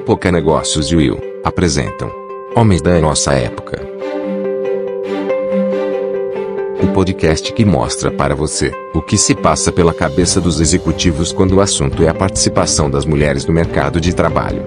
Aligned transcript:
Época 0.00 0.32
Negócios 0.32 0.90
e 0.90 0.96
Will 0.96 1.20
apresentam 1.44 2.10
Homens 2.56 2.80
da 2.80 2.98
Nossa 2.98 3.34
Época. 3.34 3.78
O 6.82 6.92
podcast 6.94 7.52
que 7.52 7.66
mostra 7.66 8.10
para 8.10 8.34
você 8.34 8.72
o 8.94 9.02
que 9.02 9.18
se 9.18 9.34
passa 9.34 9.70
pela 9.70 9.92
cabeça 9.92 10.40
dos 10.40 10.58
executivos 10.58 11.32
quando 11.32 11.56
o 11.56 11.60
assunto 11.60 12.02
é 12.02 12.08
a 12.08 12.14
participação 12.14 12.90
das 12.90 13.04
mulheres 13.04 13.44
no 13.44 13.52
mercado 13.52 14.00
de 14.00 14.14
trabalho. 14.14 14.62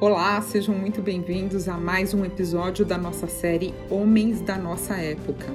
Olá, 0.00 0.40
sejam 0.40 0.76
muito 0.76 1.02
bem-vindos 1.02 1.68
a 1.68 1.76
mais 1.76 2.14
um 2.14 2.24
episódio 2.24 2.84
da 2.84 2.96
nossa 2.96 3.26
série 3.26 3.74
Homens 3.90 4.40
da 4.40 4.56
Nossa 4.56 4.94
Época. 4.94 5.52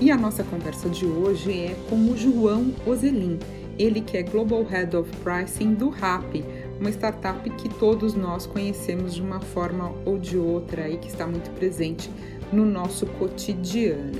E 0.00 0.10
a 0.10 0.16
nossa 0.16 0.42
conversa 0.42 0.88
de 0.88 1.04
hoje 1.04 1.52
é 1.52 1.76
com 1.90 1.96
o 1.96 2.16
João 2.16 2.72
Ozelin, 2.86 3.38
ele 3.78 4.00
que 4.00 4.16
é 4.16 4.22
Global 4.22 4.64
Head 4.64 4.96
of 4.96 5.10
Pricing 5.18 5.74
do 5.74 5.88
RAP, 5.88 6.44
uma 6.80 6.90
startup 6.90 7.48
que 7.50 7.68
todos 7.68 8.14
nós 8.14 8.46
conhecemos 8.46 9.14
de 9.14 9.22
uma 9.22 9.40
forma 9.40 9.94
ou 10.04 10.18
de 10.18 10.36
outra 10.36 10.88
e 10.88 10.96
que 10.96 11.08
está 11.08 11.26
muito 11.26 11.50
presente 11.52 12.10
no 12.52 12.64
nosso 12.64 13.06
cotidiano. 13.06 14.18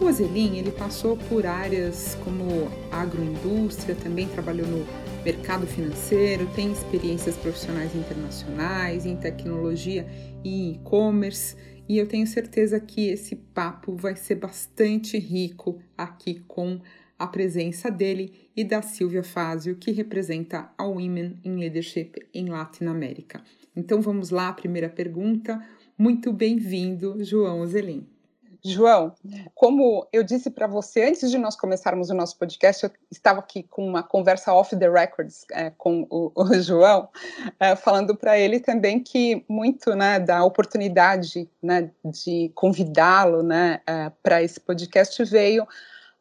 O 0.00 0.06
Ozelin, 0.06 0.58
ele 0.58 0.70
passou 0.70 1.16
por 1.16 1.46
áreas 1.46 2.16
como 2.24 2.68
agroindústria, 2.90 3.94
também 3.94 4.26
trabalhou 4.28 4.66
no 4.66 4.86
mercado 5.24 5.66
financeiro, 5.66 6.46
tem 6.54 6.72
experiências 6.72 7.36
profissionais 7.36 7.94
internacionais 7.94 9.06
em 9.06 9.16
tecnologia 9.16 10.06
e 10.44 10.72
e-commerce 10.72 11.56
e 11.88 11.98
eu 11.98 12.06
tenho 12.06 12.26
certeza 12.26 12.80
que 12.80 13.08
esse 13.08 13.36
papo 13.36 13.94
vai 13.94 14.16
ser 14.16 14.36
bastante 14.36 15.18
rico 15.18 15.80
aqui 15.96 16.42
com 16.46 16.74
a 16.74 17.01
presença 17.26 17.90
dele 17.90 18.48
e 18.56 18.64
da 18.64 18.82
Silvia 18.82 19.22
Fazio, 19.22 19.76
que 19.76 19.90
representa 19.90 20.70
a 20.76 20.84
Women 20.84 21.40
in 21.44 21.56
Leadership 21.56 22.12
em 22.32 22.48
Latinoamérica. 22.48 23.42
Então 23.74 24.00
vamos 24.00 24.30
lá, 24.30 24.48
a 24.48 24.52
primeira 24.52 24.88
pergunta. 24.88 25.60
Muito 25.96 26.32
bem-vindo, 26.32 27.22
João 27.24 27.66
Zelin. 27.66 28.06
João, 28.64 29.12
como 29.54 30.06
eu 30.12 30.22
disse 30.22 30.48
para 30.48 30.68
você 30.68 31.02
antes 31.02 31.32
de 31.32 31.36
nós 31.36 31.56
começarmos 31.56 32.10
o 32.10 32.14
nosso 32.14 32.38
podcast, 32.38 32.84
eu 32.84 32.90
estava 33.10 33.40
aqui 33.40 33.64
com 33.64 33.84
uma 33.84 34.04
conversa 34.04 34.54
off 34.54 34.76
the 34.76 34.88
records 34.88 35.44
é, 35.50 35.70
com 35.70 36.06
o, 36.08 36.30
o 36.36 36.60
João, 36.62 37.08
é, 37.58 37.74
falando 37.74 38.16
para 38.16 38.38
ele 38.38 38.60
também 38.60 39.00
que 39.00 39.44
muito 39.48 39.96
né, 39.96 40.20
da 40.20 40.44
oportunidade 40.44 41.50
né, 41.60 41.90
de 42.04 42.52
convidá-lo 42.54 43.42
né, 43.42 43.80
é, 43.84 44.12
para 44.22 44.40
esse 44.44 44.60
podcast 44.60 45.24
veio 45.24 45.66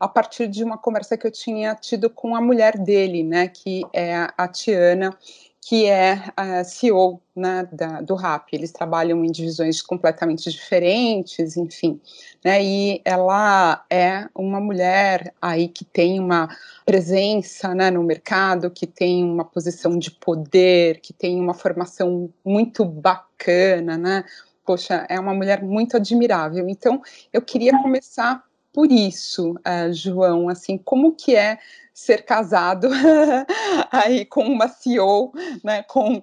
a 0.02 0.08
partir 0.08 0.48
de 0.48 0.64
uma 0.64 0.80
conversa 0.80 1.16
que 1.16 1.28
eu 1.28 1.32
tinha 1.32 1.76
tido 1.76 2.10
com 2.10 2.36
a 2.36 2.42
mulher 2.42 2.76
dele, 2.76 3.22
né, 3.24 3.48
que 3.48 3.84
é 3.94 4.28
a 4.36 4.48
Tiana, 4.48 5.16
que 5.62 5.86
é 5.86 6.24
a 6.36 6.64
CEO 6.64 7.22
né, 7.36 7.70
da, 7.72 8.02
do 8.02 8.16
RAP. 8.16 8.48
Eles 8.52 8.72
trabalham 8.72 9.24
em 9.24 9.32
divisões 9.32 9.80
completamente 9.80 10.50
diferentes, 10.50 11.56
enfim. 11.56 12.02
Né, 12.44 12.64
e 12.64 13.02
ela 13.06 13.86
é 13.92 14.28
uma 14.34 14.60
mulher 14.60 15.36
aí 15.40 15.68
que 15.68 15.86
tem 15.86 16.20
uma 16.20 16.50
presença 16.84 17.76
né, 17.76 17.92
no 17.92 18.04
mercado, 18.04 18.72
que 18.72 18.88
tem 18.88 19.24
uma 19.24 19.46
posição 19.46 20.00
de 20.00 20.10
poder, 20.10 21.00
que 21.00 21.14
tem 21.14 21.40
uma 21.40 21.54
formação 21.54 22.34
muito 22.44 22.84
bacana, 22.84 24.00
né? 24.00 24.26
Poxa, 24.66 25.06
é 25.08 25.20
uma 25.20 25.34
mulher 25.34 25.62
muito 25.62 25.96
admirável. 25.96 26.68
Então, 26.68 27.04
eu 27.32 27.42
queria 27.42 27.80
começar 27.84 28.44
por 28.74 28.92
isso, 28.92 29.54
uh, 29.54 29.94
João, 29.94 30.50
assim, 30.50 30.78
como 30.78 31.16
que 31.16 31.36
é 31.36 31.58
ser 31.94 32.24
casado 32.24 32.88
aí 33.92 34.26
com 34.26 34.44
uma 34.44 34.68
CEO, 34.68 35.32
né, 35.64 35.84
com 35.84 36.22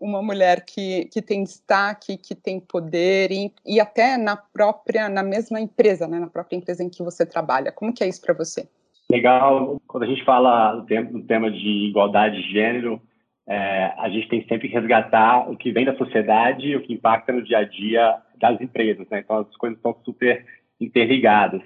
uma 0.00 0.20
mulher 0.20 0.64
que, 0.64 1.06
que 1.06 1.22
tem 1.22 1.44
destaque, 1.44 2.16
que 2.16 2.34
tem 2.34 2.60
poder 2.60 3.30
e, 3.30 3.52
e 3.64 3.80
até 3.80 4.16
na 4.16 4.36
própria, 4.36 5.08
na 5.08 5.22
mesma 5.22 5.60
empresa, 5.60 6.08
né, 6.08 6.18
na 6.18 6.26
própria 6.26 6.56
empresa 6.56 6.82
em 6.82 6.90
que 6.90 7.02
você 7.02 7.24
trabalha. 7.24 7.72
Como 7.72 7.94
que 7.94 8.02
é 8.02 8.08
isso 8.08 8.20
para 8.20 8.34
você? 8.34 8.68
Legal. 9.10 9.80
Quando 9.86 10.02
a 10.02 10.06
gente 10.06 10.24
fala 10.24 10.74
do 10.74 11.22
tema 11.22 11.50
de 11.50 11.88
igualdade 11.88 12.42
de 12.42 12.52
gênero, 12.52 13.00
é, 13.48 13.94
a 13.96 14.08
gente 14.08 14.28
tem 14.28 14.44
sempre 14.48 14.68
que 14.68 14.74
resgatar 14.74 15.48
o 15.48 15.56
que 15.56 15.70
vem 15.70 15.84
da 15.84 15.96
sociedade 15.96 16.66
e 16.66 16.76
o 16.76 16.82
que 16.82 16.92
impacta 16.92 17.32
no 17.32 17.44
dia 17.44 17.58
a 17.58 17.64
dia 17.64 18.16
das 18.36 18.60
empresas. 18.60 19.08
Né? 19.08 19.20
Então, 19.20 19.38
as 19.38 19.56
coisas 19.56 19.78
estão 19.78 19.96
super 20.04 20.44
interligadas. 20.80 21.62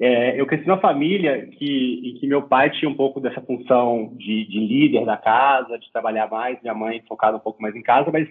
É, 0.00 0.40
eu 0.40 0.46
cresci 0.46 0.66
numa 0.66 0.80
família 0.80 1.46
que, 1.46 2.00
em 2.04 2.18
que 2.18 2.26
meu 2.26 2.42
pai 2.42 2.70
tinha 2.70 2.90
um 2.90 2.96
pouco 2.96 3.20
dessa 3.20 3.40
função 3.40 4.12
de, 4.16 4.44
de, 4.46 4.58
líder 4.58 5.04
da 5.04 5.16
casa, 5.16 5.78
de 5.78 5.90
trabalhar 5.92 6.28
mais, 6.28 6.60
minha 6.60 6.74
mãe 6.74 7.02
focada 7.08 7.36
um 7.36 7.40
pouco 7.40 7.62
mais 7.62 7.76
em 7.76 7.82
casa, 7.82 8.10
mas 8.10 8.28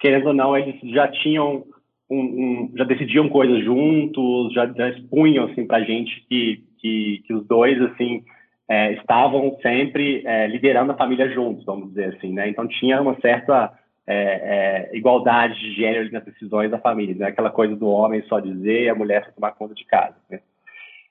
querendo 0.00 0.28
ou 0.28 0.34
não, 0.34 0.56
eles 0.56 0.74
já 0.92 1.06
tinham 1.08 1.64
um, 2.10 2.18
um, 2.18 2.72
já 2.76 2.84
decidiam 2.84 3.28
coisas 3.28 3.64
juntos, 3.64 4.52
já, 4.52 4.66
já 4.66 4.88
expunham 4.90 5.46
assim 5.46 5.64
para 5.64 5.84
gente 5.84 6.24
que, 6.28 6.64
que, 6.78 7.22
que, 7.24 7.34
os 7.34 7.46
dois 7.46 7.80
assim 7.82 8.24
é, 8.68 8.92
estavam 8.94 9.56
sempre 9.62 10.22
é, 10.26 10.48
liderando 10.48 10.92
a 10.92 10.96
família 10.96 11.28
juntos, 11.30 11.64
vamos 11.64 11.88
dizer 11.90 12.16
assim, 12.16 12.32
né? 12.32 12.48
Então 12.48 12.66
tinha 12.66 13.00
uma 13.00 13.18
certa 13.20 13.72
é, 14.06 14.90
é, 14.92 14.96
igualdade 14.96 15.58
de 15.58 15.72
gênero 15.74 16.10
nas 16.12 16.24
decisões 16.24 16.70
da 16.70 16.78
família, 16.78 17.14
né? 17.14 17.26
Aquela 17.26 17.50
coisa 17.50 17.76
do 17.76 17.88
homem 17.88 18.22
só 18.22 18.40
dizer 18.40 18.84
e 18.84 18.88
a 18.88 18.94
mulher 18.94 19.24
só 19.24 19.30
tomar 19.32 19.52
conta 19.52 19.74
de 19.74 19.84
casa. 19.84 20.16
Né? 20.28 20.40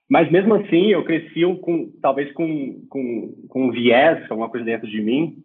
Mas 0.10 0.32
mesmo 0.32 0.54
assim, 0.56 0.88
eu 0.92 1.04
cresci 1.04 1.42
com, 1.62 1.92
talvez 2.02 2.32
com, 2.34 2.82
com, 2.90 3.34
com 3.50 3.68
um 3.68 3.72
viés, 3.72 4.24
alguma 4.30 4.50
coisa 4.50 4.66
dentro 4.66 4.88
de 4.88 5.02
mim, 5.02 5.38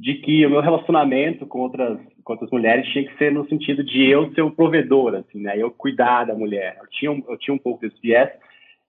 de 0.00 0.14
que 0.14 0.46
o 0.46 0.50
meu 0.50 0.60
relacionamento 0.60 1.46
com 1.46 1.60
outras, 1.60 1.98
com 2.24 2.32
outras 2.32 2.50
mulheres 2.50 2.88
tinha 2.88 3.04
que 3.04 3.16
ser 3.18 3.32
no 3.32 3.46
sentido 3.48 3.84
de 3.84 4.06
eu 4.08 4.32
ser 4.32 4.42
o 4.42 4.50
provedor, 4.50 5.14
assim, 5.14 5.40
né? 5.40 5.58
Eu 5.58 5.70
cuidar 5.70 6.24
da 6.24 6.34
mulher. 6.34 6.78
Eu 6.80 6.88
tinha, 6.88 7.22
eu 7.28 7.36
tinha 7.36 7.54
um 7.54 7.58
pouco 7.58 7.80
desse 7.80 8.00
viés. 8.00 8.30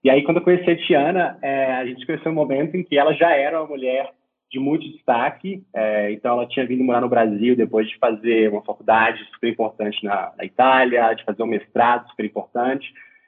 E 0.03 0.09
aí, 0.09 0.23
quando 0.23 0.37
eu 0.37 0.43
conheci 0.43 0.69
a 0.69 0.77
Tiana, 0.77 1.37
é, 1.41 1.73
a 1.73 1.85
gente 1.85 2.05
conheceu 2.05 2.31
um 2.31 2.35
momento 2.35 2.77
em 2.77 2.83
que 2.83 2.97
ela 2.97 3.13
já 3.13 3.31
era 3.35 3.59
uma 3.59 3.67
mulher 3.67 4.09
de 4.49 4.59
muito 4.59 4.89
destaque. 4.89 5.63
É, 5.75 6.11
então, 6.11 6.33
ela 6.33 6.47
tinha 6.47 6.65
vindo 6.65 6.83
morar 6.83 7.01
no 7.01 7.09
Brasil 7.09 7.55
depois 7.55 7.89
de 7.89 7.97
fazer 7.97 8.49
uma 8.49 8.63
faculdade 8.63 9.21
super 9.33 9.49
importante 9.49 10.01
na, 10.03 10.31
na 10.37 10.45
Itália, 10.45 11.13
de 11.13 11.25
fazer 11.25 11.43
um 11.43 11.47
mestrado 11.47 12.07
super 12.09 12.25
importante 12.25 12.87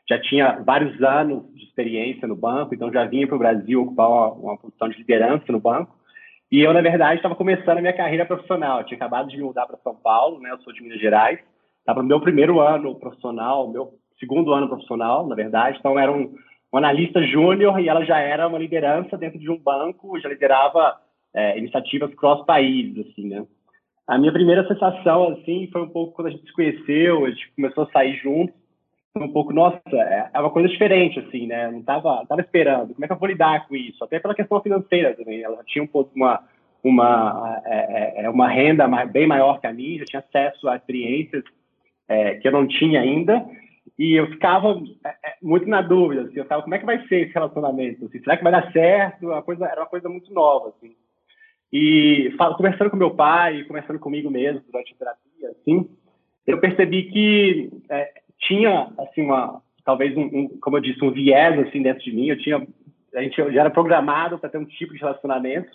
já 0.10 0.20
tinha 0.20 0.62
vários 0.66 1.02
anos 1.02 1.44
de 1.54 1.64
experiência 1.64 2.28
no 2.28 2.36
banco, 2.36 2.74
então 2.74 2.92
já 2.92 3.06
vinha 3.06 3.28
para 3.28 3.36
o 3.36 3.40
Brasil 3.40 3.82
ocupar 3.82 4.10
uma, 4.10 4.32
uma, 4.34 4.58
posição 4.58 4.90
de 4.90 4.98
liderança 4.98 5.46
no 5.50 5.60
banco. 5.60 5.96
E 6.52 6.60
eu, 6.60 6.74
na 6.74 6.82
verdade, 6.82 7.16
estava 7.16 7.36
começando 7.36 7.78
a 7.78 7.82
minha 7.82 7.96
carreira 7.96 8.26
profissional. 8.26 8.80
Eu 8.80 8.86
tinha 8.86 8.98
acabado 8.98 9.30
de 9.30 9.38
me 9.38 9.44
mudar 9.44 9.66
para 9.66 9.78
São 9.78 9.96
Paulo, 9.96 10.40
né? 10.42 10.52
Eu 10.52 10.60
sou 10.60 10.74
de 10.74 10.84
Minas 10.84 11.00
Gerais. 11.00 11.40
Estava 11.80 12.02
no 12.02 12.10
meu 12.10 12.20
primeiro 12.20 12.60
ano 12.60 12.94
profissional, 13.00 13.70
meu 13.72 13.94
segundo 14.20 14.54
ano 14.54 14.68
profissional, 14.68 15.26
na 15.28 15.36
verdade. 15.36 15.78
Então, 15.80 15.98
era 15.98 16.12
um, 16.12 16.36
um 16.74 16.78
analista 16.78 17.24
júnior 17.24 17.80
e 17.80 17.88
ela 17.88 18.04
já 18.04 18.20
era 18.20 18.48
uma 18.48 18.60
liderança 18.60 19.18
dentro 19.18 19.40
de 19.40 19.50
um 19.50 19.58
banco, 19.58 20.20
já 20.20 20.28
liderava 20.28 20.98
é, 21.34 21.58
iniciativas 21.58 22.14
cross-país, 22.16 23.00
assim, 23.00 23.30
né? 23.30 23.46
A 24.06 24.18
minha 24.18 24.34
primeira 24.34 24.68
sensação, 24.68 25.30
assim, 25.30 25.70
foi 25.72 25.82
um 25.82 25.90
pouco 25.90 26.14
quando 26.14 26.28
a 26.28 26.32
gente 26.32 26.46
se 26.46 26.52
conheceu, 26.52 27.26
a 27.26 27.30
gente 27.30 27.50
começou 27.56 27.86
a 27.86 27.92
sair 27.92 28.18
juntos 28.18 28.61
um 29.16 29.32
pouco, 29.32 29.52
nossa, 29.52 29.82
é, 29.94 30.30
é 30.34 30.40
uma 30.40 30.50
coisa 30.50 30.70
diferente, 30.70 31.20
assim, 31.20 31.48
né? 31.48 31.70
Não 31.70 31.82
tava, 31.84 32.26
tava 32.28 32.42
esperando. 32.42 32.94
Como 32.94 33.04
é 33.04 33.08
que 33.08 33.14
eu 33.14 33.18
vou 33.18 33.28
lidar 33.28 33.68
com 33.68 33.76
isso? 33.76 34.04
Até 34.04 34.20
pela 34.20 34.36
questão 34.36 34.62
financeira 34.62 35.14
também. 35.16 35.42
Ela 35.42 35.64
tinha 35.66 35.84
um 35.84 35.88
pouco 35.88 36.12
uma, 36.16 36.44
uma, 36.84 37.62
é, 37.66 38.22
é, 38.22 38.26
é 38.26 38.30
uma 38.30 38.48
renda 38.48 38.88
bem 39.06 39.28
maior 39.28 39.60
que 39.60 39.68
a 39.68 39.74
minha, 39.74 40.00
já 40.00 40.06
tinha 40.06 40.20
acesso 40.20 40.70
a 40.70 40.78
experiências 40.78 41.44
é, 42.08 42.36
que 42.36 42.48
eu 42.48 42.52
não 42.52 42.68
tinha 42.68 43.02
ainda. 43.02 43.46
E 44.00 44.14
eu 44.14 44.28
ficava 44.28 44.82
muito 45.42 45.68
na 45.68 45.82
dúvida, 45.82 46.24
assim, 46.24 46.38
eu 46.38 46.44
ficava, 46.44 46.64
como 46.64 46.74
é 46.74 46.80
que 46.80 46.86
vai 46.86 47.06
ser 47.08 47.24
esse 47.24 47.34
relacionamento? 47.34 48.06
Assim, 48.06 48.20
será 48.20 48.38
que 48.38 48.44
vai 48.44 48.52
dar 48.52 48.72
certo? 48.72 49.28
Uma 49.28 49.44
coisa, 49.44 49.66
era 49.66 49.82
uma 49.82 49.88
coisa 49.88 50.08
muito 50.08 50.34
nova, 50.34 50.70
assim. 50.70 50.96
E 51.72 52.34
falo, 52.38 52.56
conversando 52.56 52.90
com 52.90 52.98
meu 52.98 53.12
pai, 53.12 53.64
conversando 53.64 54.00
comigo 54.00 54.30
mesmo 54.30 54.62
durante 54.72 54.94
a 54.94 54.98
terapia, 54.98 55.50
assim, 55.50 55.90
eu 56.48 56.60
percebi 56.60 57.04
que 57.04 57.70
tinha 58.42 58.92
assim 58.98 59.22
uma 59.22 59.62
talvez 59.84 60.16
um, 60.16 60.24
um, 60.24 60.48
como 60.60 60.78
eu 60.78 60.82
disse 60.82 61.04
um 61.04 61.12
viés 61.12 61.60
assim 61.60 61.82
dentro 61.82 62.04
de 62.04 62.12
mim. 62.12 62.28
Eu 62.28 62.38
tinha 62.38 62.66
a 63.14 63.22
gente 63.22 63.36
já 63.36 63.62
era 63.62 63.70
programado 63.70 64.40
para 64.40 64.50
ter 64.50 64.58
um 64.58 64.66
tipo 64.66 64.94
de 64.94 65.00
relacionamento. 65.00 65.70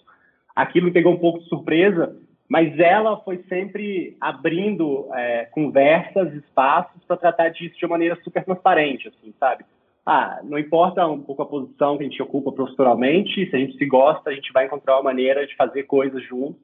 Aquilo 0.55 0.87
me 0.87 0.93
pegou 0.93 1.13
um 1.13 1.19
pouco 1.19 1.41
de 1.41 1.49
surpresa 1.49 2.17
mas 2.49 2.79
ela 2.79 3.17
foi 3.19 3.43
sempre 3.49 4.17
abrindo 4.21 5.09
é, 5.15 5.47
conversas 5.47 6.33
espaços 6.35 7.03
para 7.05 7.17
tratar 7.17 7.49
disso 7.51 7.77
de 7.77 7.85
uma 7.85 7.93
maneira 7.93 8.17
super 8.23 8.45
transparente 8.45 9.09
assim 9.09 9.35
sabe? 9.39 9.65
Ah 10.05 10.41
não 10.45 10.59
importa 10.59 11.07
um 11.07 11.21
pouco 11.21 11.43
a 11.43 11.47
posição 11.47 11.97
que 11.97 12.05
a 12.05 12.09
gente 12.09 12.23
ocupa 12.23 12.53
profissionalmente 12.53 13.49
se 13.51 13.57
a 13.57 13.59
gente 13.59 13.77
se 13.77 13.87
gosta 13.87 14.31
a 14.31 14.33
gente 14.33 14.53
vai 14.53 14.67
encontrar 14.67 14.97
uma 14.97 15.05
maneira 15.05 15.47
de 15.47 15.57
fazer 15.57 15.85
coisas 15.85 16.23
juntos 16.25 16.63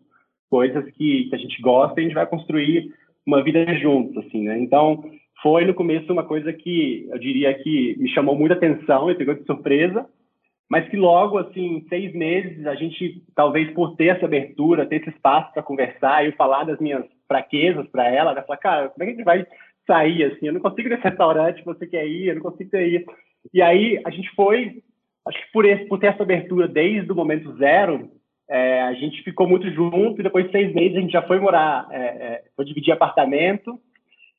coisas 0.48 0.84
que, 0.92 1.24
que 1.24 1.34
a 1.34 1.38
gente 1.38 1.60
gosta 1.60 2.00
e 2.00 2.04
a 2.04 2.06
gente 2.06 2.14
vai 2.14 2.26
construir 2.26 2.94
uma 3.26 3.42
vida 3.42 3.64
juntos 3.78 4.16
assim 4.24 4.44
né? 4.44 4.58
Então 4.58 5.04
foi 5.42 5.64
no 5.64 5.74
começo 5.74 6.12
uma 6.12 6.24
coisa 6.24 6.52
que 6.52 7.08
eu 7.10 7.18
diria 7.18 7.52
que 7.54 7.96
me 7.98 8.08
chamou 8.10 8.36
muita 8.36 8.54
atenção 8.54 9.10
e 9.10 9.14
pegou 9.14 9.34
de 9.34 9.44
surpresa, 9.44 10.06
mas 10.70 10.88
que 10.88 10.96
logo, 10.96 11.36
assim, 11.36 11.84
seis 11.88 12.14
meses, 12.14 12.64
a 12.66 12.74
gente, 12.74 13.22
talvez 13.34 13.70
por 13.74 13.96
ter 13.96 14.16
essa 14.16 14.24
abertura, 14.24 14.86
ter 14.86 15.02
esse 15.02 15.10
espaço 15.10 15.52
para 15.52 15.62
conversar, 15.62 16.24
eu 16.24 16.32
falar 16.32 16.64
das 16.64 16.78
minhas 16.78 17.04
fraquezas 17.28 17.86
para 17.88 18.08
ela, 18.08 18.30
ela 18.30 18.42
falar, 18.42 18.56
cara, 18.58 18.88
como 18.88 19.02
é 19.02 19.06
que 19.06 19.12
a 19.12 19.16
gente 19.16 19.24
vai 19.24 19.46
sair 19.86 20.24
assim? 20.24 20.46
Eu 20.46 20.54
não 20.54 20.60
consigo 20.60 20.88
ir 20.88 20.90
nesse 20.92 21.02
restaurante 21.02 21.64
você 21.64 21.86
quer 21.86 22.06
ir, 22.06 22.28
eu 22.28 22.36
não 22.36 22.42
consigo 22.42 22.74
isso. 22.76 23.04
E 23.52 23.60
aí 23.60 24.00
a 24.06 24.10
gente 24.10 24.30
foi, 24.34 24.82
acho 25.26 25.38
que 25.44 25.52
por, 25.52 25.64
esse, 25.64 25.84
por 25.86 25.98
ter 25.98 26.06
essa 26.06 26.22
abertura 26.22 26.68
desde 26.68 27.10
o 27.10 27.16
momento 27.16 27.54
zero, 27.56 28.08
é, 28.48 28.82
a 28.82 28.94
gente 28.94 29.22
ficou 29.22 29.48
muito 29.48 29.68
junto 29.72 30.20
e 30.20 30.22
depois 30.22 30.46
de 30.46 30.52
seis 30.52 30.72
meses 30.72 30.96
a 30.96 31.00
gente 31.00 31.12
já 31.12 31.22
foi 31.22 31.40
morar, 31.40 31.86
é, 31.90 31.98
é, 31.98 32.42
foi 32.56 32.64
dividir 32.64 32.92
apartamento 32.92 33.78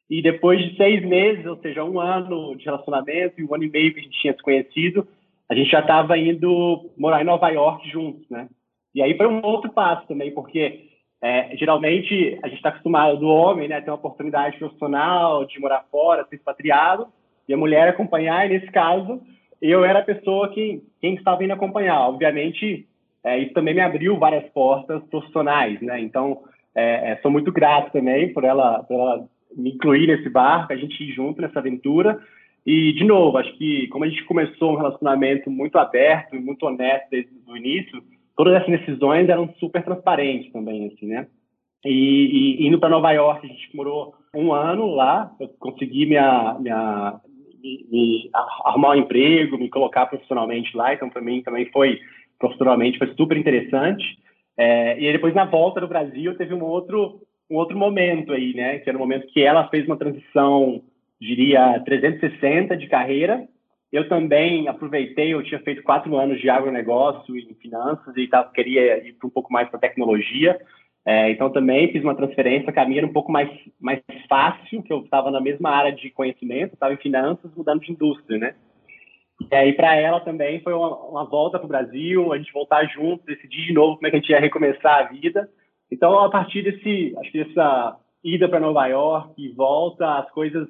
e 0.09 0.21
depois 0.21 0.59
de 0.59 0.75
seis 0.75 1.03
meses, 1.03 1.45
ou 1.45 1.57
seja, 1.57 1.83
um 1.83 1.99
ano 1.99 2.55
de 2.55 2.65
relacionamento 2.65 3.39
e 3.39 3.45
um 3.45 3.53
ano 3.53 3.63
e 3.63 3.69
meio 3.69 3.93
que 3.93 3.99
a 3.99 4.03
gente 4.03 4.19
tinha 4.19 4.33
se 4.33 4.41
conhecido, 4.41 5.07
a 5.49 5.55
gente 5.55 5.69
já 5.69 5.79
estava 5.79 6.17
indo 6.17 6.89
morar 6.97 7.21
em 7.21 7.25
Nova 7.25 7.49
York 7.49 7.89
juntos, 7.89 8.29
né? 8.29 8.47
E 8.93 9.01
aí 9.01 9.17
foi 9.17 9.27
um 9.27 9.43
outro 9.43 9.71
passo 9.71 10.07
também, 10.07 10.31
porque 10.31 10.89
é, 11.21 11.55
geralmente 11.55 12.37
a 12.43 12.47
gente 12.47 12.57
está 12.57 12.69
acostumado 12.69 13.17
do 13.17 13.27
homem, 13.27 13.67
né, 13.67 13.81
ter 13.81 13.89
uma 13.89 13.95
oportunidade 13.95 14.57
profissional 14.57 15.45
de 15.45 15.59
morar 15.59 15.85
fora, 15.89 16.25
ser 16.25 16.35
expatriado, 16.35 17.07
e 17.47 17.53
a 17.53 17.57
mulher 17.57 17.87
acompanhar. 17.87 18.45
E 18.45 18.49
nesse 18.49 18.71
caso, 18.71 19.21
eu 19.61 19.83
era 19.83 19.99
a 19.99 20.03
pessoa 20.03 20.49
que 20.49 20.83
quem 21.01 21.15
estava 21.15 21.43
indo 21.43 21.53
acompanhar. 21.53 22.07
Obviamente, 22.07 22.87
é, 23.23 23.39
isso 23.39 23.53
também 23.53 23.73
me 23.73 23.81
abriu 23.81 24.17
várias 24.17 24.43
portas 24.51 25.01
profissionais, 25.05 25.81
né? 25.81 25.99
Então, 26.01 26.43
é, 26.75 27.11
é 27.11 27.15
sou 27.21 27.31
muito 27.31 27.51
grato 27.51 27.91
também 27.91 28.33
por 28.33 28.43
ela, 28.43 28.83
por 28.83 28.93
ela 28.93 29.25
me 29.55 29.71
incluir 29.71 30.07
nesse 30.07 30.29
barco, 30.29 30.73
a 30.73 30.75
gente 30.75 31.03
ir 31.03 31.13
junto 31.13 31.41
nessa 31.41 31.59
aventura. 31.59 32.19
E, 32.65 32.93
de 32.93 33.03
novo, 33.03 33.37
acho 33.37 33.53
que 33.57 33.87
como 33.87 34.05
a 34.05 34.09
gente 34.09 34.23
começou 34.23 34.73
um 34.73 34.77
relacionamento 34.77 35.49
muito 35.49 35.77
aberto 35.77 36.35
e 36.35 36.39
muito 36.39 36.65
honesto 36.65 37.09
desde 37.11 37.31
o 37.47 37.57
início, 37.57 38.01
todas 38.35 38.53
essas 38.55 38.79
decisões 38.79 39.27
eram 39.29 39.53
super 39.59 39.83
transparentes 39.83 40.51
também, 40.51 40.87
assim, 40.87 41.07
né? 41.07 41.27
E, 41.85 42.61
e 42.61 42.67
indo 42.67 42.79
para 42.79 42.89
Nova 42.89 43.11
York, 43.11 43.45
a 43.45 43.49
gente 43.49 43.75
morou 43.75 44.13
um 44.33 44.53
ano 44.53 44.87
lá, 44.95 45.31
eu 45.39 45.49
consegui 45.59 46.05
minha, 46.05 46.57
minha, 46.59 47.19
me, 47.61 47.85
me, 47.91 48.29
arrumar 48.33 48.91
um 48.91 48.99
emprego, 48.99 49.57
me 49.57 49.69
colocar 49.69 50.05
profissionalmente 50.05 50.75
lá, 50.75 50.93
então 50.93 51.09
para 51.09 51.21
mim 51.21 51.43
também 51.43 51.65
foi, 51.71 51.99
profissionalmente, 52.39 52.97
foi 52.97 53.13
super 53.15 53.37
interessante. 53.37 54.03
É, 54.57 54.99
e 54.99 55.11
depois, 55.11 55.33
na 55.33 55.45
volta 55.45 55.81
do 55.81 55.87
Brasil, 55.87 56.35
teve 56.37 56.53
um 56.53 56.63
outro, 56.63 57.21
um 57.53 57.57
outro 57.57 57.77
momento 57.77 58.33
aí, 58.33 58.53
né? 58.53 58.79
Que 58.79 58.89
era 58.89 58.97
o 58.97 59.01
um 59.01 59.03
momento 59.03 59.27
que 59.27 59.41
ela 59.41 59.67
fez 59.69 59.85
uma 59.85 59.97
transição 59.97 60.81
diria, 61.23 61.81
360 61.85 62.75
de 62.75 62.87
carreira. 62.87 63.47
Eu 63.91 64.09
também 64.09 64.67
aproveitei, 64.67 65.33
eu 65.33 65.43
tinha 65.43 65.59
feito 65.61 65.83
quatro 65.83 66.17
anos 66.17 66.41
de 66.41 66.49
agronegócio 66.49 67.37
e 67.37 67.53
finanças 67.61 68.15
e 68.17 68.27
tava, 68.27 68.51
queria 68.51 69.07
ir 69.07 69.15
um 69.23 69.29
pouco 69.29 69.53
mais 69.53 69.69
para 69.69 69.79
tecnologia. 69.79 70.59
É, 71.05 71.31
então 71.31 71.51
também 71.51 71.91
fiz 71.91 72.01
uma 72.03 72.15
transferência, 72.15 72.71
caminho 72.71 72.99
era 72.99 73.07
um 73.07 73.13
pouco 73.13 73.31
mais, 73.31 73.49
mais 73.79 74.01
fácil, 74.27 74.81
que 74.81 74.91
eu 74.91 75.01
estava 75.01 75.29
na 75.29 75.41
mesma 75.41 75.69
área 75.69 75.91
de 75.91 76.09
conhecimento, 76.09 76.73
estava 76.73 76.93
em 76.93 76.97
finanças, 76.97 77.51
mudando 77.55 77.81
de 77.81 77.91
indústria, 77.91 78.39
né? 78.39 78.55
E 79.51 79.55
aí 79.55 79.73
para 79.73 79.95
ela 79.95 80.21
também 80.21 80.61
foi 80.61 80.73
uma, 80.73 80.95
uma 81.05 81.25
volta 81.25 81.59
para 81.59 81.65
o 81.65 81.69
Brasil, 81.69 82.31
a 82.31 82.37
gente 82.37 82.53
voltar 82.53 82.85
junto, 82.85 83.25
decidir 83.25 83.67
de 83.67 83.73
novo 83.73 83.95
como 83.95 84.07
é 84.07 84.09
que 84.09 84.15
a 84.15 84.19
gente 84.19 84.29
ia 84.29 84.39
recomeçar 84.39 84.99
a 84.99 85.03
vida. 85.03 85.49
Então 85.93 86.19
a 86.19 86.29
partir 86.29 86.63
desse, 86.63 87.15
acho 87.19 87.31
que 87.31 87.43
dessa 87.43 87.97
ida 88.23 88.49
para 88.49 88.59
Nova 88.59 88.87
York 88.87 89.33
e 89.37 89.49
volta, 89.49 90.17
as 90.17 90.31
coisas 90.31 90.67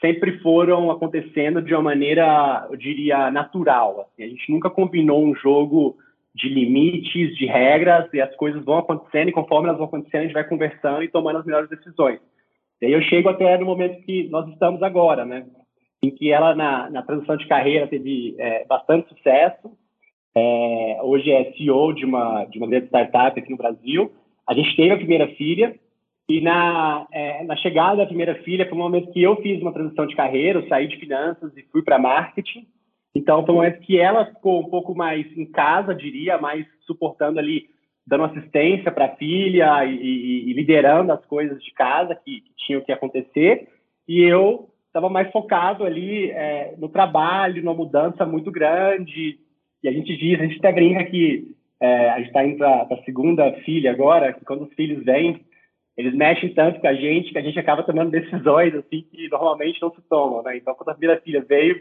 sempre 0.00 0.38
foram 0.38 0.90
acontecendo 0.90 1.60
de 1.60 1.74
uma 1.74 1.82
maneira, 1.82 2.66
eu 2.70 2.76
diria, 2.76 3.30
natural. 3.30 4.02
Assim. 4.02 4.22
A 4.22 4.28
gente 4.28 4.52
nunca 4.52 4.70
combinou 4.70 5.24
um 5.24 5.34
jogo 5.34 5.96
de 6.34 6.48
limites, 6.48 7.36
de 7.36 7.46
regras, 7.46 8.12
e 8.12 8.20
as 8.20 8.34
coisas 8.36 8.64
vão 8.64 8.78
acontecendo, 8.78 9.28
e 9.28 9.32
conforme 9.32 9.68
elas 9.68 9.78
vão 9.78 9.86
acontecendo, 9.86 10.20
a 10.20 10.24
gente 10.24 10.34
vai 10.34 10.44
conversando 10.44 11.02
e 11.02 11.08
tomando 11.08 11.38
as 11.38 11.46
melhores 11.46 11.70
decisões. 11.70 12.20
E 12.80 12.86
aí 12.86 12.92
eu 12.92 13.02
chego 13.02 13.28
até 13.28 13.56
no 13.56 13.66
momento 13.66 14.02
que 14.02 14.28
nós 14.28 14.48
estamos 14.50 14.82
agora, 14.82 15.24
né? 15.24 15.46
Em 16.02 16.10
que 16.10 16.30
ela, 16.30 16.54
na, 16.54 16.90
na 16.90 17.02
transição 17.02 17.36
de 17.36 17.46
carreira, 17.48 17.86
teve 17.86 18.34
é, 18.38 18.64
bastante 18.66 19.08
sucesso. 19.08 19.70
É, 20.36 20.98
hoje 21.02 21.30
é 21.30 21.52
CEO 21.52 21.92
de 21.94 22.04
uma, 22.04 22.44
de 22.44 22.58
uma 22.58 22.66
grande 22.66 22.86
startup 22.86 23.38
aqui 23.38 23.50
no 23.50 23.56
Brasil. 23.56 24.12
A 24.46 24.54
gente 24.54 24.76
teve 24.76 24.92
a 24.92 24.96
primeira 24.96 25.28
filha, 25.34 25.74
e 26.28 26.40
na, 26.40 27.06
é, 27.12 27.44
na 27.44 27.56
chegada 27.56 27.98
da 27.98 28.06
primeira 28.06 28.34
filha, 28.36 28.66
foi 28.66 28.78
um 28.78 28.82
momento 28.82 29.12
que 29.12 29.22
eu 29.22 29.36
fiz 29.42 29.60
uma 29.60 29.72
transição 29.72 30.06
de 30.06 30.16
carreira, 30.16 30.60
eu 30.60 30.68
saí 30.68 30.88
de 30.88 30.96
finanças 30.96 31.54
e 31.56 31.62
fui 31.70 31.82
para 31.82 31.98
marketing. 31.98 32.66
Então, 33.14 33.44
foi 33.44 33.54
um 33.54 33.58
momento 33.58 33.80
que 33.80 33.98
ela 33.98 34.26
ficou 34.26 34.60
um 34.60 34.70
pouco 34.70 34.94
mais 34.94 35.26
em 35.36 35.46
casa, 35.46 35.94
diria, 35.94 36.38
mais 36.38 36.66
suportando 36.86 37.38
ali, 37.38 37.66
dando 38.06 38.24
assistência 38.24 38.90
para 38.90 39.06
a 39.06 39.16
filha 39.16 39.84
e, 39.84 39.94
e, 39.94 40.50
e, 40.50 40.52
liderando 40.52 41.12
as 41.12 41.24
coisas 41.26 41.62
de 41.62 41.72
casa 41.72 42.14
que, 42.14 42.40
que 42.40 42.54
tinham 42.56 42.80
que 42.80 42.90
acontecer. 42.90 43.68
E 44.08 44.20
eu 44.20 44.68
estava 44.86 45.08
mais 45.08 45.30
focado 45.30 45.84
ali 45.84 46.30
é, 46.30 46.74
no 46.78 46.88
trabalho, 46.88 47.62
numa 47.62 47.74
mudança 47.74 48.24
muito 48.24 48.50
grande. 48.50 49.38
E 49.82 49.88
a 49.88 49.92
gente 49.92 50.16
diz, 50.16 50.40
a 50.40 50.44
gente 50.44 50.58
até 50.58 50.72
brinca 50.72 51.04
que 51.04 51.54
é, 51.80 52.10
a 52.10 52.18
gente 52.18 52.28
está 52.28 52.44
indo 52.44 52.58
para 52.58 52.86
a 52.90 53.04
segunda 53.04 53.52
filha 53.64 53.90
agora, 53.90 54.32
que 54.32 54.44
quando 54.44 54.62
os 54.62 54.74
filhos 54.74 55.04
vêm, 55.04 55.44
eles 55.96 56.14
mexem 56.14 56.52
tanto 56.54 56.80
com 56.80 56.86
a 56.88 56.94
gente 56.94 57.32
que 57.32 57.38
a 57.38 57.42
gente 57.42 57.58
acaba 57.58 57.82
tomando 57.82 58.10
decisões 58.10 58.74
assim 58.74 59.02
que 59.10 59.28
normalmente 59.28 59.80
não 59.80 59.90
se 59.90 60.02
tomam, 60.08 60.42
né? 60.42 60.56
Então, 60.56 60.74
quando 60.74 60.88
a 60.88 60.94
primeira 60.94 61.20
filha 61.20 61.44
veio, 61.46 61.80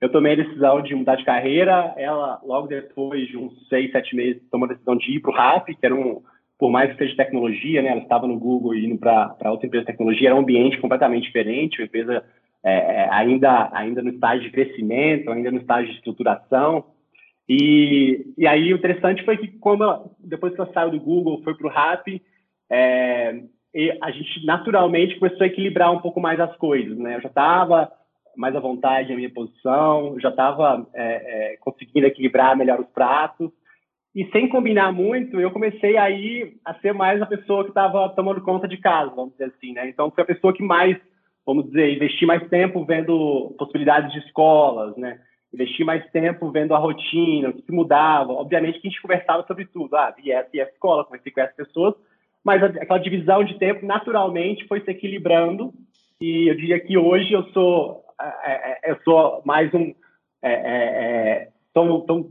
eu 0.00 0.10
tomei 0.10 0.34
a 0.34 0.44
decisão 0.44 0.82
de 0.82 0.94
mudar 0.94 1.16
de 1.16 1.24
carreira. 1.24 1.94
Ela, 1.96 2.40
logo 2.44 2.66
depois 2.66 3.26
de 3.28 3.36
uns 3.36 3.66
seis, 3.68 3.90
sete 3.92 4.14
meses, 4.14 4.42
tomou 4.50 4.66
a 4.66 4.72
decisão 4.72 4.96
de 4.96 5.16
ir 5.16 5.20
para 5.20 5.30
o 5.30 5.34
RAP, 5.34 5.66
que 5.68 5.86
era 5.86 5.94
um, 5.94 6.22
por 6.58 6.70
mais 6.70 6.92
que 6.92 6.98
seja 6.98 7.16
tecnologia, 7.16 7.80
né? 7.80 7.90
Ela 7.90 8.02
estava 8.02 8.26
no 8.26 8.38
Google 8.38 8.74
e 8.74 8.84
indo 8.84 8.98
para 8.98 9.50
outra 9.50 9.66
empresa 9.66 9.86
de 9.86 9.92
tecnologia, 9.92 10.28
era 10.28 10.36
um 10.36 10.40
ambiente 10.40 10.78
completamente 10.78 11.24
diferente, 11.24 11.80
uma 11.80 11.86
empresa 11.86 12.24
é, 12.62 12.74
é, 12.74 13.08
ainda, 13.10 13.70
ainda 13.72 14.02
no 14.02 14.10
estágio 14.10 14.42
de 14.42 14.50
crescimento, 14.50 15.30
ainda 15.30 15.50
no 15.50 15.58
estágio 15.58 15.90
de 15.90 15.96
estruturação. 15.96 16.84
E, 17.48 18.34
e 18.36 18.46
aí 18.46 18.72
o 18.72 18.76
interessante 18.76 19.24
foi 19.24 19.36
que, 19.36 19.58
ela, 19.64 20.04
depois 20.18 20.54
que 20.54 20.60
ela 20.60 20.72
saiu 20.72 20.90
do 20.90 21.00
Google, 21.00 21.42
foi 21.42 21.54
para 21.54 21.66
o 21.66 21.70
RAP, 21.70 22.20
é, 22.70 23.42
a 24.02 24.10
gente 24.10 24.44
naturalmente 24.44 25.18
começou 25.18 25.44
a 25.44 25.46
equilibrar 25.46 25.92
um 25.92 26.00
pouco 26.00 26.20
mais 26.20 26.40
as 26.40 26.56
coisas, 26.56 26.96
né? 26.98 27.16
Eu 27.16 27.20
já 27.20 27.28
estava 27.28 27.92
mais 28.36 28.54
à 28.54 28.60
vontade 28.60 29.10
na 29.10 29.16
minha 29.16 29.30
posição, 29.30 30.18
já 30.20 30.28
estava 30.28 30.86
é, 30.94 31.52
é, 31.52 31.56
conseguindo 31.58 32.06
equilibrar 32.06 32.56
melhor 32.56 32.80
os 32.80 32.88
pratos, 32.88 33.50
e 34.16 34.24
sem 34.30 34.48
combinar 34.48 34.92
muito, 34.92 35.38
eu 35.38 35.50
comecei 35.50 35.98
aí 35.98 36.54
a 36.64 36.72
ser 36.76 36.94
mais 36.94 37.20
a 37.20 37.26
pessoa 37.26 37.64
que 37.64 37.70
estava 37.70 38.08
tomando 38.10 38.40
conta 38.40 38.66
de 38.66 38.78
casa, 38.78 39.14
vamos 39.14 39.32
dizer 39.32 39.52
assim, 39.54 39.74
né? 39.74 39.88
Então, 39.90 40.10
foi 40.10 40.24
a 40.24 40.26
pessoa 40.26 40.54
que 40.54 40.62
mais, 40.62 40.96
vamos 41.44 41.66
dizer, 41.66 41.94
investi 41.94 42.24
mais 42.24 42.48
tempo 42.48 42.82
vendo 42.86 43.54
possibilidades 43.58 44.10
de 44.12 44.20
escolas, 44.20 44.96
né? 44.96 45.20
Investi 45.52 45.84
mais 45.84 46.04
tempo 46.10 46.50
vendo 46.50 46.74
a 46.74 46.78
rotina, 46.78 47.50
o 47.50 47.52
que 47.52 47.72
mudava. 47.72 48.32
Obviamente 48.32 48.80
que 48.80 48.88
a 48.88 48.90
gente 48.90 49.02
conversava 49.02 49.44
sobre 49.46 49.64
tudo. 49.66 49.94
Ah, 49.96 50.10
vi 50.10 50.30
essa 50.30 50.50
e 50.52 50.60
essa 50.60 50.72
escola, 50.72 51.04
conversei 51.04 51.32
com 51.32 51.40
essas 51.40 51.56
pessoas, 51.56 51.94
mas 52.44 52.62
aquela 52.62 52.98
divisão 52.98 53.42
de 53.42 53.58
tempo 53.58 53.84
naturalmente 53.84 54.66
foi 54.66 54.80
se 54.80 54.90
equilibrando 54.90 55.72
e 56.20 56.48
eu 56.48 56.54
diria 56.54 56.80
que 56.80 56.96
hoje 56.96 57.32
eu 57.32 57.44
sou 57.52 58.04
é, 58.44 58.88
é, 58.88 58.92
eu 58.92 58.98
sou 59.04 59.42
mais 59.44 59.72
um 59.74 59.92
é, 60.42 60.52
é, 60.52 61.48
tô, 61.74 61.82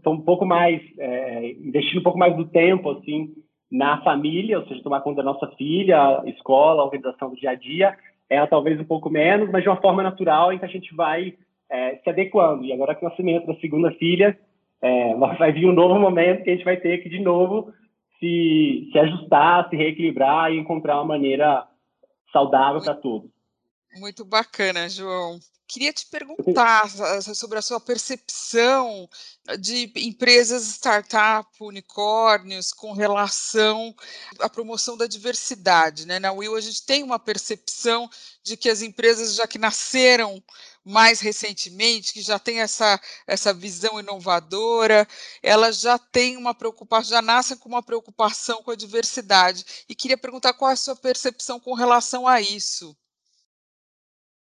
um 0.08 0.22
pouco 0.22 0.46
mais 0.46 0.82
é, 0.98 1.52
investindo 1.52 2.00
um 2.00 2.04
pouco 2.04 2.18
mais 2.18 2.36
do 2.36 2.46
tempo 2.46 2.92
assim 2.92 3.34
na 3.72 4.02
família, 4.04 4.60
ou 4.60 4.68
seja, 4.68 4.82
tomar 4.82 5.02
conta 5.02 5.18
da 5.18 5.32
nossa 5.32 5.48
filha, 5.58 6.24
escola, 6.28 6.84
organização 6.84 7.30
do 7.30 7.36
dia 7.36 7.50
a 7.50 7.56
dia, 7.56 7.98
ela 8.30 8.48
talvez 8.48 8.80
um 8.80 8.86
pouco 8.86 9.10
menos, 9.10 9.50
mas 9.52 9.64
de 9.64 9.70
uma 9.70 9.82
forma 9.82 10.02
natural 10.02 10.54
em 10.54 10.60
que 10.60 10.66
a 10.66 10.70
gente 10.70 10.96
vai 10.96 11.34
é, 11.70 11.98
se 11.98 12.10
adequando. 12.10 12.64
E 12.64 12.74
agora 12.74 12.96
com 12.96 13.06
o 13.06 13.10
nascimento 13.10 13.48
da 13.48 13.56
segunda 13.56 13.92
filha, 13.92 14.38
vai 15.40 15.52
vir 15.52 15.66
um 15.66 15.74
novo 15.74 16.00
momento 16.00 16.44
que 16.44 16.52
a 16.52 16.54
gente 16.54 16.66
vai 16.66 16.78
ter 16.78 17.02
que 17.02 17.10
de 17.10 17.20
novo 17.20 17.74
se, 18.20 18.90
se 18.92 19.00
ajustar, 19.00 19.70
se 19.70 19.76
reequilibrar 19.76 20.52
e 20.52 20.60
encontrar 20.60 20.96
uma 20.96 21.06
maneira 21.06 21.68
saudável 22.32 22.82
para 22.82 22.94
todos. 22.94 23.30
Muito 24.00 24.26
bacana, 24.26 24.90
João. 24.90 25.40
Queria 25.68 25.92
te 25.92 26.06
perguntar 26.08 26.88
sobre 27.22 27.58
a 27.58 27.62
sua 27.62 27.80
percepção 27.80 29.10
de 29.60 29.92
empresas 29.96 30.68
startup, 30.68 31.50
unicórnios, 31.60 32.72
com 32.72 32.94
relação 32.94 33.96
à 34.40 34.48
promoção 34.48 34.96
da 34.96 35.08
diversidade. 35.08 36.06
Né? 36.06 36.20
Na 36.20 36.32
Will, 36.32 36.56
a 36.56 36.62
gente 36.62 36.86
tem 36.86 37.02
uma 37.02 37.18
percepção 37.18 38.08
de 38.44 38.56
que 38.56 38.70
as 38.70 38.84
empresas, 38.84 39.36
já 39.36 39.48
que 39.48 39.58
nasceram 39.58 40.44
mais 40.86 41.20
recentemente, 41.20 42.14
que 42.14 42.22
já 42.22 42.38
tem 42.38 42.62
essa, 42.62 43.00
essa 43.28 43.54
visão 43.54 44.00
inovadora, 44.00 45.08
elas 45.42 45.82
já 45.82 45.98
têm 45.98 46.38
uma 46.38 46.54
preocupação, 46.54 47.16
já 47.16 47.22
nascem 47.22 47.58
com 47.58 47.68
uma 47.68 47.82
preocupação 47.82 48.62
com 48.62 48.72
a 48.72 48.76
diversidade. 48.76 49.64
E 49.90 49.96
queria 49.96 50.18
perguntar 50.18 50.54
qual 50.54 50.70
é 50.70 50.74
a 50.74 50.78
sua 50.78 50.96
percepção 50.96 51.60
com 51.60 51.74
relação 51.74 52.28
a 52.28 52.40
isso. 52.40 52.96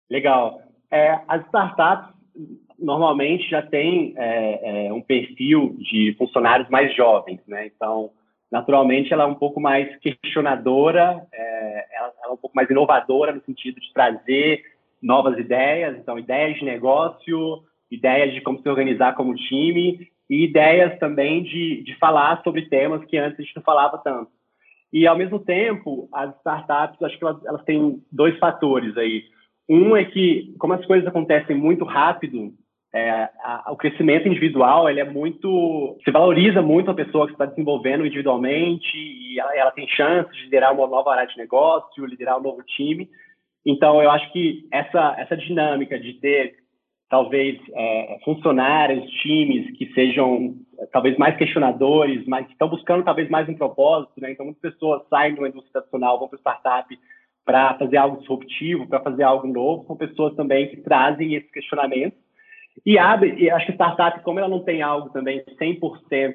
Legal. 0.09 0.63
É, 0.91 1.21
as 1.29 1.45
startups, 1.47 2.15
normalmente 2.79 3.49
já 3.49 3.63
têm 3.63 4.15
é, 4.17 4.87
é, 4.87 4.93
um 4.93 5.03
perfil 5.03 5.77
de 5.79 6.15
funcionários 6.17 6.69
mais 6.71 6.95
jovens, 6.97 7.41
né? 7.47 7.67
Então, 7.67 8.11
naturalmente, 8.51 9.13
ela 9.13 9.25
é 9.25 9.27
um 9.27 9.35
pouco 9.35 9.61
mais 9.61 9.95
questionadora, 9.99 11.25
é, 11.33 11.87
ela, 11.93 12.13
ela, 12.23 12.31
é 12.31 12.35
um 12.35 12.39
pouco 12.39 12.57
mais 12.57 12.69
inovadora 12.71 13.33
no 13.33 13.43
sentido 13.43 13.81
de 13.81 13.93
trazer 13.93 14.65
novas 15.03 15.39
ideias, 15.39 15.97
então 15.99 16.19
ideias 16.19 16.59
de 16.59 16.65
negócio, 16.65 17.63
ideias 17.91 18.33
de 18.35 18.41
como 18.41 18.61
se 18.61 18.69
organizar 18.69 19.15
como 19.15 19.35
time 19.35 20.09
e 20.29 20.45
ideias 20.45 20.99
também 20.99 21.43
de, 21.43 21.83
de 21.83 21.97
falar 21.97 22.43
sobre 22.43 22.69
temas 22.69 23.05
que 23.05 23.17
antes 23.17 23.39
a 23.39 23.43
gente 23.43 23.57
não 23.57 23.63
falava 23.63 23.99
tanto. 23.99 24.31
E, 24.93 25.07
ao 25.07 25.17
mesmo 25.17 25.39
tempo, 25.39 26.09
as 26.13 26.35
startups, 26.39 27.01
acho 27.03 27.19
que 27.19 27.25
elas, 27.25 27.45
elas 27.45 27.65
têm 27.65 28.03
dois 28.11 28.37
fatores 28.39 28.97
aí. 28.97 29.25
Um 29.69 29.97
é 29.97 30.05
que, 30.05 30.55
como 30.59 30.73
as 30.73 30.85
coisas 30.85 31.07
acontecem 31.07 31.57
muito 31.57 31.85
rápido, 31.85 32.53
é, 32.93 33.29
a, 33.45 33.71
o 33.71 33.77
crescimento 33.77 34.27
individual 34.27 34.91
ele 34.91 34.99
é 34.99 35.05
muito 35.05 35.97
se 36.05 36.11
valoriza 36.11 36.61
muito 36.61 36.91
a 36.91 36.95
pessoa 36.95 37.27
que 37.27 37.33
está 37.33 37.47
desenvolvendo 37.47 38.05
individualmente 38.05 38.97
e 38.97 39.39
ela, 39.39 39.57
ela, 39.57 39.71
tem 39.71 39.87
chance 39.87 40.29
de 40.33 40.43
liderar 40.43 40.75
uma 40.75 40.89
nova 40.89 41.13
área 41.13 41.27
de 41.27 41.39
negócio, 41.39 42.05
liderar 42.05 42.39
um 42.39 42.43
novo 42.43 42.65
time. 42.65 43.09
Então 43.65 44.03
eu 44.03 44.11
acho 44.11 44.33
que 44.33 44.67
essa 44.73 45.15
essa 45.19 45.37
dinâmica 45.37 45.99
de 45.99 46.15
ter 46.15 46.55
talvez 47.09 47.61
é, 47.75 48.19
funcionários, 48.25 49.05
times 49.23 49.77
que 49.77 49.93
sejam 49.95 50.55
talvez 50.93 51.17
mais 51.19 51.37
questionadores, 51.37 52.25
mas 52.27 52.47
que 52.47 52.53
estão 52.53 52.69
buscando 52.69 53.05
talvez 53.05 53.29
mais 53.29 53.49
um 53.49 53.55
propósito, 53.55 54.21
né? 54.21 54.33
Então 54.33 54.47
muitas 54.47 54.63
pessoas 54.63 55.03
saem 55.09 55.35
uma 55.35 55.49
indústria 55.49 55.73
tradicional, 55.73 56.19
vão 56.19 56.29
para 56.29 56.37
o 56.37 56.41
startup 56.41 56.99
para 57.45 57.75
fazer 57.75 57.97
algo 57.97 58.19
disruptivo, 58.19 58.87
para 58.87 59.01
fazer 59.01 59.25
algo 59.25 59.47
novo, 59.47 59.85
são 59.87 59.97
pessoas 59.97 60.35
também 60.37 60.69
que 60.69 60.77
trazem 60.79 61.35
esses 61.35 61.51
questionamentos 61.51 62.19
e 62.85 62.99
abre, 62.99 63.35
e 63.39 63.51
acho 63.51 63.67
que 63.67 63.73
startup, 63.73 64.23
como 64.23 64.39
ela 64.39 64.49
não 64.49 64.63
tem 64.63 64.83
algo 64.83 65.11
também 65.11 65.43
100% 65.61 66.35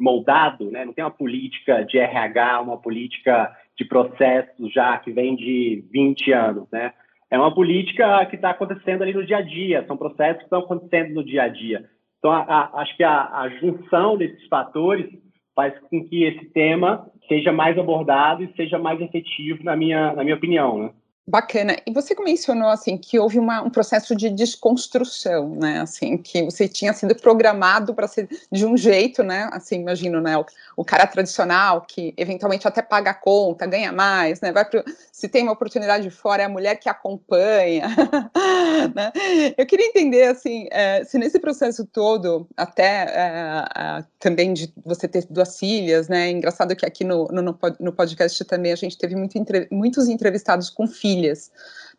moldado, 0.00 0.70
né, 0.70 0.84
não 0.84 0.92
tem 0.92 1.04
uma 1.04 1.10
política 1.10 1.84
de 1.84 1.98
RH, 1.98 2.60
uma 2.60 2.78
política 2.78 3.54
de 3.76 3.84
processos 3.84 4.72
já 4.72 4.98
que 4.98 5.12
vem 5.12 5.34
de 5.34 5.84
20 5.90 6.32
anos, 6.32 6.68
né? 6.70 6.92
É 7.30 7.38
uma 7.38 7.54
política 7.54 8.26
que 8.26 8.36
está 8.36 8.50
acontecendo 8.50 9.02
ali 9.02 9.14
no 9.14 9.24
dia 9.24 9.38
a 9.38 9.42
dia, 9.42 9.84
são 9.86 9.96
processos 9.96 10.38
que 10.38 10.44
estão 10.44 10.60
acontecendo 10.60 11.14
no 11.14 11.24
dia 11.24 11.44
a 11.44 11.48
dia. 11.48 11.88
Então, 12.18 12.30
a, 12.30 12.42
a, 12.42 12.80
acho 12.82 12.96
que 12.96 13.02
a, 13.02 13.24
a 13.40 13.48
junção 13.58 14.16
desses 14.18 14.46
fatores 14.48 15.10
faz 15.54 15.74
com 15.90 16.04
que 16.04 16.24
esse 16.24 16.44
tema 16.46 17.10
seja 17.28 17.50
mais 17.50 17.78
abordado 17.78 18.44
e 18.44 18.52
seja 18.54 18.78
mais 18.78 19.00
efetivo, 19.00 19.64
na 19.64 19.74
minha, 19.74 20.12
na 20.12 20.22
minha 20.22 20.36
opinião, 20.36 20.78
né? 20.78 20.90
Bacana. 21.26 21.76
E 21.86 21.92
você 21.92 22.16
mencionou 22.20 22.68
assim 22.68 22.98
que 22.98 23.16
houve 23.16 23.38
uma, 23.38 23.62
um 23.62 23.70
processo 23.70 24.14
de 24.16 24.28
desconstrução, 24.28 25.54
né? 25.54 25.80
Assim 25.80 26.18
que 26.18 26.42
você 26.42 26.68
tinha 26.68 26.92
sido 26.92 27.14
programado 27.14 27.94
para 27.94 28.08
ser 28.08 28.28
de 28.50 28.66
um 28.66 28.76
jeito, 28.76 29.22
né? 29.22 29.48
Assim, 29.52 29.80
imagino, 29.80 30.20
né? 30.20 30.34
O, 30.76 30.84
cara 30.84 31.06
tradicional 31.06 31.82
que 31.82 32.14
eventualmente 32.16 32.66
até 32.66 32.82
paga 32.82 33.10
a 33.10 33.14
conta, 33.14 33.66
ganha 33.66 33.92
mais, 33.92 34.40
né? 34.40 34.52
Vai 34.52 34.64
pro, 34.64 34.82
se 35.10 35.28
tem 35.28 35.42
uma 35.42 35.52
oportunidade 35.52 36.04
de 36.04 36.10
fora 36.10 36.42
é 36.42 36.46
a 36.46 36.48
mulher 36.48 36.76
que 36.76 36.88
acompanha. 36.88 37.88
né? 38.94 39.12
Eu 39.56 39.66
queria 39.66 39.86
entender 39.86 40.24
assim, 40.24 40.66
é, 40.70 41.04
se 41.04 41.18
nesse 41.18 41.38
processo 41.38 41.86
todo, 41.86 42.46
até 42.56 43.06
é, 43.08 44.04
também 44.18 44.52
de 44.52 44.72
você 44.84 45.08
ter 45.08 45.26
duas 45.28 45.58
filhas, 45.58 46.08
né? 46.08 46.30
Engraçado 46.30 46.76
que 46.76 46.86
aqui 46.86 47.04
no, 47.04 47.26
no, 47.28 47.58
no 47.80 47.92
podcast 47.92 48.44
também 48.44 48.72
a 48.72 48.76
gente 48.76 48.96
teve 48.98 49.14
muito, 49.16 49.38
muitos 49.70 50.08
entrevistados 50.08 50.70
com 50.70 50.86
filhas, 50.86 51.50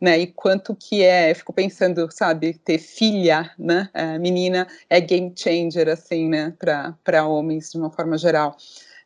né? 0.04 0.20
E 0.20 0.28
quanto 0.28 0.76
que 0.76 1.02
é, 1.02 1.32
eu 1.32 1.36
fico 1.36 1.54
pensando, 1.54 2.10
sabe, 2.12 2.56
ter 2.56 2.78
filha, 2.78 3.50
né? 3.58 3.90
É, 3.94 4.20
menina 4.20 4.68
é 4.90 5.00
game 5.00 5.34
changer, 5.34 5.88
assim, 5.88 6.28
né? 6.28 6.54
Para 6.60 7.26
homens 7.26 7.72
de 7.72 7.78
uma 7.78 7.90
forma 7.90 8.18
geral 8.18 8.58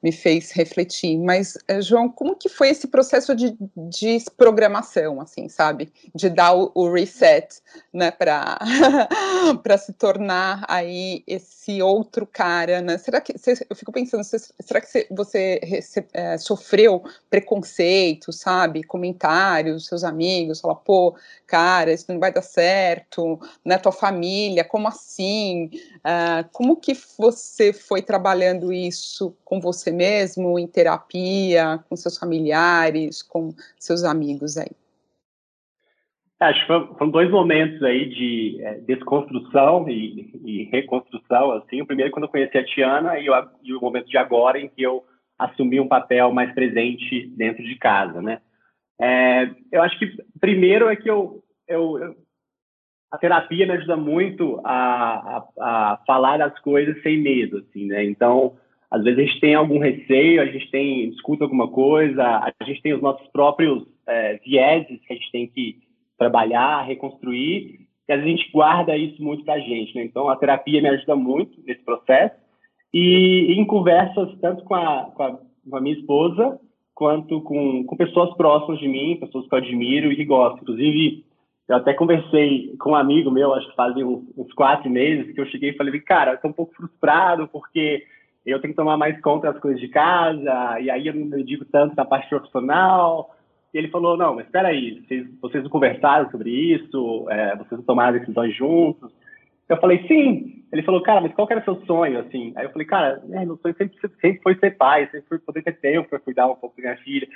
me 0.01 0.11
fez 0.11 0.51
refletir. 0.51 1.17
Mas, 1.17 1.57
eh, 1.67 1.81
João, 1.81 2.09
como 2.09 2.35
que 2.35 2.49
foi 2.49 2.69
esse 2.69 2.87
processo 2.87 3.35
de 3.35 3.55
desprogramação, 3.75 5.19
assim, 5.21 5.49
sabe? 5.49 5.91
De 6.13 6.29
dar 6.29 6.53
o, 6.53 6.71
o 6.73 6.91
reset, 6.91 7.61
né, 7.93 8.11
para 8.11 8.57
se 9.77 9.93
tornar 9.93 10.65
aí 10.67 11.23
esse 11.27 11.81
outro 11.81 12.25
cara, 12.25 12.81
né? 12.81 12.97
Será 12.97 13.19
que, 13.21 13.33
eu 13.69 13.75
fico 13.75 13.91
pensando, 13.91 14.23
será 14.23 14.81
que 14.81 15.07
você 15.11 15.59
é, 16.13 16.37
sofreu 16.37 17.03
preconceito, 17.29 18.31
sabe? 18.31 18.83
Comentários, 18.83 19.87
seus 19.87 20.03
amigos, 20.03 20.61
falar, 20.61 20.75
pô, 20.75 21.15
cara, 21.45 21.91
isso 21.91 22.05
não 22.09 22.19
vai 22.19 22.31
dar 22.31 22.41
certo, 22.41 23.39
né? 23.63 23.77
Tua 23.77 23.91
família, 23.91 24.63
como 24.63 24.87
assim? 24.87 25.69
Uh, 25.97 26.47
como 26.51 26.75
que 26.77 26.97
você 27.17 27.73
foi 27.73 28.01
trabalhando 28.01 28.71
isso 28.71 29.35
com 29.43 29.59
você 29.59 29.86
você 29.87 29.91
mesmo, 29.91 30.59
em 30.59 30.67
terapia, 30.67 31.79
com 31.89 31.95
seus 31.95 32.17
familiares, 32.17 33.21
com 33.21 33.53
seus 33.79 34.03
amigos 34.03 34.57
aí? 34.57 34.71
Acho 36.39 36.59
que 36.61 36.67
foram 36.67 37.09
dois 37.09 37.31
momentos 37.31 37.81
aí 37.81 38.09
de 38.09 38.61
é, 38.61 38.75
desconstrução 38.81 39.89
e, 39.89 40.29
e, 40.45 40.63
reconstrução, 40.65 41.51
assim. 41.53 41.81
O 41.81 41.87
primeiro 41.87 42.11
quando 42.11 42.25
eu 42.25 42.29
conheci 42.29 42.57
a 42.57 42.65
Tiana 42.65 43.19
e 43.19 43.27
o, 43.27 43.33
e 43.63 43.73
o 43.73 43.81
momento 43.81 44.07
de 44.07 44.17
agora 44.17 44.59
em 44.59 44.69
que 44.69 44.83
eu 44.83 45.03
assumi 45.39 45.79
um 45.79 45.87
papel 45.87 46.31
mais 46.31 46.53
presente 46.53 47.27
dentro 47.35 47.63
de 47.63 47.75
casa, 47.77 48.21
né? 48.21 48.39
É, 48.99 49.49
eu 49.71 49.81
acho 49.81 49.97
que 49.97 50.11
primeiro 50.39 50.89
é 50.89 50.95
que 50.95 51.09
eu, 51.09 51.43
eu, 51.67 51.97
eu, 51.99 52.15
a 53.11 53.17
terapia 53.17 53.65
me 53.65 53.73
ajuda 53.73 53.95
muito 53.95 54.59
a, 54.63 55.37
a, 55.37 55.47
a, 55.59 55.97
falar 56.05 56.37
das 56.37 56.57
coisas 56.59 57.01
sem 57.01 57.19
medo, 57.19 57.57
assim, 57.57 57.87
né? 57.87 58.03
Então, 58.03 58.57
às 58.89 59.03
vezes 59.03 59.19
a 59.19 59.23
gente 59.23 59.39
tem 59.39 59.53
algum 59.55 59.79
receio, 59.79 60.41
a 60.41 60.45
gente 60.45 60.69
tem 60.71 61.09
discuta 61.09 61.43
alguma 61.43 61.67
coisa, 61.67 62.23
a 62.23 62.63
gente 62.63 62.81
tem 62.81 62.93
os 62.93 63.01
nossos 63.01 63.27
próprios 63.27 63.85
é, 64.07 64.37
vieses 64.37 64.99
que 65.05 65.13
a 65.13 65.15
gente 65.15 65.31
tem 65.31 65.47
que 65.47 65.77
trabalhar, 66.17 66.83
reconstruir, 66.83 67.87
e 68.07 68.13
às 68.13 68.19
vezes 68.21 68.33
a 68.33 68.37
gente 68.37 68.51
guarda 68.51 68.97
isso 68.97 69.21
muito 69.21 69.43
para 69.43 69.55
a 69.55 69.59
gente. 69.59 69.93
Né? 69.93 70.03
Então, 70.03 70.29
a 70.29 70.37
terapia 70.37 70.81
me 70.81 70.89
ajuda 70.89 71.15
muito 71.15 71.61
nesse 71.65 71.83
processo, 71.83 72.35
e, 72.93 73.53
em 73.53 73.65
conversas 73.65 74.33
tanto 74.39 74.63
com 74.63 74.75
a, 74.75 75.11
com 75.13 75.23
a, 75.23 75.39
com 75.69 75.77
a 75.77 75.81
minha 75.81 75.95
esposa, 75.95 76.59
quanto 76.95 77.41
com, 77.41 77.83
com 77.83 77.97
pessoas 77.97 78.35
próximas 78.35 78.79
de 78.79 78.87
mim, 78.87 79.19
pessoas 79.19 79.47
que 79.47 79.53
eu 79.53 79.59
admiro 79.59 80.11
e 80.11 80.15
que 80.15 80.25
gosto. 80.25 80.61
Inclusive, 80.61 81.25
eu 81.67 81.75
até 81.75 81.93
conversei 81.93 82.75
com 82.79 82.91
um 82.91 82.95
amigo 82.95 83.29
meu, 83.29 83.53
acho 83.53 83.69
que 83.69 83.75
fazia 83.75 84.07
uns, 84.07 84.23
uns 84.35 84.51
quatro 84.53 84.89
meses, 84.89 85.31
que 85.33 85.39
eu 85.39 85.45
cheguei 85.47 85.71
e 85.71 85.77
falei, 85.77 85.99
cara, 85.99 86.33
estou 86.33 86.49
um 86.49 86.53
pouco 86.53 86.73
frustrado, 86.73 87.47
porque 87.49 88.03
eu 88.51 88.61
tenho 88.61 88.73
que 88.73 88.77
tomar 88.77 88.97
mais 88.97 89.19
conta 89.21 89.51
das 89.51 89.61
coisas 89.61 89.79
de 89.79 89.87
casa, 89.89 90.79
e 90.79 90.89
aí 90.89 91.07
eu 91.07 91.13
não 91.13 91.25
me 91.25 91.31
dedico 91.31 91.65
tanto 91.65 91.95
na 91.95 92.05
parte 92.05 92.29
profissional. 92.29 93.35
E 93.73 93.77
ele 93.77 93.89
falou, 93.89 94.15
não, 94.15 94.35
mas 94.35 94.45
espera 94.45 94.69
aí, 94.69 95.01
vocês, 95.01 95.27
vocês 95.41 95.63
não 95.63 95.69
conversaram 95.69 96.31
sobre 96.31 96.49
isso, 96.49 97.25
é, 97.29 97.55
vocês 97.57 97.71
não 97.71 97.83
tomaram 97.83 98.17
decisões 98.17 98.55
juntos? 98.55 99.11
Eu 99.67 99.77
falei, 99.77 100.05
sim. 100.07 100.63
Ele 100.71 100.83
falou, 100.83 101.01
cara, 101.01 101.21
mas 101.21 101.33
qual 101.33 101.47
era 101.49 101.61
o 101.61 101.63
seu 101.63 101.75
sonho, 101.85 102.19
assim? 102.19 102.53
Aí 102.55 102.65
eu 102.65 102.71
falei, 102.71 102.87
cara, 102.87 103.21
é, 103.31 103.45
meu 103.45 103.57
sonho 103.57 103.75
sempre, 103.77 103.97
sempre 104.21 104.41
foi 104.41 104.55
ser 104.55 104.71
pai, 104.71 105.05
sempre 105.11 105.27
foi 105.27 105.39
poder 105.39 105.63
ter 105.63 105.79
tempo 105.79 106.09
para 106.09 106.19
cuidar 106.19 106.47
um 106.47 106.55
pouco 106.55 106.75
da 106.77 106.83
minha 106.83 106.97
filha. 106.97 107.27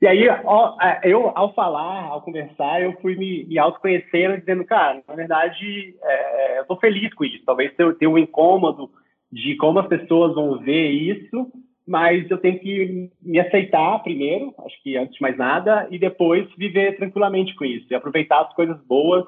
E 0.00 0.06
aí, 0.06 0.28
ó, 0.44 0.76
é, 0.80 1.00
eu, 1.04 1.30
ao 1.34 1.52
falar, 1.52 2.04
ao 2.04 2.22
conversar, 2.22 2.80
eu 2.82 2.92
fui 3.00 3.16
me, 3.16 3.44
me 3.44 3.58
autoconhecendo, 3.58 4.38
dizendo, 4.38 4.64
cara, 4.64 5.02
na 5.06 5.14
verdade, 5.14 5.94
é, 6.02 6.58
eu 6.60 6.64
tô 6.64 6.76
feliz 6.76 7.12
com 7.14 7.24
isso. 7.24 7.44
Talvez 7.44 7.72
eu 7.78 7.94
tenha 7.94 8.10
um 8.10 8.18
incômodo 8.18 8.90
de 9.32 9.56
como 9.56 9.78
as 9.78 9.86
pessoas 9.86 10.34
vão 10.34 10.58
ver 10.58 10.90
isso, 10.90 11.52
mas 11.86 12.30
eu 12.30 12.38
tenho 12.38 12.58
que 12.58 13.10
me 13.20 13.40
aceitar 13.40 14.02
primeiro, 14.02 14.54
acho 14.64 14.80
que 14.82 14.96
antes 14.96 15.14
de 15.14 15.22
mais 15.22 15.36
nada, 15.36 15.88
e 15.90 15.98
depois 15.98 16.48
viver 16.56 16.96
tranquilamente 16.96 17.54
com 17.54 17.64
isso 17.64 17.86
e 17.90 17.94
aproveitar 17.94 18.42
as 18.42 18.54
coisas 18.54 18.80
boas 18.86 19.24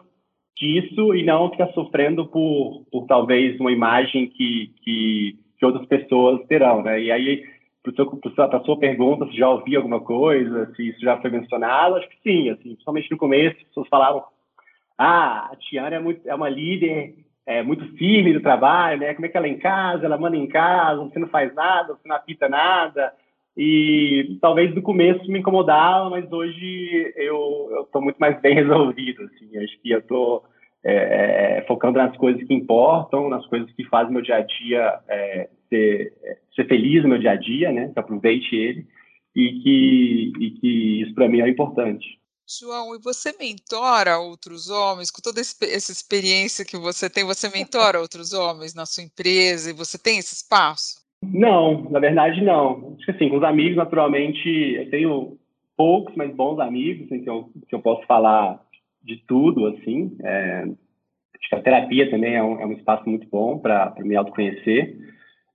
disso 0.56 1.14
e 1.14 1.24
não 1.24 1.50
ficar 1.50 1.72
sofrendo 1.72 2.26
por, 2.26 2.84
por 2.90 3.06
talvez 3.06 3.58
uma 3.58 3.72
imagem 3.72 4.28
que, 4.28 4.72
que, 4.82 5.38
que 5.58 5.66
outras 5.66 5.86
pessoas 5.86 6.44
terão, 6.46 6.82
né? 6.82 7.02
E 7.02 7.10
aí, 7.10 7.44
para 7.82 8.56
a 8.58 8.64
sua 8.64 8.78
pergunta, 8.78 9.26
se 9.26 9.36
já 9.36 9.48
ouvi 9.48 9.74
alguma 9.74 10.00
coisa, 10.00 10.72
se 10.74 10.88
isso 10.88 11.00
já 11.00 11.20
foi 11.20 11.30
mencionado, 11.30 11.96
acho 11.96 12.08
que 12.08 12.16
sim, 12.22 12.50
assim, 12.50 12.70
principalmente 12.70 13.10
no 13.10 13.16
começo, 13.16 13.56
as 13.56 13.66
pessoas 13.68 13.88
falavam, 13.88 14.24
ah, 14.96 15.50
a 15.52 15.56
Tiana 15.56 15.96
é, 15.96 15.98
muito, 15.98 16.28
é 16.28 16.34
uma 16.34 16.48
líder 16.48 17.16
é, 17.46 17.62
muito 17.62 17.84
firme 17.96 18.32
do 18.32 18.40
trabalho, 18.40 19.00
né? 19.00 19.14
Como 19.14 19.26
é 19.26 19.28
que 19.28 19.36
ela 19.36 19.46
é 19.46 19.50
em 19.50 19.58
casa, 19.58 20.04
ela 20.04 20.18
manda 20.18 20.36
em 20.36 20.46
casa, 20.46 21.00
você 21.00 21.18
não 21.18 21.28
faz 21.28 21.52
nada, 21.54 21.94
você 21.94 22.08
não 22.08 22.16
apita 22.16 22.48
nada. 22.48 23.12
E 23.56 24.38
talvez 24.40 24.74
no 24.74 24.80
começo 24.80 25.30
me 25.30 25.40
incomodava, 25.40 26.08
mas 26.08 26.30
hoje 26.32 27.12
eu 27.16 27.82
estou 27.84 28.00
muito 28.00 28.16
mais 28.18 28.40
bem 28.40 28.54
resolvido. 28.56 29.22
Assim. 29.24 29.58
Acho 29.58 29.80
que 29.80 29.90
eu 29.90 29.98
estou 29.98 30.44
é, 30.84 31.58
é, 31.58 31.64
focando 31.66 31.98
nas 31.98 32.16
coisas 32.16 32.42
que 32.44 32.54
importam, 32.54 33.28
nas 33.28 33.46
coisas 33.46 33.70
que 33.72 33.84
fazem 33.84 34.12
meu 34.12 34.22
dia 34.22 34.36
a 34.36 34.40
dia 34.40 35.00
é, 35.08 35.48
ser, 35.68 36.12
ser 36.54 36.66
feliz 36.66 37.02
no 37.02 37.10
meu 37.10 37.18
dia 37.18 37.32
a 37.32 37.36
dia, 37.36 37.72
né? 37.72 37.90
Que 37.92 37.98
aproveite 37.98 38.54
ele 38.54 38.86
e 39.34 39.52
que, 39.60 40.32
e 40.38 40.50
que 40.52 41.02
isso 41.02 41.14
para 41.14 41.28
mim 41.28 41.40
é 41.40 41.48
importante. 41.48 42.21
João, 42.60 42.94
e 42.94 42.98
você 42.98 43.34
mentora 43.38 44.18
outros 44.18 44.68
homens? 44.68 45.10
Com 45.10 45.22
toda 45.22 45.40
essa 45.40 45.92
experiência 45.92 46.64
que 46.64 46.76
você 46.76 47.08
tem, 47.08 47.24
você 47.24 47.48
mentora 47.48 48.00
outros 48.00 48.32
homens 48.32 48.74
na 48.74 48.84
sua 48.84 49.04
empresa 49.04 49.70
e 49.70 49.74
você 49.74 49.98
tem 49.98 50.18
esse 50.18 50.34
espaço? 50.34 51.00
Não, 51.22 51.88
na 51.90 52.00
verdade 52.00 52.42
não. 52.42 52.94
Acho 52.96 53.06
que 53.06 53.10
assim, 53.12 53.28
com 53.28 53.36
os 53.36 53.42
amigos, 53.42 53.76
naturalmente, 53.76 54.48
eu 54.48 54.90
tenho 54.90 55.38
poucos, 55.76 56.14
mas 56.16 56.34
bons 56.34 56.58
amigos, 56.58 57.10
em 57.10 57.22
que 57.22 57.30
eu, 57.30 57.50
que 57.68 57.74
eu 57.74 57.80
posso 57.80 58.06
falar 58.06 58.60
de 59.02 59.16
tudo, 59.26 59.66
assim. 59.68 60.16
É, 60.22 60.62
acho 60.64 61.48
que 61.48 61.54
a 61.54 61.62
terapia 61.62 62.10
também 62.10 62.34
é 62.34 62.42
um, 62.42 62.60
é 62.60 62.66
um 62.66 62.72
espaço 62.72 63.08
muito 63.08 63.26
bom 63.28 63.58
para 63.58 63.94
me 64.00 64.14
autoconhecer. 64.14 64.96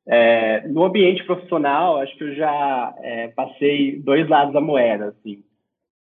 É, 0.08 0.68
no 0.70 0.84
ambiente 0.84 1.24
profissional, 1.26 1.98
acho 1.98 2.18
que 2.18 2.24
eu 2.24 2.34
já 2.34 2.96
é, 3.00 3.28
passei 3.28 4.00
dois 4.02 4.28
lados 4.28 4.54
da 4.54 4.62
moeda, 4.62 5.10
assim 5.10 5.44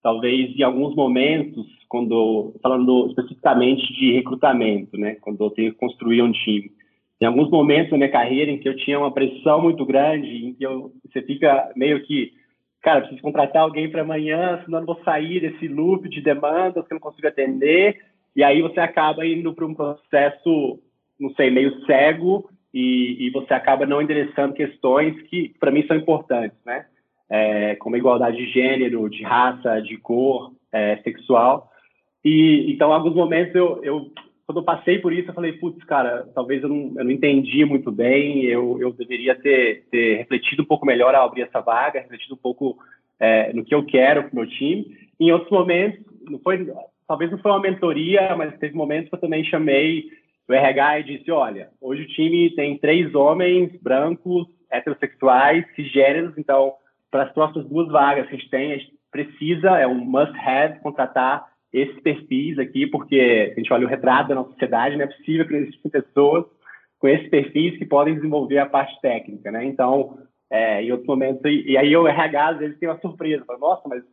talvez 0.02 0.56
em 0.58 0.64
alguns 0.64 0.96
momentos, 0.96 1.66
quando 1.90 2.54
falando 2.62 3.08
especificamente 3.08 3.94
de 3.94 4.14
recrutamento, 4.14 4.98
né, 4.98 5.16
quando 5.22 5.44
eu 5.44 5.50
tenho 5.50 5.72
que 5.72 5.80
construir 5.80 6.22
um 6.22 6.32
time, 6.32 6.72
em 7.20 7.26
alguns 7.26 7.50
momentos 7.50 7.92
da 7.92 7.98
minha 7.98 8.12
carreira 8.12 8.52
em 8.52 8.60
que 8.60 8.70
eu 8.70 8.78
tinha 8.78 9.00
uma 9.00 9.12
pressão 9.12 9.62
muito 9.62 9.86
grande, 9.86 10.28
em 10.28 10.54
que 10.54 10.64
eu, 10.64 10.92
você 11.04 11.22
fica 11.22 11.72
meio 11.76 12.04
que, 12.04 12.34
cara, 12.82 13.02
preciso 13.02 13.22
contratar 13.22 13.64
alguém 13.64 13.90
para 13.90 14.02
amanhã, 14.02 14.62
senão 14.64 14.80
eu 14.80 14.86
não 14.86 14.94
vou 14.94 15.04
sair 15.04 15.42
desse 15.42 15.68
loop 15.68 16.08
de 16.10 16.22
demandas 16.22 16.86
que 16.88 16.94
eu 16.94 16.96
não 16.96 17.02
consigo 17.02 17.28
atender, 17.28 18.00
e 18.36 18.44
aí 18.44 18.62
você 18.62 18.80
acaba 18.80 19.26
indo 19.26 19.52
para 19.54 19.66
um 19.66 19.74
processo, 19.74 20.80
não 21.20 21.32
sei, 21.32 21.50
meio 21.50 21.84
cego, 21.86 22.48
e, 22.72 23.28
e 23.28 23.30
você 23.32 23.54
acaba 23.54 23.88
não 23.88 24.02
endereçando 24.02 24.54
questões 24.54 25.20
que, 25.24 25.56
para 25.60 25.72
mim, 25.72 25.86
são 25.88 25.98
importantes, 25.98 26.58
né? 26.64 26.86
É, 27.30 27.76
como 27.76 27.98
igualdade 27.98 28.38
de 28.38 28.52
gênero, 28.52 29.10
de 29.10 29.24
raça, 29.24 29.82
de 29.82 29.98
cor, 29.98 30.54
é, 30.72 30.98
sexual. 30.98 31.70
E 32.24 32.72
então, 32.72 32.90
em 32.90 32.94
alguns 32.94 33.16
momentos, 33.16 33.54
eu, 33.56 33.84
eu, 33.84 34.12
quando 34.46 34.60
eu 34.60 34.64
passei 34.64 35.00
por 35.00 35.12
isso, 35.14 35.30
eu 35.30 35.34
falei, 35.34 35.54
putz, 35.54 35.84
cara, 35.84 36.28
talvez 36.34 36.64
eu 36.64 36.70
não, 36.70 36.94
eu 36.98 37.04
não 37.04 37.12
entendi 37.12 37.66
muito 37.66 37.92
bem, 37.92 38.44
eu, 38.46 38.80
eu 38.80 38.94
deveria 38.94 39.36
ter, 39.36 39.86
ter 39.92 40.18
refletido 40.18 40.64
um 40.64 40.66
pouco 40.66 40.86
melhor 40.86 41.14
ao 41.14 41.26
abrir 41.26 41.44
essa 41.44 41.62
vaga, 41.62 42.00
refletido 42.00 42.36
um 42.36 42.38
pouco 42.38 42.78
é, 43.20 43.52
no 43.54 43.64
que 43.64 43.76
eu 43.76 43.86
quero 43.86 44.24
para 44.24 44.32
o 44.32 44.36
meu 44.36 44.48
time. 44.48 44.86
Em 45.20 45.32
outros 45.32 45.52
momentos, 45.52 46.00
não 46.30 46.40
foi, 46.40 46.66
talvez 47.08 47.32
não 47.32 47.38
foi 47.40 47.52
uma 47.52 47.62
mentoria, 47.62 48.36
mas 48.36 48.58
teve 48.58 48.76
momentos 48.76 49.10
que 49.10 49.16
eu 49.16 49.20
também 49.20 49.44
chamei 49.44 50.06
o 50.48 50.54
RH 50.54 51.00
e 51.00 51.04
disse, 51.04 51.32
olha, 51.32 51.70
hoje 51.82 52.04
o 52.04 52.08
time 52.08 52.50
tem 52.52 52.78
três 52.78 53.14
homens 53.14 53.72
brancos, 53.82 54.48
heterossexuais, 54.72 55.66
cisgêneros, 55.76 56.38
então 56.38 56.74
para 57.12 57.24
as 57.24 57.32
próximas 57.34 57.68
duas 57.68 57.88
vagas 57.90 58.28
que 58.28 58.36
a 58.36 58.38
gente 58.38 58.50
tem, 58.50 58.74
a 58.74 58.78
gente 58.78 58.94
precisa, 59.12 59.80
é 59.80 59.88
um 59.88 59.96
must-have, 59.96 60.80
contratar 60.80 61.48
esses 61.74 62.00
perfis 62.02 62.58
aqui, 62.60 62.88
porque 62.88 63.52
a 63.56 63.60
gente 63.60 63.72
olha 63.72 63.86
o 63.86 63.90
retrato 63.90 64.30
da 64.30 64.36
nossa 64.36 64.52
sociedade, 64.52 64.96
não 64.96 65.04
é 65.04 65.08
possível 65.08 65.48
que 65.48 65.56
existam 65.56 65.90
pessoas 65.90 66.46
com 67.00 67.08
esses 67.08 67.30
perfis 67.30 67.78
que 67.78 67.86
podem 67.86 68.16
desenvolver 68.16 68.58
a 68.58 68.66
parte 68.66 69.00
técnica, 69.02 69.52
né? 69.52 69.66
Então, 69.66 70.18
é, 70.50 70.84
em 70.84 70.92
outros 70.92 71.08
momentos, 71.08 71.44
e, 71.46 71.72
e, 71.72 71.78
aí 71.78 71.96
o 71.96 72.08
RH 72.08 72.50
às 72.50 72.58
vezes 72.58 72.80
tem 72.80 72.90
uma 72.90 73.00
surpresa, 73.00 73.46
fala, 73.46 73.60
nossa, 73.60 73.88
mas 73.88 74.04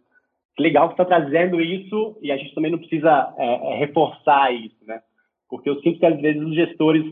que 0.57 0.63
legal 0.63 0.89
que 0.89 0.95
está 0.95 1.05
trazendo 1.05 1.61
isso 1.61 2.19
e 2.21 2.31
a 2.31 2.37
gente 2.37 2.55
também 2.55 2.71
não 2.71 2.79
precisa 2.79 3.35
é, 3.39 3.73
é, 3.73 3.79
reforçar 3.79 4.53
isso, 4.53 4.85
né? 4.87 5.01
Porque 5.49 5.69
eu 5.69 5.81
sinto 5.81 5.99
que 5.99 6.07
às 6.07 6.21
vezes 6.21 6.43
os 6.43 6.55
gestores, 6.55 7.05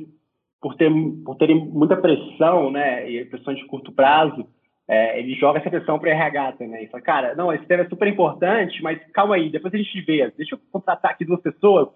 por, 0.61 0.77
ter, 0.77 0.91
por 1.25 1.37
terem 1.37 1.57
muita 1.57 1.97
pressão, 1.97 2.71
né, 2.71 3.09
e 3.11 3.25
pressão 3.25 3.55
de 3.55 3.65
curto 3.67 3.93
prazo, 3.93 4.47
é, 4.89 5.19
ele 5.19 5.35
joga 5.35 5.59
essa 5.59 5.71
pressão 5.71 5.99
para 5.99 6.11
RH 6.11 6.53
também. 6.53 6.89
Fala, 6.89 7.03
cara, 7.03 7.35
não, 7.35 7.53
esse 7.53 7.65
tema 7.67 7.83
é 7.83 7.89
super 7.89 8.09
importante, 8.09 8.83
mas 8.83 8.99
calma 9.13 9.37
aí, 9.37 9.51
depois 9.51 9.73
a 9.73 9.77
gente 9.77 10.01
vê. 10.03 10.31
Deixa 10.37 10.55
eu 10.55 10.61
contratar 10.71 11.13
aqui 11.13 11.25
duas 11.25 11.41
pessoas, 11.41 11.89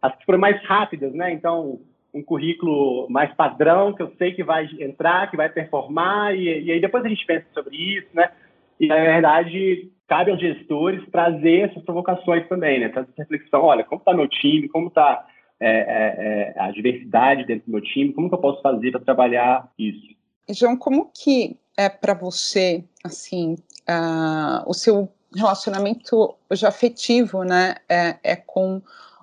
as 0.00 0.14
que 0.16 0.24
forem 0.24 0.40
mais 0.40 0.62
rápidas, 0.64 1.12
né? 1.14 1.32
Então, 1.32 1.80
um 2.12 2.22
currículo 2.22 3.08
mais 3.10 3.32
padrão, 3.34 3.92
que 3.92 4.02
eu 4.02 4.12
sei 4.16 4.32
que 4.32 4.44
vai 4.44 4.68
entrar, 4.78 5.30
que 5.30 5.36
vai 5.36 5.48
performar, 5.48 6.34
e, 6.34 6.64
e 6.64 6.72
aí 6.72 6.80
depois 6.80 7.04
a 7.04 7.08
gente 7.08 7.26
pensa 7.26 7.46
sobre 7.52 7.76
isso, 7.76 8.08
né? 8.14 8.30
E, 8.78 8.86
na 8.86 8.96
verdade, 8.96 9.90
cabe 10.06 10.30
aos 10.30 10.40
gestores 10.40 11.04
trazer 11.10 11.70
essas 11.70 11.82
provocações 11.82 12.46
também, 12.48 12.80
né? 12.80 12.88
Trazer 12.88 13.08
essa 13.10 13.22
reflexão, 13.22 13.62
olha, 13.62 13.84
como 13.84 14.00
está 14.00 14.12
meu 14.12 14.28
time, 14.28 14.68
como 14.68 14.88
está 14.88 15.26
é, 15.60 15.70
é, 15.70 16.54
é, 16.56 16.60
a 16.60 16.70
diversidade 16.70 17.44
dentro 17.44 17.66
do 17.66 17.72
meu 17.72 17.80
time, 17.80 18.12
como 18.12 18.28
que 18.28 18.34
eu 18.34 18.40
posso 18.40 18.60
fazer 18.60 18.90
para 18.90 19.00
trabalhar 19.00 19.68
isso? 19.78 20.14
João, 20.50 20.76
como 20.76 21.10
que 21.12 21.58
é 21.76 21.88
para 21.88 22.14
você, 22.14 22.84
assim, 23.02 23.54
uh, 23.88 24.62
o 24.66 24.74
seu 24.74 25.08
relacionamento 25.34 26.34
hoje 26.48 26.66
afetivo, 26.66 27.42
né, 27.42 27.76
é, 27.88 28.16
é, 28.22 28.36
com 28.36 28.80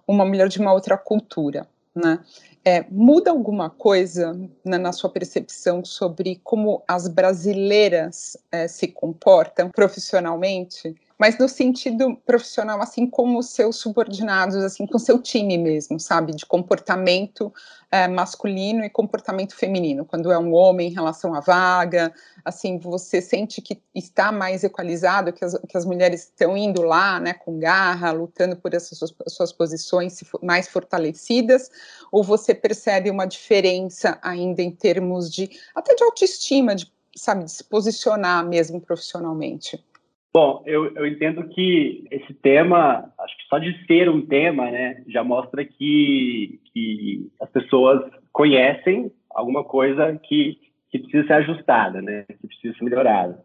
uma 0.07 0.25
mulher 0.25 0.47
de 0.49 0.59
uma 0.59 0.73
outra 0.73 0.97
cultura, 0.97 1.67
né? 1.95 2.19
É, 2.63 2.85
muda 2.91 3.31
alguma 3.31 3.71
coisa 3.71 4.33
né, 4.63 4.77
na 4.77 4.91
sua 4.91 5.09
percepção 5.09 5.83
sobre 5.83 6.39
como 6.43 6.83
as 6.87 7.07
brasileiras 7.07 8.37
é, 8.51 8.67
se 8.67 8.87
comportam 8.87 9.71
profissionalmente? 9.71 10.95
Mas 11.21 11.37
no 11.37 11.47
sentido 11.47 12.15
profissional, 12.25 12.81
assim 12.81 13.05
como 13.05 13.37
os 13.37 13.51
seus 13.51 13.75
subordinados, 13.75 14.55
assim, 14.55 14.87
com 14.87 14.97
seu 14.97 15.21
time 15.21 15.55
mesmo, 15.55 15.99
sabe, 15.99 16.35
de 16.35 16.43
comportamento 16.47 17.53
é, 17.91 18.07
masculino 18.07 18.83
e 18.83 18.89
comportamento 18.89 19.55
feminino, 19.55 20.03
quando 20.03 20.31
é 20.31 20.39
um 20.39 20.51
homem 20.51 20.89
em 20.89 20.91
relação 20.91 21.35
à 21.35 21.39
vaga, 21.39 22.11
assim, 22.43 22.79
você 22.79 23.21
sente 23.21 23.61
que 23.61 23.79
está 23.93 24.31
mais 24.31 24.63
equalizado, 24.63 25.31
que 25.31 25.45
as, 25.45 25.55
que 25.69 25.77
as 25.77 25.85
mulheres 25.85 26.23
estão 26.23 26.57
indo 26.57 26.81
lá, 26.81 27.19
né, 27.19 27.33
com 27.35 27.59
garra, 27.59 28.11
lutando 28.11 28.55
por 28.55 28.73
essas 28.73 28.97
suas, 28.97 29.13
suas 29.27 29.51
posições 29.51 30.23
mais 30.41 30.67
fortalecidas, 30.69 31.69
ou 32.11 32.23
você 32.23 32.55
percebe 32.55 33.11
uma 33.11 33.27
diferença 33.27 34.17
ainda 34.23 34.63
em 34.63 34.71
termos 34.71 35.31
de, 35.31 35.51
até 35.75 35.93
de 35.93 36.03
autoestima, 36.03 36.73
de, 36.73 36.91
sabe, 37.15 37.43
de 37.43 37.51
se 37.51 37.63
posicionar 37.63 38.43
mesmo 38.43 38.81
profissionalmente? 38.81 39.85
Bom, 40.33 40.63
eu, 40.65 40.93
eu 40.95 41.05
entendo 41.05 41.45
que 41.49 42.05
esse 42.09 42.33
tema, 42.35 43.11
acho 43.19 43.37
que 43.37 43.47
só 43.49 43.57
de 43.57 43.85
ser 43.85 44.09
um 44.09 44.25
tema, 44.25 44.71
né, 44.71 45.03
já 45.07 45.25
mostra 45.25 45.65
que, 45.65 46.61
que 46.71 47.29
as 47.41 47.49
pessoas 47.49 48.09
conhecem 48.31 49.11
alguma 49.29 49.61
coisa 49.65 50.17
que, 50.23 50.57
que 50.89 50.99
precisa 50.99 51.27
ser 51.27 51.33
ajustada, 51.33 52.01
né, 52.01 52.23
que 52.23 52.47
precisa 52.47 52.73
ser 52.77 52.83
melhorada. 52.85 53.43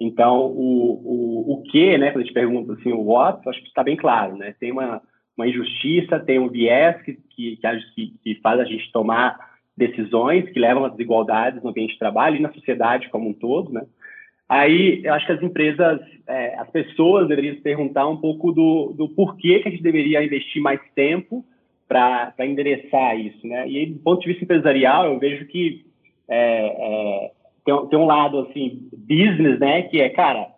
Então, 0.00 0.46
o, 0.46 0.92
o, 1.04 1.52
o 1.52 1.62
que, 1.70 1.96
né, 1.96 2.10
quando 2.10 2.22
a 2.22 2.24
gente 2.24 2.34
pergunta 2.34 2.72
assim, 2.72 2.92
o 2.92 3.02
what, 3.02 3.48
acho 3.48 3.60
que 3.60 3.68
está 3.68 3.84
bem 3.84 3.96
claro, 3.96 4.36
né, 4.36 4.56
tem 4.58 4.72
uma, 4.72 5.00
uma 5.36 5.46
injustiça, 5.46 6.18
tem 6.18 6.40
um 6.40 6.48
viés 6.48 7.00
que, 7.02 7.14
que, 7.30 7.60
que, 7.94 8.14
que 8.24 8.40
faz 8.42 8.58
a 8.58 8.64
gente 8.64 8.90
tomar 8.90 9.54
decisões 9.76 10.50
que 10.50 10.58
levam 10.58 10.84
a 10.84 10.88
desigualdades 10.88 11.62
no 11.62 11.70
ambiente 11.70 11.92
de 11.92 11.98
trabalho 12.00 12.36
e 12.36 12.42
na 12.42 12.52
sociedade 12.52 13.08
como 13.10 13.28
um 13.28 13.34
todo, 13.34 13.72
né, 13.72 13.82
Aí, 14.48 15.00
eu 15.02 15.14
acho 15.14 15.26
que 15.26 15.32
as 15.32 15.42
empresas, 15.42 16.00
é, 16.26 16.54
as 16.56 16.68
pessoas 16.70 17.28
deveriam 17.28 17.54
se 17.54 17.62
perguntar 17.62 18.06
um 18.06 18.18
pouco 18.18 18.52
do, 18.52 18.92
do 18.96 19.08
porquê 19.08 19.60
que 19.60 19.68
a 19.68 19.70
gente 19.70 19.82
deveria 19.82 20.22
investir 20.22 20.60
mais 20.60 20.80
tempo 20.94 21.44
para 21.88 22.34
endereçar 22.40 23.18
isso, 23.18 23.46
né? 23.46 23.68
E 23.68 23.78
aí, 23.78 23.86
do 23.86 23.98
ponto 24.00 24.20
de 24.20 24.28
vista 24.28 24.44
empresarial, 24.44 25.06
eu 25.06 25.18
vejo 25.18 25.46
que 25.46 25.84
é, 26.28 26.66
é, 26.66 27.30
tem, 27.64 27.86
tem, 27.88 27.98
um 27.98 28.06
lado, 28.06 28.40
assim, 28.40 28.88
business, 28.92 29.58
né? 29.58 29.82
Que 29.82 30.00
é, 30.00 30.10
cara, 30.10 30.48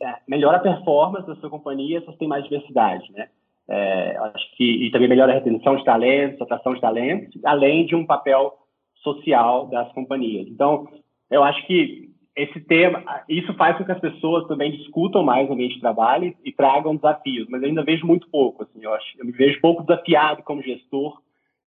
é, 0.00 0.14
melhora 0.26 0.58
a 0.58 0.60
performance 0.60 1.26
da 1.26 1.36
sua 1.36 1.50
companhia 1.50 2.00
se 2.00 2.06
você 2.06 2.18
tem 2.18 2.28
mais 2.28 2.44
diversidade, 2.44 3.10
né? 3.12 3.28
É, 3.70 4.16
acho 4.16 4.56
que 4.56 4.86
e 4.86 4.90
também 4.90 5.08
melhora 5.08 5.32
a 5.32 5.34
retenção 5.34 5.76
de 5.76 5.84
talentos, 5.84 6.40
atração 6.40 6.72
de 6.74 6.80
talentos, 6.80 7.38
além 7.44 7.84
de 7.84 7.94
um 7.94 8.06
papel 8.06 8.54
social 9.02 9.66
das 9.66 9.92
companhias. 9.92 10.48
Então, 10.48 10.88
eu 11.30 11.44
acho 11.44 11.66
que 11.66 12.08
esse 12.38 12.60
tema, 12.60 13.04
isso 13.28 13.52
faz 13.54 13.76
com 13.76 13.84
que 13.84 13.90
as 13.90 14.00
pessoas 14.00 14.46
também 14.46 14.70
discutam 14.70 15.24
mais 15.24 15.48
o 15.48 15.52
ambiente 15.52 15.74
de 15.74 15.80
trabalho 15.80 16.32
e 16.44 16.52
tragam 16.52 16.94
desafios, 16.94 17.48
mas 17.50 17.60
eu 17.60 17.68
ainda 17.68 17.82
vejo 17.82 18.06
muito 18.06 18.30
pouco, 18.30 18.62
assim, 18.62 18.78
eu, 18.80 18.94
acho, 18.94 19.06
eu 19.18 19.26
me 19.26 19.32
vejo 19.32 19.60
pouco 19.60 19.82
desafiado 19.82 20.44
como 20.44 20.62
gestor 20.62 21.20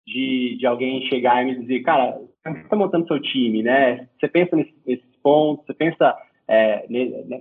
de, 0.06 0.56
de 0.58 0.66
alguém 0.66 1.02
chegar 1.08 1.42
e 1.42 1.46
me 1.46 1.60
dizer, 1.60 1.80
cara, 1.80 2.18
você 2.42 2.58
está 2.60 2.76
montando 2.76 3.06
seu 3.08 3.20
time, 3.20 3.62
né? 3.62 4.08
Você 4.18 4.28
pensa 4.28 4.54
nesses, 4.54 4.74
nesses 4.86 5.16
pontos, 5.22 5.66
você 5.66 5.74
pensa 5.74 6.16
é, 6.46 6.86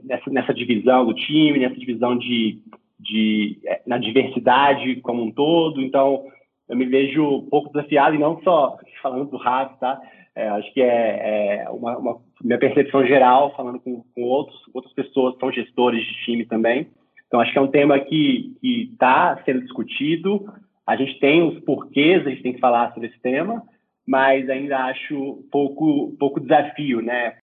nessa, 0.04 0.30
nessa 0.30 0.54
divisão 0.54 1.06
do 1.06 1.14
time, 1.14 1.60
nessa 1.60 1.76
divisão 1.76 2.18
de, 2.18 2.62
de 3.00 3.60
é, 3.66 3.82
na 3.86 3.98
diversidade 3.98 4.98
como 5.02 5.24
um 5.24 5.32
todo, 5.32 5.82
então 5.82 6.26
eu 6.68 6.76
me 6.76 6.86
vejo 6.86 7.44
pouco 7.50 7.72
desafiado 7.72 8.16
e 8.16 8.20
não 8.20 8.42
só 8.42 8.78
falando 9.02 9.30
do 9.30 9.38
Rafa, 9.38 9.76
tá? 9.76 10.02
É, 10.36 10.48
acho 10.50 10.74
que 10.74 10.82
é, 10.82 11.64
é 11.64 11.70
uma, 11.70 11.98
uma, 11.98 12.20
minha 12.44 12.60
percepção 12.60 13.06
geral, 13.06 13.56
falando 13.56 13.80
com, 13.80 14.04
com 14.16 14.22
outros, 14.24 14.58
outras 14.74 14.94
pessoas 14.94 15.38
são 15.40 15.52
gestores 15.52 16.06
de 16.06 16.14
time 16.26 16.46
também. 16.46 16.88
Então, 17.28 17.40
acho 17.40 17.52
que 17.52 17.58
é 17.58 17.62
um 17.62 17.72
tema 17.72 18.00
que 18.00 18.56
está 18.64 19.42
sendo 19.46 19.62
discutido. 19.62 20.46
A 20.86 20.96
gente 20.96 21.20
tem 21.20 21.44
os 21.44 21.60
porquês, 21.60 22.26
a 22.26 22.30
gente 22.30 22.42
tem 22.42 22.54
que 22.54 22.60
falar 22.60 22.92
sobre 22.94 23.10
esse 23.10 23.22
tema, 23.22 23.62
mas 24.08 24.50
ainda 24.50 24.86
acho 24.86 25.46
pouco, 25.52 26.16
pouco 26.20 26.40
desafio, 26.40 27.02
né? 27.02 27.38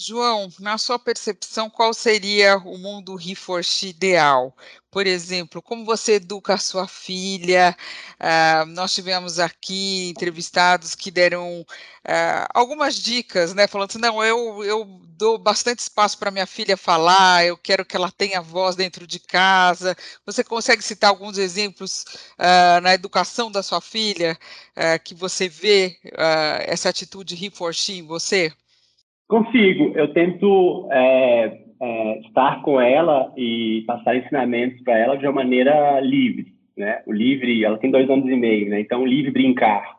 João, 0.00 0.48
na 0.60 0.78
sua 0.78 0.96
percepção, 0.98 1.68
qual 1.68 1.92
seria 1.92 2.56
o 2.58 2.78
mundo 2.78 3.16
Reforge 3.16 3.88
ideal? 3.88 4.56
Por 4.92 5.06
exemplo, 5.08 5.60
como 5.60 5.84
você 5.84 6.14
educa 6.14 6.54
a 6.54 6.58
sua 6.58 6.86
filha? 6.86 7.76
Uh, 8.14 8.64
nós 8.66 8.94
tivemos 8.94 9.40
aqui 9.40 10.08
entrevistados 10.10 10.94
que 10.94 11.10
deram 11.10 11.62
uh, 11.62 12.46
algumas 12.54 12.94
dicas, 12.94 13.52
né? 13.54 13.66
Falando 13.66 13.90
assim, 13.90 13.98
não, 13.98 14.22
eu, 14.22 14.62
eu 14.64 14.84
dou 15.16 15.36
bastante 15.36 15.80
espaço 15.80 16.16
para 16.16 16.30
minha 16.30 16.46
filha 16.46 16.76
falar, 16.76 17.44
eu 17.44 17.56
quero 17.56 17.84
que 17.84 17.96
ela 17.96 18.10
tenha 18.12 18.40
voz 18.40 18.76
dentro 18.76 19.04
de 19.04 19.18
casa. 19.18 19.96
Você 20.24 20.44
consegue 20.44 20.80
citar 20.82 21.10
alguns 21.10 21.38
exemplos 21.38 22.04
uh, 22.38 22.80
na 22.82 22.94
educação 22.94 23.50
da 23.50 23.62
sua 23.64 23.80
filha 23.80 24.38
que 25.04 25.12
você 25.12 25.48
vê 25.48 25.98
essa 26.66 26.88
atitude 26.88 27.34
Reforge 27.34 27.94
em 27.94 28.06
você? 28.06 28.52
Consigo. 29.28 29.92
Eu 29.94 30.12
tento 30.14 30.88
é, 30.90 31.58
é, 31.80 32.18
estar 32.20 32.62
com 32.62 32.80
ela 32.80 33.30
e 33.36 33.84
passar 33.86 34.16
ensinamentos 34.16 34.82
para 34.82 34.98
ela 34.98 35.16
de 35.16 35.26
uma 35.26 35.34
maneira 35.34 36.00
livre. 36.00 36.54
Né? 36.76 37.02
O 37.06 37.12
livre, 37.12 37.62
ela 37.62 37.76
tem 37.76 37.90
dois 37.90 38.08
anos 38.08 38.26
e 38.26 38.36
meio, 38.36 38.70
né? 38.70 38.80
então 38.80 39.04
livre 39.04 39.30
brincar. 39.30 39.98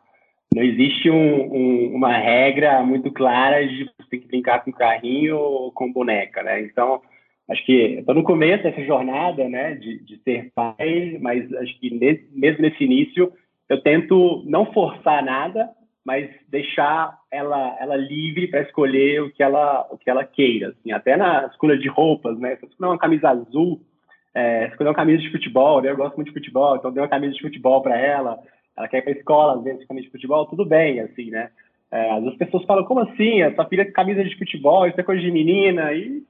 Não 0.52 0.64
existe 0.64 1.08
um, 1.08 1.54
um, 1.54 1.94
uma 1.94 2.12
regra 2.12 2.82
muito 2.82 3.12
clara 3.12 3.64
de 3.64 3.84
você 3.84 4.10
tem 4.10 4.20
que 4.20 4.26
brincar 4.26 4.64
com 4.64 4.72
carrinho 4.72 5.38
ou 5.38 5.70
com 5.70 5.92
boneca, 5.92 6.42
né? 6.42 6.60
Então, 6.62 7.00
acho 7.48 7.64
que 7.64 7.98
estou 8.00 8.16
no 8.16 8.24
começo 8.24 8.64
dessa 8.64 8.82
jornada, 8.82 9.48
né, 9.48 9.76
de, 9.76 10.02
de 10.04 10.20
ser 10.24 10.50
pai, 10.52 11.18
mas 11.20 11.52
acho 11.54 11.78
que 11.78 11.94
nesse, 11.94 12.26
mesmo 12.32 12.62
nesse 12.62 12.82
início 12.82 13.32
eu 13.68 13.80
tento 13.80 14.42
não 14.44 14.72
forçar 14.72 15.24
nada, 15.24 15.70
mas 16.10 16.28
deixar 16.48 17.16
ela 17.30 17.76
ela 17.78 17.94
livre 17.94 18.48
para 18.48 18.62
escolher 18.62 19.22
o 19.22 19.30
que 19.30 19.44
ela 19.44 19.86
o 19.92 19.96
que 19.96 20.10
ela 20.10 20.24
queira 20.24 20.70
assim. 20.70 20.90
Até 20.90 21.16
na 21.16 21.46
escolha 21.46 21.78
de 21.78 21.86
roupas 21.86 22.36
né? 22.36 22.56
Se 22.56 22.66
escolher 22.66 22.90
uma 22.90 22.98
camisa 22.98 23.28
azul 23.28 23.80
é, 24.34 24.66
escolher 24.66 24.88
uma 24.88 24.96
camisa 24.96 25.22
de 25.22 25.30
futebol 25.30 25.80
né? 25.80 25.92
eu 25.92 25.96
gosto 25.96 26.16
muito 26.16 26.32
de 26.32 26.34
futebol 26.34 26.74
então 26.74 26.90
dei 26.90 27.00
uma 27.00 27.08
camisa 27.08 27.32
de 27.34 27.42
futebol 27.42 27.80
para 27.80 27.96
ela. 27.96 28.40
Ela 28.76 28.88
quer 28.88 28.98
ir 28.98 29.02
para 29.02 29.12
escola 29.12 29.58
às 29.58 29.62
vezes 29.62 29.86
camisa 29.86 30.06
de 30.06 30.12
futebol 30.12 30.46
tudo 30.46 30.66
bem 30.66 30.98
assim 30.98 31.30
né? 31.30 31.50
É, 31.92 32.10
às 32.10 32.24
vezes 32.24 32.32
as 32.32 32.38
pessoas 32.38 32.64
falam 32.64 32.84
como 32.84 33.00
assim? 33.00 33.42
A 33.42 33.54
sua 33.54 33.66
filha 33.66 33.84
tem 33.84 33.92
camisa 33.92 34.24
de 34.24 34.36
futebol 34.36 34.88
isso 34.88 35.00
é 35.00 35.04
coisa 35.04 35.22
de 35.22 35.30
menina? 35.30 35.92
E 35.92 36.24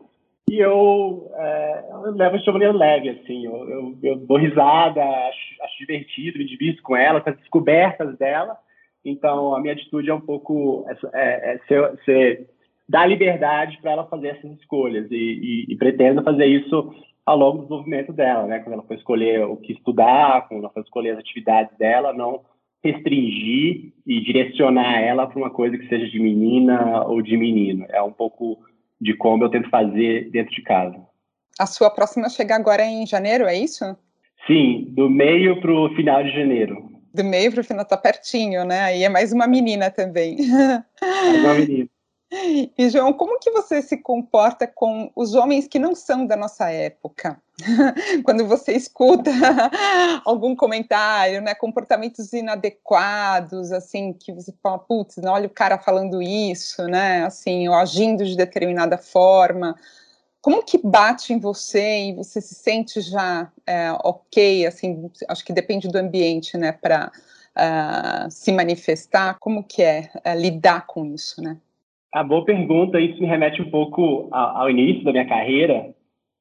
e 0.50 0.58
eu, 0.58 1.30
é, 1.36 1.84
eu 1.92 2.10
levo 2.10 2.36
de 2.36 2.50
maneira 2.50 2.74
leve, 2.76 3.08
assim, 3.10 3.46
eu, 3.46 3.70
eu, 3.70 3.98
eu 4.02 4.16
dou 4.16 4.36
risada, 4.36 5.00
acho, 5.00 5.62
acho 5.62 5.78
divertido, 5.78 6.38
me 6.38 6.44
divido 6.44 6.82
com 6.82 6.96
ela, 6.96 7.20
com 7.20 7.30
as 7.30 7.36
descobertas 7.36 8.18
dela, 8.18 8.58
então, 9.04 9.54
a 9.54 9.60
minha 9.60 9.72
atitude 9.72 10.10
é 10.10 10.14
um 10.14 10.20
pouco 10.20 10.84
é, 11.14 11.54
é 11.54 11.58
ser, 11.66 11.98
ser, 12.04 12.50
dar 12.88 13.06
liberdade 13.06 13.78
para 13.80 13.92
ela 13.92 14.06
fazer 14.06 14.28
essas 14.28 14.52
escolhas 14.58 15.10
e, 15.10 15.14
e, 15.14 15.72
e 15.72 15.76
pretendo 15.76 16.22
fazer 16.22 16.46
isso 16.46 16.94
ao 17.24 17.36
longo 17.36 17.58
do 17.58 17.62
desenvolvimento 17.62 18.12
dela, 18.12 18.46
né? 18.46 18.58
Quando 18.58 18.74
ela 18.74 18.82
for 18.82 18.94
escolher 18.94 19.44
o 19.44 19.56
que 19.56 19.72
estudar, 19.72 20.48
quando 20.48 20.60
ela 20.60 20.70
for 20.70 20.82
escolher 20.82 21.10
as 21.10 21.18
atividades 21.18 21.76
dela, 21.78 22.12
não 22.12 22.42
restringir 22.82 23.92
e 24.06 24.20
direcionar 24.20 25.00
ela 25.00 25.26
para 25.26 25.38
uma 25.38 25.50
coisa 25.50 25.76
que 25.76 25.88
seja 25.88 26.08
de 26.08 26.18
menina 26.18 27.04
ou 27.04 27.20
de 27.20 27.36
menino. 27.36 27.86
É 27.90 28.02
um 28.02 28.12
pouco 28.12 28.58
de 29.00 29.14
como 29.14 29.44
eu 29.44 29.50
tento 29.50 29.68
fazer 29.68 30.30
dentro 30.30 30.54
de 30.54 30.62
casa. 30.62 30.96
A 31.58 31.66
sua 31.66 31.90
próxima 31.90 32.28
chega 32.30 32.54
agora 32.54 32.82
em 32.84 33.06
janeiro, 33.06 33.44
é 33.44 33.58
isso? 33.58 33.84
Sim, 34.46 34.86
do 34.90 35.10
meio 35.10 35.60
para 35.60 35.72
o 35.72 35.94
final 35.94 36.22
de 36.22 36.30
janeiro 36.30 36.89
do 37.12 37.24
meio 37.24 37.50
para 37.52 37.60
o 37.60 37.64
final 37.64 37.84
tá 37.84 37.96
pertinho, 37.96 38.64
né? 38.64 38.80
Aí 38.82 39.04
é 39.04 39.08
mais 39.08 39.32
uma 39.32 39.46
menina 39.46 39.90
também. 39.90 40.36
Mais 40.48 41.44
uma 41.44 41.54
menina. 41.54 41.88
E 42.32 42.88
João, 42.88 43.12
como 43.12 43.40
que 43.40 43.50
você 43.50 43.82
se 43.82 43.96
comporta 43.96 44.64
com 44.64 45.10
os 45.16 45.34
homens 45.34 45.66
que 45.66 45.80
não 45.80 45.96
são 45.96 46.24
da 46.24 46.36
nossa 46.36 46.70
época? 46.70 47.42
Quando 48.24 48.46
você 48.46 48.72
escuta 48.72 49.30
algum 50.24 50.54
comentário, 50.54 51.40
né, 51.42 51.54
comportamentos 51.56 52.32
inadequados, 52.32 53.72
assim, 53.72 54.12
que 54.12 54.32
você 54.32 54.54
fala, 54.62 54.78
putz, 54.78 55.18
olha 55.18 55.48
o 55.48 55.50
cara 55.50 55.76
falando 55.76 56.22
isso, 56.22 56.84
né, 56.84 57.24
assim, 57.24 57.68
ou 57.68 57.74
agindo 57.74 58.24
de 58.24 58.36
determinada 58.36 58.96
forma. 58.96 59.74
Como 60.42 60.64
que 60.64 60.78
bate 60.78 61.32
em 61.32 61.38
você 61.38 62.08
e 62.08 62.14
você 62.14 62.40
se 62.40 62.54
sente 62.54 63.00
já 63.00 63.50
é, 63.66 63.92
ok, 64.04 64.66
assim, 64.66 65.10
acho 65.28 65.44
que 65.44 65.52
depende 65.52 65.88
do 65.88 65.98
ambiente, 65.98 66.56
né, 66.56 66.72
para 66.72 67.12
uh, 67.56 68.26
é, 68.26 68.30
se 68.30 68.50
manifestar, 68.50 69.36
como 69.38 69.62
que 69.62 69.82
é 69.82 70.10
uh, 70.16 70.40
lidar 70.40 70.86
com 70.86 71.04
isso, 71.04 71.42
né? 71.42 71.58
A 72.12 72.24
boa 72.24 72.44
pergunta, 72.44 72.98
isso 72.98 73.20
me 73.20 73.26
remete 73.26 73.60
um 73.60 73.70
pouco 73.70 74.28
ao, 74.32 74.62
ao 74.62 74.70
início 74.70 75.04
da 75.04 75.12
minha 75.12 75.28
carreira, 75.28 75.94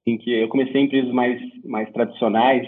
em 0.07 0.17
que 0.17 0.31
eu 0.31 0.47
comecei 0.47 0.81
em 0.81 0.85
empresas 0.85 1.11
mais, 1.11 1.39
mais 1.65 1.91
tradicionais, 1.91 2.65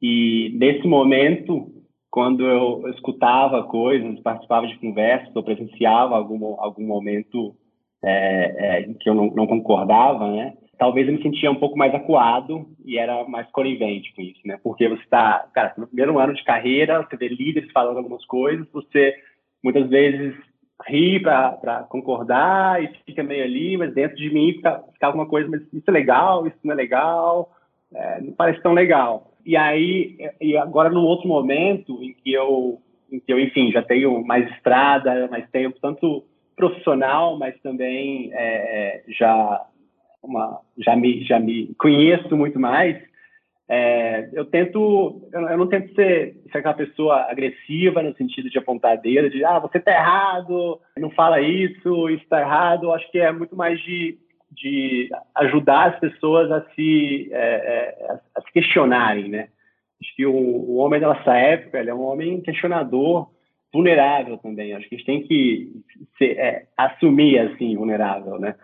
e 0.00 0.50
nesse 0.54 0.86
momento, 0.86 1.70
quando 2.10 2.46
eu 2.46 2.88
escutava 2.90 3.64
coisas, 3.64 4.18
participava 4.20 4.66
de 4.66 4.78
conversas, 4.78 5.34
ou 5.34 5.42
presenciava 5.42 6.16
algum, 6.16 6.58
algum 6.58 6.86
momento 6.86 7.54
é, 8.02 8.80
é, 8.80 8.94
que 8.98 9.08
eu 9.08 9.14
não, 9.14 9.26
não, 9.30 9.46
concordava, 9.46 10.30
né? 10.30 10.54
Talvez 10.78 11.06
eu 11.06 11.14
me 11.14 11.22
sentia 11.22 11.50
um 11.50 11.56
pouco 11.56 11.76
mais 11.76 11.94
acuado 11.94 12.66
e 12.84 12.98
era 12.98 13.24
mais 13.28 13.50
conivente 13.50 14.14
com 14.14 14.22
isso, 14.22 14.40
né? 14.46 14.58
Porque 14.62 14.88
você 14.88 15.02
está, 15.02 15.46
cara, 15.52 15.74
no 15.76 15.86
primeiro 15.86 16.18
ano 16.18 16.34
de 16.34 16.42
carreira, 16.42 17.02
você 17.02 17.16
vê 17.16 17.28
líderes 17.28 17.70
falando 17.72 17.98
algumas 17.98 18.24
coisas, 18.24 18.66
você 18.72 19.14
muitas 19.62 19.88
vezes 19.88 20.34
ri 20.88 21.20
para 21.20 21.86
concordar 21.90 22.82
e 22.82 22.88
fica 23.04 23.22
meio 23.22 23.44
ali, 23.44 23.76
mas 23.76 23.92
dentro 23.92 24.16
de 24.16 24.32
mim 24.32 24.54
fica, 24.54 24.82
fica 24.92 25.06
alguma 25.06 25.26
coisa, 25.26 25.48
mas 25.50 25.60
isso 25.72 25.84
é 25.88 25.90
legal, 25.90 26.46
isso 26.46 26.56
não 26.64 26.72
é 26.72 26.76
legal, 26.76 27.50
é, 27.94 28.20
não 28.22 28.32
parece 28.32 28.62
tão 28.62 28.72
legal. 28.72 29.32
E 29.44 29.56
aí, 29.56 30.16
e 30.40 30.56
agora 30.56 30.88
num 30.88 31.04
outro 31.04 31.28
momento 31.28 32.02
em 32.02 32.14
que 32.14 32.32
eu, 32.32 32.80
em 33.12 33.20
que 33.20 33.32
eu, 33.32 33.38
enfim, 33.38 33.70
já 33.70 33.82
tenho 33.82 34.24
mais 34.24 34.50
estrada, 34.52 35.28
mais 35.28 35.48
tempo, 35.50 35.78
tanto 35.80 36.24
profissional, 36.60 37.38
mas 37.38 37.58
também 37.62 38.30
é, 38.32 38.38
é, 38.38 39.04
já 39.08 39.66
uma, 40.22 40.60
já 40.78 40.94
me 40.94 41.24
já 41.24 41.40
me 41.40 41.74
conheço 41.78 42.36
muito 42.36 42.60
mais. 42.60 42.96
É, 43.72 44.28
eu 44.32 44.44
tento, 44.44 45.28
eu 45.32 45.56
não 45.56 45.68
tento 45.68 45.94
ser, 45.94 46.34
ser 46.50 46.58
aquela 46.58 46.74
pessoa 46.74 47.30
agressiva 47.30 48.02
no 48.02 48.14
sentido 48.16 48.50
de 48.50 48.58
apontar 48.58 49.00
dedo, 49.00 49.30
de 49.30 49.44
ah, 49.44 49.60
você 49.60 49.78
está 49.78 49.92
errado, 49.92 50.80
não 50.98 51.08
fala 51.10 51.40
isso, 51.40 52.10
isso 52.10 52.24
está 52.24 52.40
errado. 52.40 52.84
Eu 52.84 52.92
acho 52.92 53.08
que 53.12 53.18
é 53.18 53.30
muito 53.30 53.54
mais 53.54 53.80
de, 53.80 54.18
de 54.50 55.08
ajudar 55.36 55.90
as 55.90 56.00
pessoas 56.00 56.50
a 56.50 56.62
se, 56.74 57.30
é, 57.32 57.38
é, 57.38 58.18
a 58.36 58.42
se 58.42 58.52
questionarem, 58.52 59.28
né? 59.28 59.48
Acho 60.02 60.16
que 60.16 60.26
o, 60.26 60.34
o 60.34 60.76
homem 60.78 60.98
da 60.98 61.14
época, 61.36 61.78
ele 61.78 61.90
é 61.90 61.94
um 61.94 62.02
homem 62.02 62.40
questionador, 62.40 63.30
vulnerável 63.72 64.36
também. 64.38 64.72
Acho 64.72 64.88
que 64.88 64.94
a 64.94 64.98
gente 64.98 65.06
tem 65.06 65.22
que 65.22 65.72
ser, 66.18 66.38
é, 66.38 66.66
assumir 66.76 67.38
assim 67.38 67.76
vulnerável, 67.76 68.38
né? 68.38 68.54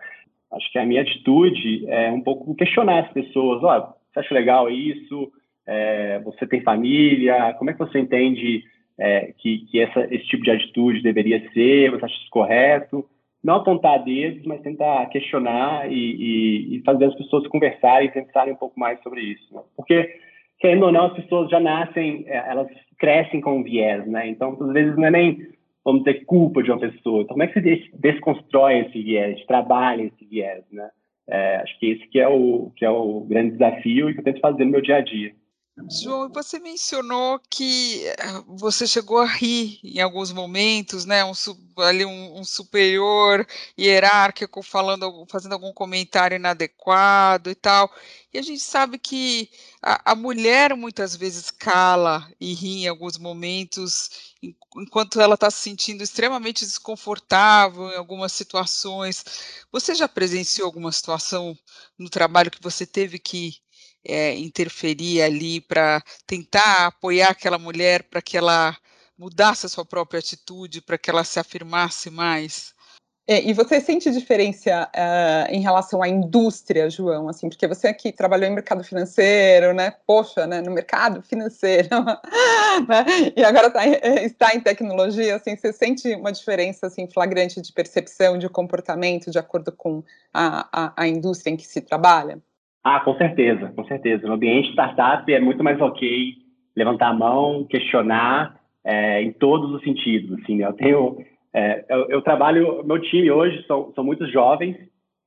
Acho 0.51 0.71
que 0.71 0.79
a 0.79 0.85
minha 0.85 1.01
atitude 1.01 1.85
é 1.89 2.11
um 2.11 2.21
pouco 2.21 2.55
questionar 2.55 3.05
as 3.05 3.11
pessoas. 3.11 3.63
Ó, 3.63 3.77
oh, 3.77 3.93
você 4.11 4.19
acha 4.19 4.33
legal 4.33 4.69
isso? 4.69 5.31
É, 5.65 6.19
você 6.19 6.47
tem 6.47 6.61
família? 6.61 7.53
Como 7.55 7.69
é 7.69 7.73
que 7.73 7.79
você 7.79 7.99
entende 7.99 8.63
é, 8.97 9.33
que, 9.37 9.59
que 9.69 9.79
essa, 9.79 10.01
esse 10.13 10.25
tipo 10.25 10.43
de 10.43 10.51
atitude 10.51 11.01
deveria 11.01 11.39
ser? 11.51 11.91
Você 11.91 12.05
acha 12.05 12.15
isso 12.15 12.29
correto? 12.29 13.05
Não 13.43 13.55
apontar 13.55 14.03
dedos, 14.03 14.45
mas 14.45 14.61
tentar 14.61 15.05
questionar 15.07 15.91
e, 15.91 15.95
e, 15.95 16.77
e 16.77 16.81
fazer 16.83 17.05
as 17.05 17.15
pessoas 17.15 17.47
conversarem 17.47 18.07
e 18.07 18.11
pensarem 18.11 18.53
um 18.53 18.57
pouco 18.57 18.79
mais 18.79 19.01
sobre 19.03 19.21
isso. 19.21 19.53
Né? 19.53 19.61
Porque 19.75 20.15
querendo 20.59 20.85
ou 20.85 20.91
não, 20.91 21.05
as 21.05 21.13
pessoas 21.13 21.49
já 21.49 21.59
nascem, 21.59 22.25
é, 22.27 22.37
elas 22.49 22.67
crescem 22.97 23.41
com 23.41 23.59
um 23.59 23.63
viés, 23.63 24.05
né? 24.07 24.27
Então, 24.27 24.57
às 24.59 24.73
vezes, 24.73 24.95
não 24.95 25.05
é 25.05 25.11
nem, 25.11 25.47
vamos 25.83 26.03
dizer, 26.03 26.25
culpa 26.25 26.63
de 26.63 26.71
uma 26.71 26.79
pessoa. 26.79 27.21
Então, 27.21 27.35
como 27.35 27.43
é 27.43 27.47
que 27.47 27.61
se 27.61 27.91
desconstrói 27.93 28.79
esse 28.79 29.01
viés, 29.01 29.45
trabalha 29.45 30.03
esse 30.03 30.25
viés, 30.25 30.63
né? 30.71 30.89
É, 31.29 31.57
acho 31.57 31.77
que 31.79 31.91
esse 31.91 32.07
que 32.07 32.19
é, 32.19 32.27
o, 32.27 32.71
que 32.75 32.85
é 32.85 32.89
o 32.89 33.21
grande 33.21 33.51
desafio 33.51 34.09
e 34.09 34.13
que 34.13 34.19
eu 34.21 34.23
tento 34.23 34.39
fazer 34.39 34.63
no 34.63 34.71
meu 34.71 34.81
dia 34.81 34.95
a 34.95 35.01
dia. 35.01 35.33
João, 35.85 36.27
você 36.29 36.59
mencionou 36.59 37.39
que 37.51 38.07
eh, 38.07 38.15
você 38.47 38.87
chegou 38.87 39.19
a 39.19 39.25
rir 39.25 39.79
em 39.83 40.01
alguns 40.01 40.31
momentos, 40.31 41.05
né? 41.05 41.23
Um, 41.23 41.33
ali 41.77 42.03
um, 42.03 42.39
um, 42.39 42.43
superior 42.43 43.47
hierárquico 43.77 44.63
falando, 44.63 45.25
fazendo 45.29 45.53
algum 45.53 45.71
comentário 45.71 46.35
inadequado 46.35 47.51
e 47.51 47.55
tal. 47.55 47.91
E 48.33 48.39
a 48.39 48.41
gente 48.41 48.59
sabe 48.61 48.97
que 48.97 49.51
a, 49.81 50.13
a 50.13 50.15
mulher 50.15 50.75
muitas 50.75 51.15
vezes 51.15 51.51
cala 51.51 52.27
e 52.41 52.53
ri 52.53 52.83
em 52.83 52.87
alguns 52.87 53.17
momentos, 53.17 54.35
enquanto 54.75 55.21
ela 55.21 55.35
está 55.35 55.51
se 55.51 55.61
sentindo 55.61 56.01
extremamente 56.03 56.65
desconfortável 56.65 57.91
em 57.91 57.97
algumas 57.97 58.31
situações. 58.31 59.23
Você 59.71 59.93
já 59.93 60.07
presenciou 60.07 60.65
alguma 60.65 60.91
situação 60.91 61.55
no 61.97 62.09
trabalho 62.09 62.51
que 62.51 62.61
você 62.61 62.85
teve 62.85 63.19
que 63.19 63.61
é, 64.07 64.35
interferir 64.35 65.21
ali 65.21 65.61
para 65.61 66.01
tentar 66.25 66.87
apoiar 66.87 67.29
aquela 67.29 67.57
mulher 67.57 68.03
para 68.03 68.21
que 68.21 68.37
ela 68.37 68.75
mudasse 69.17 69.65
a 69.65 69.69
sua 69.69 69.85
própria 69.85 70.19
atitude, 70.19 70.81
para 70.81 70.97
que 70.97 71.09
ela 71.09 71.23
se 71.23 71.39
afirmasse 71.39 72.09
mais? 72.09 72.75
É, 73.29 73.43
e 73.43 73.51
você 73.51 73.81
sente 73.81 74.09
diferença 74.09 74.89
uh, 74.95 75.53
em 75.53 75.59
relação 75.59 76.01
à 76.01 76.07
indústria, 76.07 76.89
João, 76.89 77.27
assim, 77.27 77.49
porque 77.49 77.67
você 77.67 77.89
aqui 77.89 78.09
trabalhou 78.09 78.47
em 78.47 78.53
mercado 78.53 78.85
financeiro, 78.85 79.73
né? 79.73 79.91
Poxa, 80.07 80.47
né? 80.47 80.61
No 80.61 80.71
mercado 80.71 81.21
financeiro, 81.21 81.89
né? 82.87 83.05
E 83.35 83.43
agora 83.43 83.69
tá, 83.69 83.85
está 83.85 84.55
em 84.55 84.61
tecnologia, 84.61 85.35
assim, 85.35 85.57
você 85.57 85.73
sente 85.73 86.15
uma 86.15 86.31
diferença 86.31 86.87
assim 86.87 87.05
flagrante 87.05 87.61
de 87.61 87.73
percepção, 87.73 88.37
de 88.37 88.47
comportamento, 88.47 89.29
de 89.29 89.37
acordo 89.37 89.73
com 89.73 90.01
a, 90.33 90.69
a, 90.71 90.93
a 90.95 91.05
indústria 91.05 91.51
em 91.51 91.57
que 91.57 91.67
se 91.67 91.81
trabalha? 91.81 92.41
Ah, 92.89 93.01
com 93.01 93.15
certeza, 93.15 93.73
com 93.75 93.83
certeza. 93.83 94.25
No 94.25 94.35
ambiente 94.35 94.71
startup 94.71 95.33
é 95.33 95.41
muito 95.41 95.61
mais 95.61 95.79
ok 95.81 96.35
levantar 96.73 97.09
a 97.09 97.13
mão, 97.13 97.65
questionar 97.65 98.61
é, 98.85 99.21
em 99.21 99.33
todos 99.33 99.73
os 99.73 99.83
sentidos. 99.83 100.39
Assim, 100.39 100.59
né? 100.59 100.65
eu 100.67 100.73
tenho 100.73 101.17
é, 101.53 101.83
eu, 101.89 102.09
eu, 102.09 102.21
trabalho, 102.21 102.85
meu 102.85 103.01
time 103.01 103.29
hoje 103.29 103.61
são, 103.67 103.91
são 103.93 104.05
muitos 104.05 104.31
jovens 104.31 104.77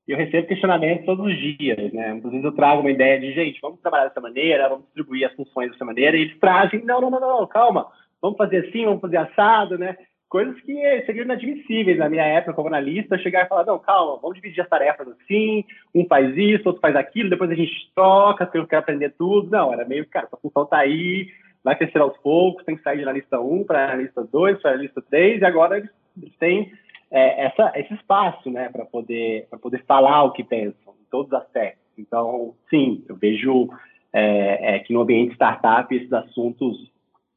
e 0.08 0.12
eu 0.12 0.16
recebo 0.16 0.46
questionamentos 0.46 1.04
todos 1.04 1.26
os 1.26 1.36
dias, 1.36 1.92
né? 1.92 2.12
Muitas 2.12 2.30
vezes 2.30 2.44
eu 2.46 2.52
trago 2.52 2.80
uma 2.80 2.90
ideia 2.90 3.20
de, 3.20 3.32
gente, 3.34 3.60
vamos 3.60 3.80
trabalhar 3.80 4.08
dessa 4.08 4.22
maneira, 4.22 4.68
vamos 4.68 4.86
distribuir 4.86 5.26
as 5.26 5.34
funções 5.34 5.70
dessa 5.70 5.84
maneira, 5.84 6.16
e 6.16 6.22
eles 6.22 6.38
trazem, 6.38 6.82
não, 6.84 6.98
não, 7.00 7.10
não, 7.10 7.20
não, 7.20 7.46
calma, 7.46 7.86
vamos 8.22 8.38
fazer 8.38 8.66
assim, 8.66 8.86
vamos 8.86 9.02
fazer 9.02 9.18
assado, 9.18 9.76
né? 9.76 9.96
Coisas 10.30 10.60
que 10.60 10.72
seriam 11.06 11.24
inadmissíveis 11.24 11.98
na 11.98 12.08
minha 12.08 12.24
época 12.24 12.54
como 12.54 12.68
analista, 12.68 13.18
chegar 13.18 13.44
e 13.44 13.48
falar, 13.48 13.66
não, 13.66 13.80
calma, 13.80 14.16
vamos 14.22 14.36
dividir 14.36 14.60
as 14.60 14.68
tarefas 14.68 15.08
assim, 15.08 15.64
um 15.92 16.06
faz 16.06 16.36
isso, 16.36 16.68
outro 16.68 16.80
faz 16.80 16.94
aquilo, 16.94 17.28
depois 17.28 17.50
a 17.50 17.54
gente 17.56 17.90
troca, 17.96 18.46
porque 18.46 18.58
eu 18.58 18.66
quero 18.68 18.80
aprender 18.80 19.12
tudo. 19.18 19.50
Não, 19.50 19.72
era 19.72 19.84
meio, 19.84 20.06
cara, 20.06 20.26
essa 20.26 20.36
função 20.36 20.64
tá 20.64 20.78
aí, 20.78 21.28
vai 21.64 21.74
crescer 21.74 21.98
aos 21.98 22.16
poucos, 22.18 22.64
tem 22.64 22.76
que 22.76 22.82
sair 22.84 22.98
de 22.98 23.02
analista 23.02 23.40
1 23.40 23.64
para 23.64 23.86
analista 23.86 24.22
2, 24.22 24.62
para 24.62 24.70
analista 24.70 25.02
3, 25.02 25.40
e 25.40 25.44
agora 25.44 25.78
eles 25.78 26.36
têm 26.38 26.72
é, 27.10 27.46
essa, 27.46 27.72
esse 27.74 27.92
espaço, 27.94 28.48
né, 28.52 28.68
para 28.68 28.84
poder, 28.84 29.48
poder 29.60 29.84
falar 29.84 30.22
o 30.22 30.30
que 30.30 30.44
pensam, 30.44 30.94
em 30.94 31.10
todos 31.10 31.26
os 31.26 31.38
aspectos. 31.38 31.82
Então, 31.98 32.54
sim, 32.70 33.04
eu 33.08 33.16
vejo 33.16 33.68
é, 34.12 34.76
é, 34.76 34.78
que 34.78 34.92
no 34.92 35.00
ambiente 35.00 35.34
startup 35.34 35.92
esses 35.92 36.12
assuntos 36.12 36.88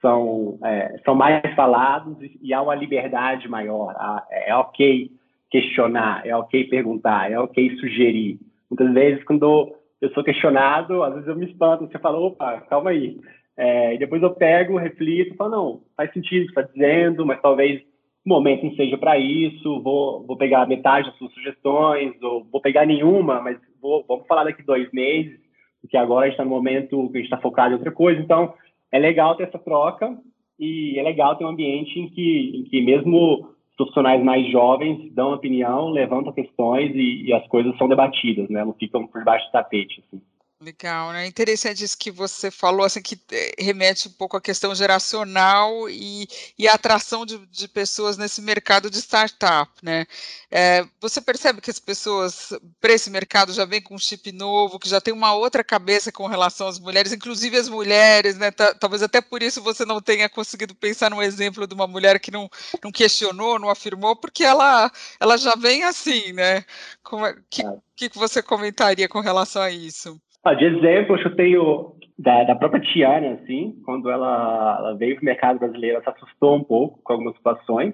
são, 0.03 0.59
é, 0.61 0.97
são 1.05 1.15
mais 1.15 1.41
falados 1.55 2.17
e, 2.41 2.53
há 2.53 2.61
uma 2.61 2.75
liberdade 2.75 3.47
maior. 3.47 3.95
É, 4.29 4.49
é 4.49 4.55
ok 4.55 5.09
questionar, 5.49 6.27
é 6.27 6.35
ok 6.35 6.65
perguntar, 6.65 7.31
é 7.31 7.39
ok 7.39 7.77
sugerir. 7.77 8.37
Muitas 8.69 8.93
vezes, 8.93 9.23
quando 9.23 9.73
eu 10.01 10.09
sou 10.09 10.23
questionado, 10.23 11.01
às 11.03 11.13
vezes 11.13 11.29
eu 11.29 11.35
me 11.37 11.45
espanto, 11.45 11.87
você 11.87 11.97
fala, 11.99 12.19
opa, 12.19 12.59
calma 12.69 12.89
aí. 12.89 13.17
É, 13.55 13.95
e 13.95 13.97
depois 13.97 14.21
eu 14.21 14.31
pego, 14.31 14.77
reflito, 14.77 15.35
falo, 15.35 15.51
não, 15.51 15.81
faz 15.95 16.11
sentido 16.11 16.41
o 16.41 16.45
que 16.45 16.59
está 16.59 16.61
dizendo, 16.63 17.25
mas 17.25 17.41
talvez 17.41 17.81
o 18.25 18.29
momento 18.29 18.65
não 18.65 18.75
seja 18.75 18.97
para 18.97 19.17
isso, 19.17 19.81
vou, 19.81 20.25
vou 20.25 20.35
pegar 20.35 20.67
metade 20.67 21.07
das 21.07 21.17
suas 21.17 21.31
sugestões, 21.33 22.13
ou 22.21 22.43
vou 22.51 22.59
pegar 22.59 22.85
nenhuma, 22.85 23.41
mas 23.41 23.57
vou, 23.81 24.03
vamos 24.07 24.27
falar 24.27 24.43
daqui 24.43 24.63
dois 24.63 24.91
meses, 24.91 25.39
porque 25.81 25.95
agora 25.95 26.25
a 26.25 26.29
gente 26.29 26.33
está 26.33 26.43
no 26.43 26.49
momento 26.49 27.09
que 27.09 27.17
a 27.17 27.21
gente 27.21 27.25
está 27.25 27.37
focado 27.37 27.71
em 27.73 27.77
outra 27.77 27.91
coisa. 27.91 28.19
Então, 28.19 28.53
é 28.93 28.99
legal 28.99 29.35
ter 29.35 29.45
essa 29.45 29.57
troca 29.57 30.15
e 30.59 30.97
é 30.99 31.03
legal 31.03 31.35
ter 31.35 31.43
um 31.43 31.49
ambiente 31.49 31.99
em 31.99 32.07
que, 32.07 32.51
em 32.55 32.63
que 32.65 32.79
mesmo 32.79 33.49
profissionais 33.75 34.23
mais 34.23 34.47
jovens 34.51 35.11
dão 35.15 35.33
opinião, 35.33 35.89
levantam 35.89 36.31
questões 36.31 36.91
e, 36.93 37.23
e 37.23 37.33
as 37.33 37.45
coisas 37.47 37.75
são 37.77 37.89
debatidas, 37.89 38.47
né? 38.49 38.63
Não 38.63 38.73
ficam 38.73 39.07
por 39.07 39.23
baixo 39.23 39.47
do 39.47 39.51
tapete. 39.51 40.03
Assim. 40.05 40.21
Legal, 40.63 41.11
né? 41.11 41.27
Interessante 41.27 41.83
isso 41.83 41.97
que 41.97 42.09
você 42.09 42.49
falou, 42.49 42.85
assim, 42.85 43.01
que 43.01 43.19
eh, 43.31 43.53
remete 43.59 44.07
um 44.07 44.11
pouco 44.11 44.37
à 44.37 44.41
questão 44.41 44.73
geracional 44.73 45.89
e, 45.89 46.25
e 46.57 46.69
a 46.69 46.73
atração 46.73 47.25
de, 47.25 47.37
de 47.47 47.67
pessoas 47.67 48.15
nesse 48.15 48.41
mercado 48.41 48.89
de 48.89 48.97
startup, 48.99 49.69
né? 49.83 50.05
É, 50.49 50.85
você 51.01 51.19
percebe 51.19 51.59
que 51.59 51.69
as 51.69 51.79
pessoas 51.79 52.53
para 52.79 52.93
esse 52.93 53.09
mercado 53.09 53.51
já 53.51 53.65
vêm 53.65 53.81
com 53.81 53.95
um 53.95 53.97
chip 53.97 54.31
novo, 54.31 54.79
que 54.79 54.87
já 54.87 55.01
tem 55.01 55.13
uma 55.13 55.33
outra 55.33 55.65
cabeça 55.65 56.13
com 56.13 56.27
relação 56.27 56.67
às 56.67 56.79
mulheres, 56.79 57.11
inclusive 57.11 57.57
as 57.57 57.67
mulheres, 57.67 58.37
né? 58.37 58.49
Talvez 58.51 59.03
até 59.03 59.19
por 59.19 59.43
isso 59.43 59.61
você 59.61 59.83
não 59.83 60.01
tenha 60.01 60.29
conseguido 60.29 60.73
pensar 60.73 61.09
num 61.09 61.21
exemplo 61.21 61.67
de 61.67 61.73
uma 61.73 61.87
mulher 61.87 62.21
que 62.21 62.31
não, 62.31 62.49
não 62.81 62.91
questionou, 62.91 63.59
não 63.59 63.69
afirmou, 63.69 64.15
porque 64.15 64.45
ela, 64.45 64.89
ela 65.19 65.37
já 65.37 65.55
vem 65.55 65.83
assim, 65.83 66.31
né? 66.31 66.63
Como 67.03 67.25
é, 67.25 67.35
que, 67.49 67.65
é. 67.65 67.77
que 67.95 68.09
você 68.17 68.41
comentaria 68.41 69.09
com 69.09 69.19
relação 69.19 69.61
a 69.61 69.69
isso? 69.69 70.17
Ah, 70.43 70.53
de 70.53 70.65
exemplo, 70.65 71.17
eu 71.17 71.35
tenho 71.35 71.95
da, 72.19 72.43
da, 72.43 72.55
própria 72.55 72.81
Tiana, 72.81 73.33
assim, 73.35 73.81
quando 73.85 74.09
ela, 74.09 74.77
ela 74.77 74.93
veio 74.95 75.15
para 75.15 75.21
o 75.21 75.25
mercado 75.25 75.59
brasileiro, 75.59 75.95
ela 75.95 76.03
se 76.03 76.09
assustou 76.09 76.55
um 76.55 76.63
pouco 76.63 76.99
com 77.01 77.13
algumas 77.13 77.35
situações, 77.35 77.93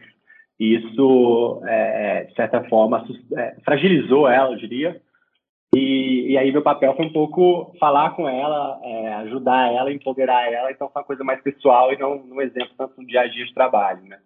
e 0.60 0.76
isso, 0.76 1.62
é, 1.66 2.24
de 2.24 2.34
certa 2.34 2.64
forma, 2.64 3.06
é, 3.38 3.56
fragilizou 3.64 4.28
ela, 4.28 4.52
eu 4.52 4.58
diria. 4.58 5.00
E, 5.76 6.32
e, 6.32 6.38
aí 6.38 6.52
meu 6.52 6.64
papel 6.64 6.96
foi 6.96 7.06
um 7.06 7.14
pouco 7.14 7.76
falar 7.80 8.16
com 8.16 8.28
ela, 8.28 8.80
é, 8.84 9.14
ajudar 9.14 9.72
ela, 9.72 9.94
empoderar 9.94 10.52
ela, 10.52 10.72
então 10.72 10.90
foi 10.90 11.02
uma 11.02 11.06
coisa 11.06 11.24
mais 11.24 11.40
pessoal 11.42 11.94
e 11.94 11.98
não 11.98 12.18
um 12.18 12.42
exemplo 12.42 12.74
tanto 12.76 13.00
no 13.00 13.06
dia 13.06 13.22
a 13.22 13.28
dia 13.28 13.46
de 13.46 13.54
trabalho, 13.54 14.02
né? 14.06 14.18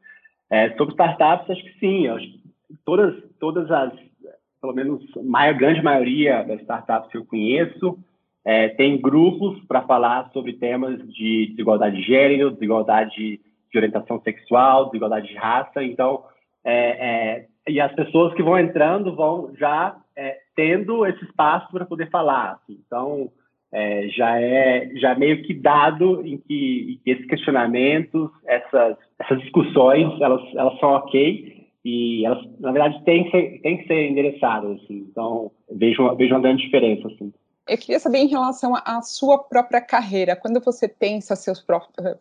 É, 0.50 0.70
sobre 0.78 0.94
startups, 0.94 1.50
acho 1.50 1.64
que 1.64 1.80
sim, 1.80 2.08
acho 2.08 2.26
que 2.26 2.42
todas, 2.86 3.22
todas 3.40 3.70
as, 3.70 3.92
pelo 4.62 4.74
menos 4.74 5.04
a 5.36 5.52
grande 5.52 5.84
maioria 5.84 6.44
das 6.44 6.62
startups 6.62 7.12
que 7.12 7.18
eu 7.18 7.26
conheço, 7.26 8.00
é, 8.46 8.70
tem 8.70 9.00
grupos 9.00 9.60
para 9.68 9.84
falar 9.84 10.30
sobre 10.34 10.54
temas 10.54 10.98
de 11.14 11.48
desigualdade 11.52 11.98
de 11.98 12.04
gênero, 12.04 12.52
desigualdade 12.52 13.40
de 13.72 13.78
orientação 13.78 14.20
sexual, 14.22 14.88
desigualdade 14.88 15.28
de 15.28 15.36
raça. 15.36 15.84
Então, 15.84 16.24
é, 16.64 16.74
é, 16.76 17.46
e 17.68 17.80
as 17.80 17.94
pessoas 17.94 18.34
que 18.34 18.44
vão 18.44 18.60
entrando 18.60 19.16
vão 19.16 19.52
já 19.58 19.96
é, 20.16 20.38
tendo 20.56 21.06
esse 21.06 21.24
espaço 21.24 21.72
para 21.72 21.86
poder 21.86 22.10
falar. 22.10 22.60
Assim. 22.62 22.80
Então, 22.86 23.30
é, 23.72 24.08
já 24.10 24.40
é 24.40 24.92
já 24.96 25.16
meio 25.16 25.42
que 25.44 25.54
dado 25.54 26.22
em 26.26 26.38
que, 26.38 26.94
em 26.94 27.04
que, 27.04 27.12
esses 27.12 27.26
questionamentos, 27.26 28.30
essas, 28.46 28.98
essas 29.20 29.40
discussões, 29.42 30.20
elas, 30.22 30.42
elas 30.56 30.78
são 30.80 30.90
ok 30.90 31.64
e 31.84 32.26
elas, 32.26 32.46
na 32.60 32.72
verdade, 32.72 33.04
têm 33.04 33.24
que 33.24 33.32
ser, 33.32 33.62
têm 33.62 33.78
que 33.78 33.88
ser 33.88 34.10
endereçadas. 34.10 34.82
Assim. 34.84 35.08
Então, 35.10 35.52
vejo, 35.72 36.16
vejo 36.16 36.34
uma 36.34 36.42
grande 36.42 36.64
diferença. 36.64 37.08
Assim. 37.08 37.34
Eu 37.68 37.78
queria 37.78 38.00
saber 38.00 38.20
em 38.20 38.28
relação 38.28 38.76
à 38.76 39.02
sua 39.02 39.40
própria 39.40 39.80
carreira, 39.80 40.36
quando 40.36 40.60
você 40.60 40.88
pensa 40.88 41.36
seus 41.36 41.64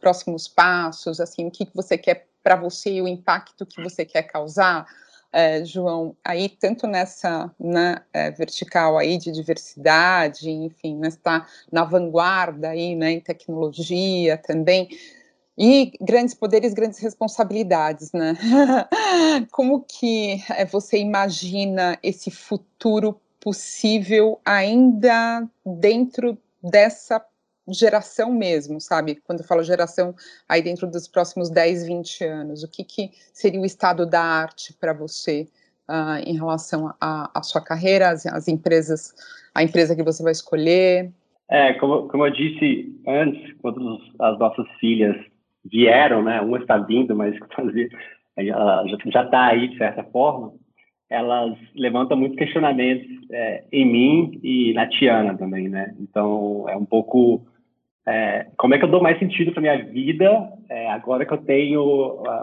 próximos 0.01 0.47
passos, 0.47 1.21
assim, 1.21 1.47
o 1.47 1.51
que 1.51 1.69
você 1.75 1.99
quer 1.99 2.29
para 2.43 2.55
você, 2.55 3.01
o 3.01 3.09
impacto 3.09 3.67
que 3.67 3.83
você 3.83 4.05
quer 4.05 4.23
causar, 4.23 4.87
é, 5.33 5.65
João, 5.65 6.15
aí 6.25 6.49
tanto 6.49 6.87
nessa 6.87 7.51
na, 7.59 8.03
é, 8.13 8.31
vertical 8.31 8.99
aí 8.99 9.17
de 9.17 9.33
diversidade, 9.33 10.49
enfim, 10.49 11.01
está 11.05 11.47
na 11.73 11.85
vanguarda 11.85 12.69
aí, 12.69 12.95
né, 12.95 13.13
em 13.13 13.21
tecnologia 13.21 14.37
também, 14.37 14.89
e 15.59 15.93
grandes 16.01 16.35
poderes, 16.35 16.73
grandes 16.73 16.99
responsabilidades, 16.99 18.13
né? 18.13 18.37
Como 19.53 19.83
que 19.83 20.43
você 20.71 20.99
imagina 20.99 21.99
esse 22.03 22.31
futuro 22.31 23.21
possível 23.43 24.41
ainda 24.45 25.47
dentro 25.67 26.39
dessa 26.63 27.21
geração 27.69 28.33
mesmo, 28.33 28.81
sabe? 28.81 29.17
Quando 29.25 29.41
eu 29.41 29.47
falo 29.47 29.63
geração, 29.63 30.15
aí 30.49 30.63
dentro 30.63 30.89
dos 30.89 31.09
próximos 31.09 31.51
10, 31.51 31.87
20 31.87 32.25
anos, 32.25 32.63
o 32.63 32.71
que, 32.71 32.85
que 32.85 33.11
seria 33.33 33.61
o 33.61 33.67
estado 33.67 34.07
da 34.07 34.23
arte 34.23 34.73
para 34.73 34.93
você 34.93 35.49
uh, 35.89 36.23
em 36.25 36.37
relação 36.37 36.95
à 37.01 37.43
sua 37.43 37.61
carreira, 37.61 38.11
as, 38.11 38.49
empresas, 38.49 39.13
a 39.55 39.63
empresa 39.63 39.97
que 39.97 40.03
você 40.03 40.23
vai 40.23 40.33
escolher? 40.33 41.11
É, 41.51 41.75
como, 41.75 42.09
como 42.09 42.27
eu 42.27 42.33
disse 42.33 42.97
antes, 43.07 43.55
quando 43.61 43.99
as 44.21 44.39
nossas 44.39 44.67
filhas 44.79 45.17
vieram, 45.65 46.23
né, 46.23 46.41
uma 46.41 46.59
está 46.59 46.79
vindo, 46.79 47.15
mas 47.15 47.35
já 49.13 49.25
está 49.25 49.47
aí 49.47 49.69
de 49.69 49.79
certa 49.79 50.03
forma, 50.05 50.55
elas 51.13 51.57
levantam 51.75 52.17
muitos 52.17 52.39
questionamentos 52.39 53.07
é, 53.31 53.65
em 53.73 53.85
mim 53.85 54.41
e 54.43 54.73
na 54.73 54.87
Tiana 54.89 55.37
também, 55.37 55.69
né? 55.69 55.95
Então, 56.01 56.67
é 56.69 56.77
um 56.77 56.85
pouco 56.85 57.47
é, 58.07 58.47
como 58.57 58.75
é 58.75 58.79
que 58.79 58.85
eu 58.85 58.91
dou 58.91 59.03
mais 59.03 59.19
sentido 59.19 59.53
para 59.53 59.61
minha 59.61 59.79
vida 59.85 60.53
é, 60.69 60.91
agora 60.91 61.25
que 61.25 61.33
eu 61.33 61.39
tenho 61.39 61.83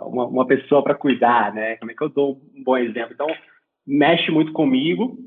uma, 0.05 0.25
uma 0.25 0.45
pessoa 0.45 0.83
para 0.83 0.95
cuidar, 0.95 1.53
né? 1.53 1.75
Como 1.77 1.91
é 1.91 1.93
que 1.93 2.03
eu 2.03 2.09
dou 2.09 2.39
um 2.55 2.63
bom 2.63 2.77
exemplo? 2.77 3.13
Então, 3.13 3.27
mexe 3.85 4.31
muito 4.31 4.53
comigo 4.53 5.17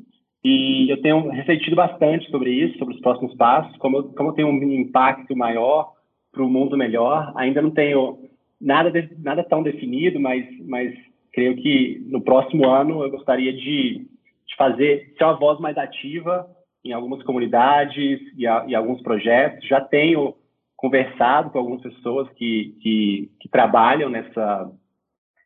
e 0.45 0.91
eu 0.91 1.01
tenho 1.03 1.29
refletido 1.31 1.77
bastante 1.77 2.31
sobre 2.31 2.51
isso, 2.51 2.79
sobre 2.79 2.95
os 2.95 3.01
próximos 3.01 3.35
passos, 3.35 3.77
como 3.77 3.99
eu, 3.99 4.05
como 4.05 4.31
eu 4.31 4.35
tenho 4.35 4.49
um 4.49 4.73
impacto 4.73 5.37
maior 5.37 5.93
para 6.33 6.43
o 6.43 6.49
mundo 6.49 6.77
melhor. 6.77 7.33
Ainda 7.37 7.61
não 7.61 7.71
tenho 7.71 8.19
nada, 8.61 8.91
de, 8.91 9.11
nada 9.19 9.45
tão 9.45 9.63
definido, 9.63 10.19
mas, 10.19 10.47
mas 10.67 10.95
creio 11.33 11.57
que 11.57 12.05
no 12.09 12.21
próximo 12.21 12.69
ano 12.69 13.03
eu 13.03 13.11
gostaria 13.11 13.53
de, 13.53 14.07
de 14.47 14.57
fazer, 14.57 15.15
ser 15.17 15.25
uma 15.25 15.39
voz 15.39 15.59
mais 15.59 15.77
ativa 15.79 16.47
em 16.85 16.93
algumas 16.93 17.23
comunidades 17.23 18.21
e, 18.37 18.47
a, 18.47 18.65
e, 18.67 18.75
alguns 18.75 19.01
projetos. 19.03 19.67
Já 19.67 19.81
tenho 19.81 20.35
conversado 20.77 21.51
com 21.51 21.59
algumas 21.59 21.81
pessoas 21.81 22.29
que, 22.31 22.77
que, 22.81 23.31
que 23.41 23.49
trabalham 23.49 24.11
nessa, 24.11 24.71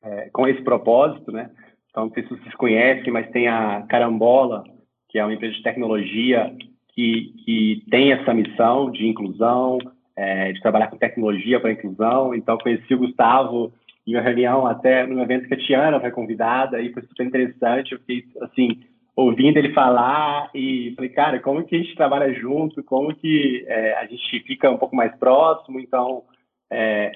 é, 0.02 0.30
com 0.32 0.48
esse 0.48 0.62
propósito, 0.62 1.30
né? 1.30 1.50
Então, 1.90 2.06
não 2.06 2.12
sei 2.12 2.22
se 2.24 2.30
vocês 2.30 2.54
conhecem, 2.54 3.12
mas 3.12 3.30
tem 3.30 3.48
a 3.48 3.82
Carambola, 3.88 4.64
que 5.08 5.18
é 5.18 5.24
uma 5.24 5.34
empresa 5.34 5.54
de 5.54 5.62
tecnologia 5.62 6.54
que, 6.94 7.34
que 7.44 7.84
tem 7.90 8.12
essa 8.12 8.34
missão 8.34 8.90
de 8.90 9.06
inclusão, 9.06 9.78
é, 10.16 10.52
de 10.52 10.60
trabalhar 10.60 10.88
com 10.88 10.96
tecnologia 10.96 11.60
para 11.60 11.72
inclusão. 11.72 12.34
Então, 12.34 12.58
conheci 12.58 12.94
o 12.94 12.98
Gustavo 12.98 13.72
em 14.06 14.14
uma 14.14 14.22
reunião, 14.22 14.66
até 14.66 15.06
no 15.06 15.20
evento 15.22 15.48
que 15.48 15.54
a 15.54 15.58
Tiana 15.58 16.00
foi 16.00 16.10
convidada, 16.10 16.80
e 16.80 16.92
foi 16.92 17.02
super 17.02 17.26
interessante. 17.26 17.92
Eu 17.92 17.98
fiquei, 17.98 18.24
assim, 18.42 18.80
ouvindo 19.16 19.56
ele 19.56 19.72
falar 19.72 20.50
e 20.54 20.92
falei, 20.94 21.10
cara, 21.10 21.40
como 21.40 21.64
que 21.64 21.74
a 21.74 21.78
gente 21.78 21.96
trabalha 21.96 22.32
junto, 22.34 22.84
como 22.84 23.14
que 23.14 23.64
é, 23.66 23.94
a 23.94 24.06
gente 24.06 24.40
fica 24.40 24.70
um 24.70 24.76
pouco 24.76 24.94
mais 24.94 25.14
próximo. 25.16 25.80
Então, 25.80 26.22
é, 26.70 27.12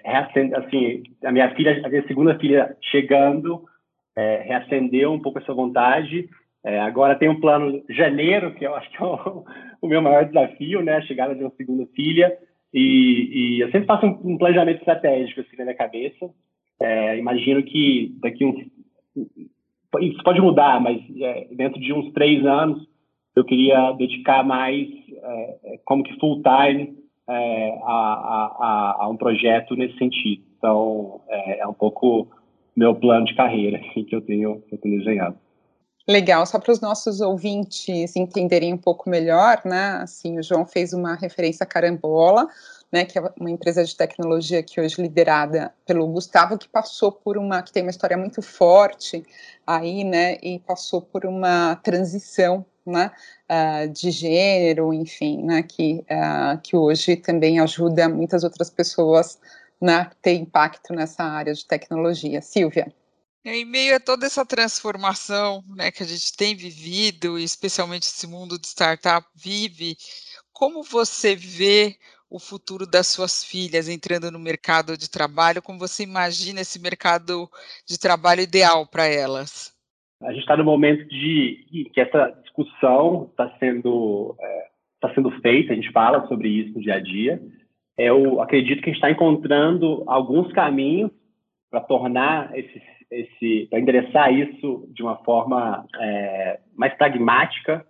assim, 0.57 1.03
a 1.25 1.31
minha 1.31 1.55
filha, 1.55 1.81
a 1.85 1.89
minha 1.89 2.07
segunda 2.07 2.39
filha 2.39 2.77
chegando, 2.91 3.65
é, 4.17 4.43
reacendeu 4.43 5.13
um 5.13 5.21
pouco 5.21 5.39
essa 5.39 5.53
vontade. 5.53 6.29
É, 6.65 6.81
agora 6.81 7.19
tem 7.19 7.29
um 7.29 7.41
plano 7.41 7.83
janeiro, 7.89 8.55
que 8.55 8.67
eu 8.67 8.75
acho 8.75 8.91
que 8.91 9.03
é 9.03 9.07
o, 9.07 9.45
o, 9.83 9.89
meu 9.89 10.03
maior 10.03 10.25
desafio, 10.25 10.83
né? 10.83 10.97
A 10.97 11.03
chegada 11.03 11.35
de 11.35 11.43
uma 11.43 11.53
segunda 11.57 11.87
filha. 11.95 12.37
E, 12.73 13.57
e 13.57 13.61
eu 13.61 13.71
sempre 13.71 13.87
faço 13.87 14.07
um, 14.07 14.33
um, 14.33 14.39
planejamento 14.39 14.79
estratégico 14.79 15.41
assim 15.41 15.57
na 15.57 15.65
minha 15.65 15.77
cabeça. 15.77 16.31
É, 16.81 17.19
imagino 17.19 17.63
que 17.63 18.15
daqui 18.21 18.45
uns. 18.45 18.67
Isso 20.01 20.23
pode 20.23 20.41
mudar, 20.41 20.81
mas 20.81 21.03
é, 21.21 21.49
dentro 21.53 21.81
de 21.81 21.93
uns 21.93 22.13
três 22.13 22.45
anos 22.47 22.89
eu 23.37 23.45
queria 23.45 23.93
dedicar 23.93 24.43
mais, 24.45 24.89
é, 25.23 25.59
é, 25.65 25.81
como 25.85 26.03
que 26.03 26.19
full 26.19 26.43
time, 26.43 26.99
a, 27.29 27.85
a, 27.85 28.97
a, 29.05 29.09
um 29.09 29.17
projeto 29.17 29.77
nesse 29.77 29.97
sentido. 29.99 30.43
Então, 30.59 31.21
é, 31.29 31.65
um 31.67 31.73
pouco 31.73 32.27
meu 32.77 32.95
plano 32.95 33.25
de 33.25 33.35
carreira 33.35 33.79
que 33.95 34.15
eu 34.15 34.21
tenho, 34.21 34.61
que 34.63 34.75
eu 34.75 34.79
tenho 34.79 34.99
desenhado. 34.99 35.37
Legal, 36.09 36.45
só 36.45 36.59
para 36.59 36.73
os 36.73 36.81
nossos 36.81 37.21
ouvintes 37.21 38.17
entenderem 38.17 38.73
um 38.73 38.79
pouco 38.79 39.09
melhor, 39.09 39.61
né? 39.65 40.01
Assim, 40.03 40.39
o 40.39 40.43
João 40.43 40.67
fez 40.67 40.93
uma 40.93 41.15
referência 41.15 41.65
Carambola, 41.65 42.49
né, 42.93 43.05
que 43.05 43.19
é 43.19 43.23
uma 43.39 43.51
empresa 43.51 43.85
de 43.85 43.97
tecnologia 43.97 44.63
que 44.63 44.81
hoje 44.81 44.97
é 44.99 45.03
liderada 45.03 45.73
pelo 45.87 46.07
Gustavo, 46.09 46.59
que 46.59 46.69
passou 46.69 47.13
por 47.13 47.39
uma, 47.39 47.63
que 47.63 47.73
tem 47.73 47.83
uma 47.83 47.91
história 47.91 48.17
muito 48.17 48.43
forte 48.43 49.25
aí, 49.67 50.03
né, 50.05 50.37
e 50.43 50.59
passou 50.59 51.01
por 51.01 51.25
uma 51.25 51.77
transição, 51.77 52.65
né, 52.85 53.13
uh, 53.49 53.89
de 53.89 54.11
gênero, 54.11 54.93
enfim, 54.93 55.43
né, 55.43 55.63
que, 55.63 56.05
uh, 56.11 56.61
que 56.63 56.75
hoje 56.77 57.17
também 57.17 57.61
ajuda 57.61 58.09
muitas 58.09 58.43
outras 58.43 58.71
pessoas 58.71 59.39
né, 59.81 60.11
ter 60.21 60.35
impacto 60.35 60.93
nessa 60.93 61.23
área 61.23 61.55
de 61.55 61.65
tecnologia. 61.65 62.43
Silvia. 62.43 62.93
Em 63.43 63.65
meio 63.65 63.97
a 63.97 64.01
toda 64.01 64.27
essa 64.27 64.45
transformação 64.45 65.65
né, 65.69 65.91
que 65.91 66.03
a 66.03 66.07
gente 66.07 66.37
tem 66.37 66.55
vivido, 66.55 67.39
e 67.39 67.45
especialmente 67.45 68.03
esse 68.03 68.27
mundo 68.27 68.59
de 68.59 68.67
startup 68.67 69.27
vive, 69.35 69.97
como 70.53 70.83
você 70.83 71.35
vê 71.35 71.97
o 72.31 72.39
futuro 72.39 72.87
das 72.87 73.09
suas 73.09 73.45
filhas 73.45 73.89
entrando 73.89 74.31
no 74.31 74.39
mercado 74.39 74.97
de 74.97 75.11
trabalho? 75.11 75.63
Como 75.63 75.79
você 75.79 76.05
imagina 76.05 76.61
esse 76.61 76.81
mercado 76.81 77.49
de 77.87 77.99
trabalho 77.99 78.41
ideal 78.41 78.87
para 78.87 79.07
elas? 79.07 79.75
A 80.23 80.33
gente 80.33 80.43
está 80.43 80.57
no 80.57 80.65
momento 80.65 81.09
de 81.09 81.91
que 81.93 82.01
essa 82.01 82.29
discussão 82.43 83.29
está 83.31 83.51
sendo 83.59 84.37
é, 84.41 84.67
tá 85.01 85.15
sendo 85.15 85.31
feita. 85.41 85.73
A 85.73 85.77
gente 85.77 85.91
fala 85.93 86.27
sobre 86.29 86.49
isso 86.49 86.75
no 86.75 86.81
dia 86.81 86.95
a 86.95 87.01
dia 87.01 87.41
eu 88.01 88.41
acredito 88.41 88.81
que 88.81 88.89
a 88.89 88.93
gente 88.93 88.97
está 88.97 89.11
encontrando 89.11 90.03
alguns 90.07 90.51
caminhos 90.53 91.11
para 91.71 91.81
tornar 91.81 92.57
esse, 92.57 92.83
esse 93.11 93.67
para 93.69 93.79
endereçar 93.79 94.33
isso 94.33 94.89
de 94.91 95.03
uma 95.03 95.17
forma 95.19 95.87
é, 96.01 96.61
mais 96.75 96.95
pragmática 96.95 97.87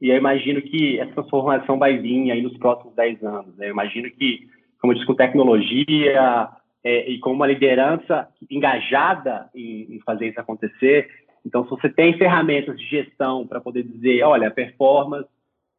e 0.00 0.10
eu 0.10 0.16
imagino 0.16 0.60
que 0.60 0.98
essa 0.98 1.12
transformação 1.12 1.78
vai 1.78 1.96
vir 1.98 2.30
aí 2.30 2.42
nos 2.42 2.56
próximos 2.58 2.94
10 2.94 3.22
anos. 3.22 3.56
Né? 3.56 3.66
Eu 3.66 3.70
imagino 3.70 4.10
que, 4.10 4.48
como 4.80 4.92
eu 4.92 4.94
disse, 4.94 5.06
com 5.06 5.14
tecnologia 5.14 6.48
é, 6.82 7.10
e 7.10 7.18
com 7.18 7.32
uma 7.32 7.46
liderança 7.46 8.28
engajada 8.50 9.48
em, 9.54 9.96
em 9.96 10.00
fazer 10.00 10.28
isso 10.28 10.40
acontecer, 10.40 11.08
então 11.44 11.64
se 11.64 11.70
você 11.70 11.88
tem 11.88 12.16
ferramentas 12.16 12.76
de 12.78 12.86
gestão 12.86 13.46
para 13.46 13.60
poder 13.60 13.82
dizer, 13.82 14.22
olha, 14.22 14.48
a 14.48 14.50
performance 14.50 15.28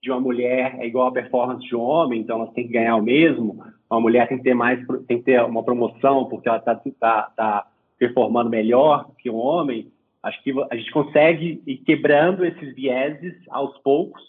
de 0.01 0.11
uma 0.11 0.19
mulher 0.19 0.75
é 0.79 0.85
igual 0.85 1.07
a 1.07 1.11
performance 1.11 1.65
de 1.67 1.75
um 1.75 1.81
homem, 1.81 2.21
então 2.21 2.39
ela 2.39 2.51
tem 2.51 2.67
que 2.67 2.73
ganhar 2.73 2.95
o 2.95 3.01
mesmo. 3.01 3.63
Uma 3.89 3.99
mulher 3.99 4.27
tem 4.27 4.37
que 4.37 4.43
ter 4.43 4.53
mais, 4.53 4.79
tem 5.07 5.17
que 5.17 5.23
ter 5.23 5.41
uma 5.43 5.63
promoção 5.63 6.25
porque 6.25 6.47
ela 6.47 6.59
está 6.59 6.75
tá, 6.75 7.31
tá 7.35 7.67
performando 7.97 8.49
melhor 8.49 9.09
que 9.17 9.29
um 9.29 9.37
homem. 9.37 9.91
Acho 10.25 10.43
que 10.43 10.51
a 10.71 10.75
gente 10.75 10.91
consegue 10.91 11.61
ir 11.67 11.77
quebrando 11.77 12.43
esses 12.43 12.73
vieses 12.73 13.35
aos 13.49 13.77
poucos 13.83 14.21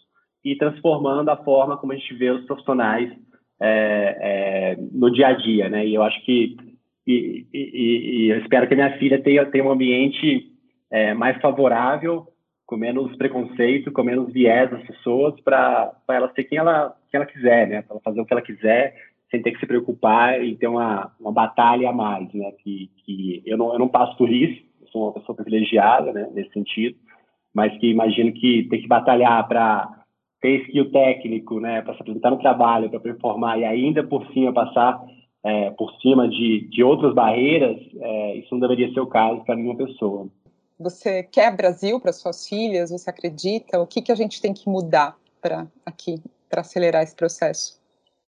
e 0.44 0.54
transformando 0.54 1.30
a 1.30 1.36
forma 1.38 1.78
como 1.78 1.92
a 1.92 1.96
gente 1.96 2.14
vê 2.14 2.30
os 2.30 2.44
profissionais 2.44 3.10
é, 3.58 4.18
é, 4.20 4.76
no 4.92 5.10
dia 5.10 5.28
a 5.28 5.32
dia, 5.32 5.70
né? 5.70 5.86
E 5.86 5.94
eu 5.94 6.02
acho 6.02 6.22
que 6.24 6.54
e, 7.06 7.46
e, 7.50 8.26
e 8.26 8.28
eu 8.30 8.38
espero 8.40 8.66
que 8.68 8.74
a 8.74 8.76
minha 8.76 8.98
filha 8.98 9.22
tenha, 9.22 9.46
tenha 9.46 9.64
um 9.64 9.70
ambiente 9.70 10.52
é, 10.90 11.14
mais 11.14 11.40
favorável 11.40 12.26
com 12.66 12.76
menos 12.76 13.16
preconceito, 13.16 13.92
com 13.92 14.02
menos 14.02 14.30
viés 14.32 14.70
das 14.70 14.82
pessoas, 14.82 15.40
para 15.40 15.94
ela 16.08 16.30
ser 16.34 16.44
quem 16.44 16.58
ela, 16.58 16.94
quem 17.10 17.18
ela 17.18 17.26
quiser, 17.26 17.68
né? 17.68 17.82
Para 17.82 17.94
ela 17.94 18.02
fazer 18.04 18.20
o 18.20 18.26
que 18.26 18.34
ela 18.34 18.42
quiser, 18.42 18.94
sem 19.30 19.40
ter 19.40 19.52
que 19.52 19.60
se 19.60 19.66
preocupar 19.66 20.44
e 20.44 20.56
ter 20.56 20.66
uma, 20.66 21.12
uma 21.18 21.32
batalha 21.32 21.88
a 21.88 21.92
mais, 21.92 22.30
né? 22.34 22.52
Que, 22.62 22.90
que 23.04 23.42
eu, 23.46 23.56
não, 23.56 23.72
eu 23.72 23.78
não 23.78 23.88
passo 23.88 24.16
por 24.18 24.28
isso, 24.28 24.65
sou 24.96 25.04
uma 25.04 25.12
pessoa 25.12 25.36
privilegiada, 25.36 26.12
né? 26.12 26.28
Nesse 26.32 26.50
sentido, 26.52 26.96
mas 27.54 27.76
que 27.78 27.90
imagino 27.90 28.32
que 28.32 28.66
tem 28.70 28.80
que 28.80 28.88
batalhar 28.88 29.46
para 29.46 29.88
ter 30.40 30.62
skill 30.62 30.90
técnico, 30.90 31.60
né? 31.60 31.82
Para 31.82 31.94
se 31.94 32.00
apresentar 32.00 32.30
no 32.30 32.38
trabalho, 32.38 32.88
para 32.88 33.00
performar 33.00 33.58
e 33.58 33.64
ainda 33.64 34.02
por 34.02 34.26
cima 34.32 34.52
passar 34.52 35.00
é, 35.44 35.70
por 35.70 35.92
cima 36.00 36.28
de, 36.28 36.68
de 36.70 36.82
outras 36.82 37.14
barreiras, 37.14 37.76
é, 38.00 38.36
isso 38.36 38.48
não 38.52 38.60
deveria 38.60 38.92
ser 38.92 39.00
o 39.00 39.06
caso 39.06 39.44
para 39.44 39.54
nenhuma 39.54 39.76
pessoa. 39.76 40.28
Você 40.78 41.22
quer 41.22 41.56
Brasil 41.56 42.00
para 42.00 42.12
suas 42.12 42.48
filhas? 42.48 42.90
Você 42.90 43.08
acredita? 43.08 43.80
O 43.80 43.86
que, 43.86 44.02
que 44.02 44.12
a 44.12 44.14
gente 44.14 44.42
tem 44.42 44.52
que 44.52 44.68
mudar 44.68 45.16
para 45.40 45.66
aqui, 45.84 46.16
para 46.50 46.62
acelerar 46.62 47.02
esse 47.02 47.14
processo? 47.14 47.80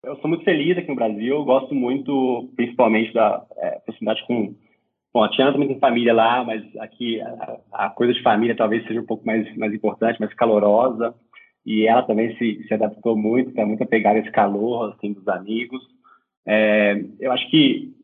Eu 0.02 0.16
sou 0.16 0.28
muito 0.28 0.44
feliz 0.44 0.78
aqui 0.78 0.88
no 0.88 0.94
Brasil, 0.94 1.44
gosto 1.44 1.74
muito, 1.74 2.48
principalmente 2.54 3.12
da 3.12 3.44
é, 3.56 3.70
proximidade 3.80 4.24
com. 4.26 4.54
Bom, 5.12 5.22
a 5.22 5.30
Tiana 5.30 5.52
também 5.52 5.68
tem 5.68 5.78
família 5.78 6.12
lá, 6.12 6.44
mas 6.44 6.62
aqui 6.76 7.20
a, 7.20 7.58
a, 7.72 7.90
coisa 7.90 8.12
de 8.12 8.22
família 8.22 8.56
talvez 8.56 8.86
seja 8.86 9.00
um 9.00 9.06
pouco 9.06 9.24
mais, 9.26 9.56
mais 9.56 9.72
importante, 9.72 10.20
mais 10.20 10.32
calorosa. 10.34 11.14
E 11.64 11.86
ela 11.86 12.02
também 12.02 12.36
se, 12.36 12.64
se 12.66 12.74
adaptou 12.74 13.16
muito, 13.16 13.50
está 13.50 13.64
muito 13.64 13.82
apegada 13.82 14.18
a 14.18 14.22
esse 14.22 14.30
calor 14.30 14.94
assim, 14.94 15.12
dos 15.12 15.26
amigos. 15.28 15.80
É, 16.46 17.04
eu 17.20 17.32
acho 17.32 17.48
que 17.50 17.96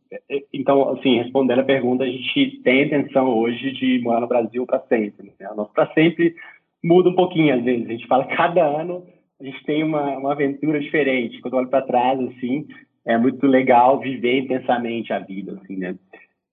então, 0.53 0.90
assim, 0.90 1.19
respondendo 1.19 1.61
a 1.61 1.64
pergunta, 1.64 2.05
a 2.05 2.07
gente 2.07 2.61
tem 2.62 2.83
a 2.83 2.87
intenção 2.87 3.29
hoje 3.29 3.73
de 3.73 4.01
morar 4.01 4.21
no 4.21 4.29
Brasil 4.29 4.64
para 4.64 4.81
sempre. 4.81 5.33
Né? 5.40 5.51
O 5.51 5.57
nosso 5.57 5.73
para 5.73 5.93
sempre 5.93 6.35
muda 6.83 7.09
um 7.09 7.14
pouquinho, 7.14 7.55
às 7.55 7.64
vezes. 7.64 7.87
A 7.87 7.93
gente 7.93 8.07
fala 8.07 8.25
cada 8.27 8.64
ano 8.64 9.05
a 9.40 9.45
gente 9.45 9.64
tem 9.64 9.83
uma, 9.83 10.17
uma 10.17 10.33
aventura 10.33 10.81
diferente. 10.81 11.40
Quando 11.40 11.55
eu 11.55 11.59
olho 11.61 11.69
para 11.69 11.85
trás, 11.85 12.19
assim, 12.21 12.67
é 13.05 13.19
muito 13.19 13.47
legal 13.47 13.99
viver 13.99 14.38
intensamente 14.38 15.12
a 15.12 15.19
vida, 15.19 15.61
assim, 15.61 15.77
né? 15.77 15.97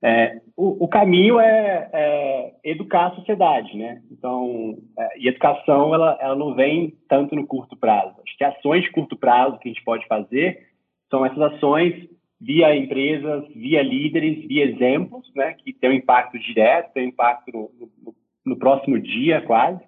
É, 0.04 0.42
o, 0.58 0.86
o, 0.86 0.88
caminho 0.88 1.40
é, 1.40 1.90
é, 1.94 2.54
educar 2.64 3.08
a 3.08 3.16
sociedade, 3.16 3.78
né? 3.78 4.02
Então, 4.12 4.78
é, 4.98 5.20
e 5.20 5.28
educação, 5.28 5.94
ela, 5.94 6.18
ela 6.20 6.36
não 6.36 6.56
vem 6.56 6.98
tanto 7.08 7.36
no 7.36 7.46
curto 7.46 7.78
prazo. 7.78 8.16
Acho 8.26 8.38
que 8.38 8.44
ações 8.44 8.84
de 8.84 8.92
curto 8.92 9.16
prazo 9.16 9.60
que 9.60 9.70
a 9.70 9.72
gente 9.72 9.84
pode 9.84 10.08
fazer 10.08 10.68
são 11.10 11.24
essas 11.24 11.54
ações 11.54 12.10
via 12.40 12.76
empresas, 12.76 13.48
via 13.54 13.84
líderes, 13.84 14.48
via 14.48 14.66
exemplos, 14.66 15.32
né, 15.36 15.54
que 15.54 15.72
tem 15.72 15.92
um 15.92 15.94
impacto 15.94 16.40
direto, 16.40 16.92
tem 16.94 17.06
um 17.06 17.10
impacto 17.10 17.52
no, 17.54 17.70
no, 17.80 18.16
no 18.44 18.58
próximo 18.58 19.00
dia 19.00 19.42
quase, 19.42 19.80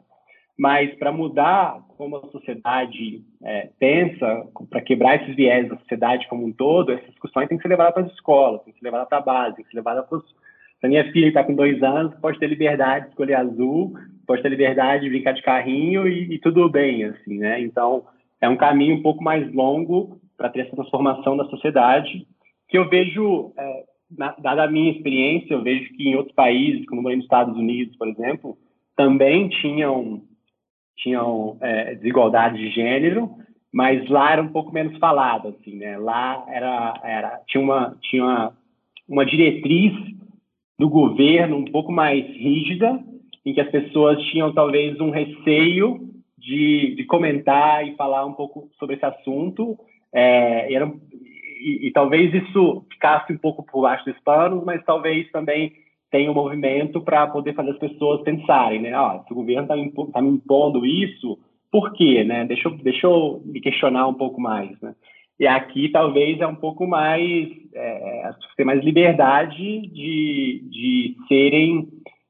mas 0.64 0.96
para 0.96 1.12
mudar 1.12 1.78
como 1.98 2.16
a 2.16 2.28
sociedade 2.28 3.22
é, 3.44 3.70
pensa, 3.78 4.48
para 4.70 4.80
quebrar 4.80 5.22
esses 5.22 5.36
viés 5.36 5.68
da 5.68 5.76
sociedade 5.76 6.26
como 6.30 6.46
um 6.46 6.54
todo, 6.54 6.94
essas 6.94 7.10
discussões 7.10 7.50
têm 7.50 7.58
que 7.58 7.64
ser 7.64 7.68
levadas 7.68 7.94
para 7.94 8.04
as 8.04 8.14
escolas, 8.14 8.64
têm 8.64 8.72
que 8.72 8.80
ser 8.80 8.86
levadas 8.86 9.10
para 9.10 9.18
a 9.18 9.22
base, 9.22 9.58
têm 9.58 9.66
que 9.66 9.72
ser 9.72 9.76
levadas 9.76 10.08
para 10.08 10.20
os... 10.20 10.24
Se 10.24 10.86
a 10.86 10.88
minha 10.88 11.12
filha 11.12 11.28
está 11.28 11.44
com 11.44 11.54
dois 11.54 11.84
anos, 11.84 12.16
pode 12.22 12.40
ter 12.40 12.48
liberdade 12.48 13.04
de 13.04 13.10
escolher 13.12 13.34
azul, 13.34 13.94
pode 14.26 14.42
ter 14.42 14.48
liberdade 14.48 15.04
de 15.04 15.10
brincar 15.10 15.34
de 15.34 15.42
carrinho 15.42 16.08
e, 16.08 16.36
e 16.36 16.40
tudo 16.40 16.70
bem, 16.70 17.04
assim, 17.04 17.40
né? 17.40 17.60
Então, 17.60 18.06
é 18.40 18.48
um 18.48 18.56
caminho 18.56 18.96
um 18.96 19.02
pouco 19.02 19.22
mais 19.22 19.54
longo 19.54 20.18
para 20.38 20.48
ter 20.48 20.62
essa 20.62 20.78
transformação 20.78 21.36
da 21.36 21.44
sociedade 21.46 22.26
que 22.70 22.78
eu 22.78 22.88
vejo, 22.88 23.52
é, 23.58 23.84
na, 24.18 24.34
dada 24.40 24.64
a 24.64 24.72
minha 24.72 24.94
experiência, 24.94 25.56
eu 25.56 25.62
vejo 25.62 25.94
que 25.94 26.08
em 26.08 26.16
outros 26.16 26.34
países, 26.34 26.86
como 26.86 27.02
nos 27.02 27.26
Estados 27.26 27.58
Unidos, 27.58 27.98
por 27.98 28.08
exemplo, 28.08 28.58
também 28.96 29.50
tinham, 29.50 30.22
tinham 30.98 31.58
é, 31.62 31.96
desigualdade 31.96 32.58
de 32.58 32.70
gênero, 32.70 33.30
mas 33.72 34.08
lá 34.10 34.34
era 34.34 34.42
um 34.42 34.50
pouco 34.50 34.72
menos 34.72 34.98
falado, 34.98 35.50
assim, 35.50 35.76
né? 35.76 35.98
Lá 35.98 36.46
era, 36.48 36.94
era 37.04 37.42
tinha 37.48 37.64
uma 37.64 37.98
tinha 38.02 38.24
uma, 38.24 38.54
uma 39.08 39.26
diretriz 39.26 39.94
do 40.78 40.90
governo 40.90 41.58
um 41.58 41.66
pouco 41.66 41.92
mais 41.92 42.26
rígida 42.26 43.00
em 43.46 43.54
que 43.54 43.62
as 43.62 43.70
pessoas 43.70 44.22
tinham 44.26 44.54
talvez 44.54 45.00
um 45.00 45.10
receio 45.10 46.00
de, 46.38 46.96
de 46.96 47.06
comentar 47.06 47.88
e 47.88 47.96
falar 47.96 48.26
um 48.26 48.34
pouco 48.34 48.70
sobre 48.78 48.96
esse 48.96 49.06
assunto. 49.06 49.78
É, 50.14 50.74
era, 50.74 50.92
e, 51.12 51.88
e, 51.88 51.92
talvez 51.92 52.34
isso 52.34 52.86
ficasse 52.92 53.34
um 53.34 53.38
pouco 53.38 53.64
por 53.64 53.82
baixo 53.82 54.06
dos 54.06 54.20
panos, 54.20 54.64
mas 54.64 54.84
talvez 54.86 55.30
também 55.32 55.72
tenha 56.14 56.30
um 56.30 56.36
movimento 56.36 57.02
para 57.02 57.26
poder 57.26 57.56
fazer 57.56 57.72
as 57.72 57.80
pessoas 57.80 58.22
pensarem, 58.22 58.80
né? 58.80 58.94
Ah, 58.94 59.24
se 59.26 59.34
o 59.34 59.36
governo 59.36 59.64
está 59.64 59.76
me, 59.76 59.92
tá 60.12 60.22
me 60.22 60.30
impondo 60.30 60.86
isso, 60.86 61.40
por 61.72 61.92
quê, 61.94 62.24
né? 62.24 62.46
Deixa 62.46 62.70
eu, 62.70 62.78
deixa 62.78 63.08
eu 63.08 63.42
me 63.44 63.60
questionar 63.60 64.08
um 64.08 64.14
pouco 64.14 64.40
mais, 64.40 64.80
né? 64.80 64.94
E 65.40 65.48
aqui 65.48 65.90
talvez 65.90 66.40
é 66.40 66.46
um 66.46 66.54
pouco 66.54 66.86
mais, 66.86 67.50
é, 67.74 68.30
ter 68.56 68.64
mais 68.64 68.84
liberdade 68.84 69.58
de, 69.88 70.64
de 70.70 71.16
serem 71.28 71.88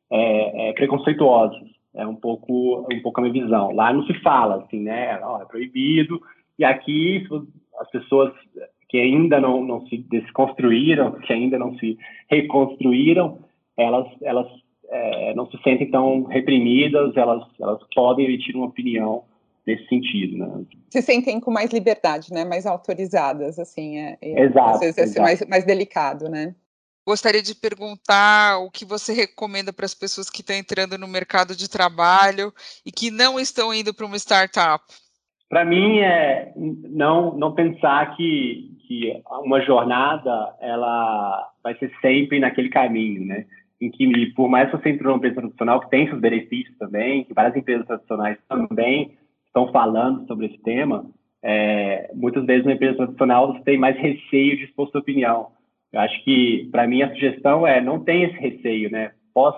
é, 0.09 0.69
é, 0.69 0.73
preconceituosos. 0.73 1.61
É 1.93 2.07
um 2.07 2.15
pouco, 2.15 2.87
um 2.89 3.01
pouco 3.01 3.19
a 3.19 3.23
minha 3.23 3.43
visão. 3.43 3.75
Lá 3.75 3.91
não 3.91 4.05
se 4.05 4.13
fala 4.21 4.63
assim, 4.63 4.79
né? 4.79 5.19
Oh, 5.21 5.41
é 5.41 5.45
proibido. 5.45 6.21
E 6.57 6.63
aqui 6.63 7.27
as 7.81 7.91
pessoas 7.91 8.31
que 8.87 8.97
ainda 8.97 9.41
não, 9.41 9.61
não 9.61 9.85
se 9.87 9.97
desconstruíram, 9.97 11.11
que 11.19 11.33
ainda 11.33 11.59
não 11.59 11.77
se 11.77 11.97
reconstruíram, 12.29 13.39
elas, 13.77 14.07
elas 14.21 14.47
é, 14.89 15.33
não 15.33 15.49
se 15.49 15.57
sentem 15.63 15.89
tão 15.89 16.23
reprimidas, 16.23 17.15
elas, 17.15 17.43
elas 17.59 17.79
podem 17.93 18.25
emitir 18.25 18.55
uma 18.55 18.67
opinião 18.67 19.23
nesse 19.65 19.87
sentido, 19.87 20.37
né? 20.37 20.65
Se 20.89 21.01
sentem 21.01 21.39
com 21.39 21.51
mais 21.51 21.71
liberdade, 21.71 22.31
né? 22.33 22.45
Mais 22.45 22.65
autorizadas, 22.65 23.57
assim. 23.57 23.97
É, 23.97 24.17
é, 24.21 24.43
exato. 24.43 24.75
Às 24.75 24.79
vezes 24.79 24.97
é 24.97 25.03
exato. 25.03 25.21
mais, 25.21 25.47
mais 25.47 25.65
delicado, 25.65 26.29
né? 26.29 26.53
Gostaria 27.05 27.41
de 27.41 27.53
perguntar 27.53 28.59
o 28.59 28.71
que 28.71 28.85
você 28.85 29.13
recomenda 29.13 29.73
para 29.73 29.85
as 29.85 29.93
pessoas 29.93 30.29
que 30.29 30.39
estão 30.39 30.55
entrando 30.55 30.97
no 30.97 31.07
mercado 31.07 31.53
de 31.55 31.69
trabalho 31.69 32.53
e 32.85 32.91
que 32.91 33.11
não 33.11 33.37
estão 33.39 33.73
indo 33.73 33.93
para 33.93 34.05
uma 34.05 34.15
startup. 34.15 34.83
Para 35.49 35.65
mim 35.65 35.99
é 35.99 36.53
não 36.55 37.37
não 37.37 37.53
pensar 37.53 38.15
que 38.15 38.71
que 38.87 39.21
uma 39.43 39.61
jornada 39.61 40.55
ela 40.61 41.51
vai 41.63 41.77
ser 41.77 41.91
sempre 42.01 42.39
naquele 42.39 42.69
caminho, 42.69 43.25
né? 43.25 43.45
Em 43.83 43.91
que 43.91 44.27
por 44.33 44.47
mais 44.47 44.71
que 44.71 44.77
você 44.77 44.89
entre 44.89 45.03
numa 45.03 45.17
empresa 45.17 45.41
tradicional 45.41 45.81
que 45.81 45.89
tem 45.89 46.07
seus 46.07 46.21
benefícios 46.21 46.77
também, 46.77 47.25
que 47.25 47.33
várias 47.33 47.55
empresas 47.55 47.85
tradicionais 47.85 48.37
também 48.47 49.17
estão 49.45 49.71
falando 49.73 50.25
sobre 50.25 50.45
esse 50.45 50.57
tema, 50.59 51.05
é, 51.43 52.09
muitas 52.15 52.45
vezes 52.45 52.65
na 52.65 52.73
empresa 52.73 52.95
tradicional 52.95 53.51
você 53.51 53.63
tem 53.63 53.77
mais 53.77 53.97
receio 53.97 54.55
de 54.55 54.63
expor 54.63 54.89
sua 54.89 55.01
opinião. 55.01 55.49
Eu 55.91 55.99
acho 55.99 56.23
que, 56.23 56.69
para 56.71 56.87
mim, 56.87 57.01
a 57.01 57.13
sugestão 57.13 57.67
é 57.67 57.81
não 57.81 57.99
tenha 57.99 58.27
esse 58.27 58.37
receio, 58.37 58.89
né? 58.89 59.11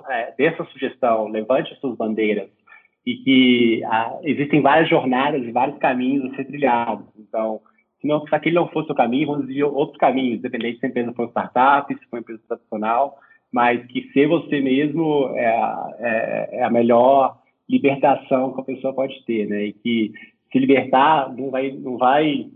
É, 0.09 0.33
dê 0.37 0.45
essa 0.45 0.63
sugestão, 0.65 1.27
levante 1.27 1.71
as 1.71 1.79
suas 1.79 1.95
bandeiras 1.95 2.49
e 3.05 3.17
que 3.17 3.81
existem 4.23 4.61
várias 4.61 4.89
jornadas 4.89 5.43
e 5.43 5.51
vários 5.51 5.77
caminhos 5.77 6.31
a 6.31 6.35
ser 6.35 6.45
trilhados. 6.45 7.05
Então, 7.19 7.61
se, 8.01 8.07
não, 8.07 8.25
se 8.25 8.33
aquele 8.33 8.55
não 8.55 8.67
fosse 8.69 8.91
o 8.91 8.95
caminho, 8.95 9.27
vamos 9.27 9.47
dizer 9.47 9.63
outros 9.63 9.97
caminhos, 9.97 10.39
independente 10.39 10.79
se 10.79 10.85
a 10.85 10.89
empresa 10.89 11.13
for 11.13 11.29
startup, 11.29 11.93
se 11.93 12.05
for 12.07 12.17
empresa 12.17 12.41
tradicional, 12.47 13.19
mas 13.55 13.85
que 13.85 14.11
ser 14.11 14.27
você 14.27 14.59
mesmo 14.59 15.29
é, 15.33 15.45
é, 15.99 16.49
é 16.57 16.63
a 16.63 16.69
melhor 16.69 17.37
libertação 17.69 18.51
que 18.51 18.59
a 18.59 18.65
pessoa 18.65 18.93
pode 18.93 19.23
ter, 19.23 19.47
né? 19.47 19.67
E 19.67 19.73
que 19.73 20.11
se 20.51 20.59
libertar 20.59 21.33
não 21.33 21.49
vai, 21.49 21.71
não 21.71 21.97
vai 21.97 22.47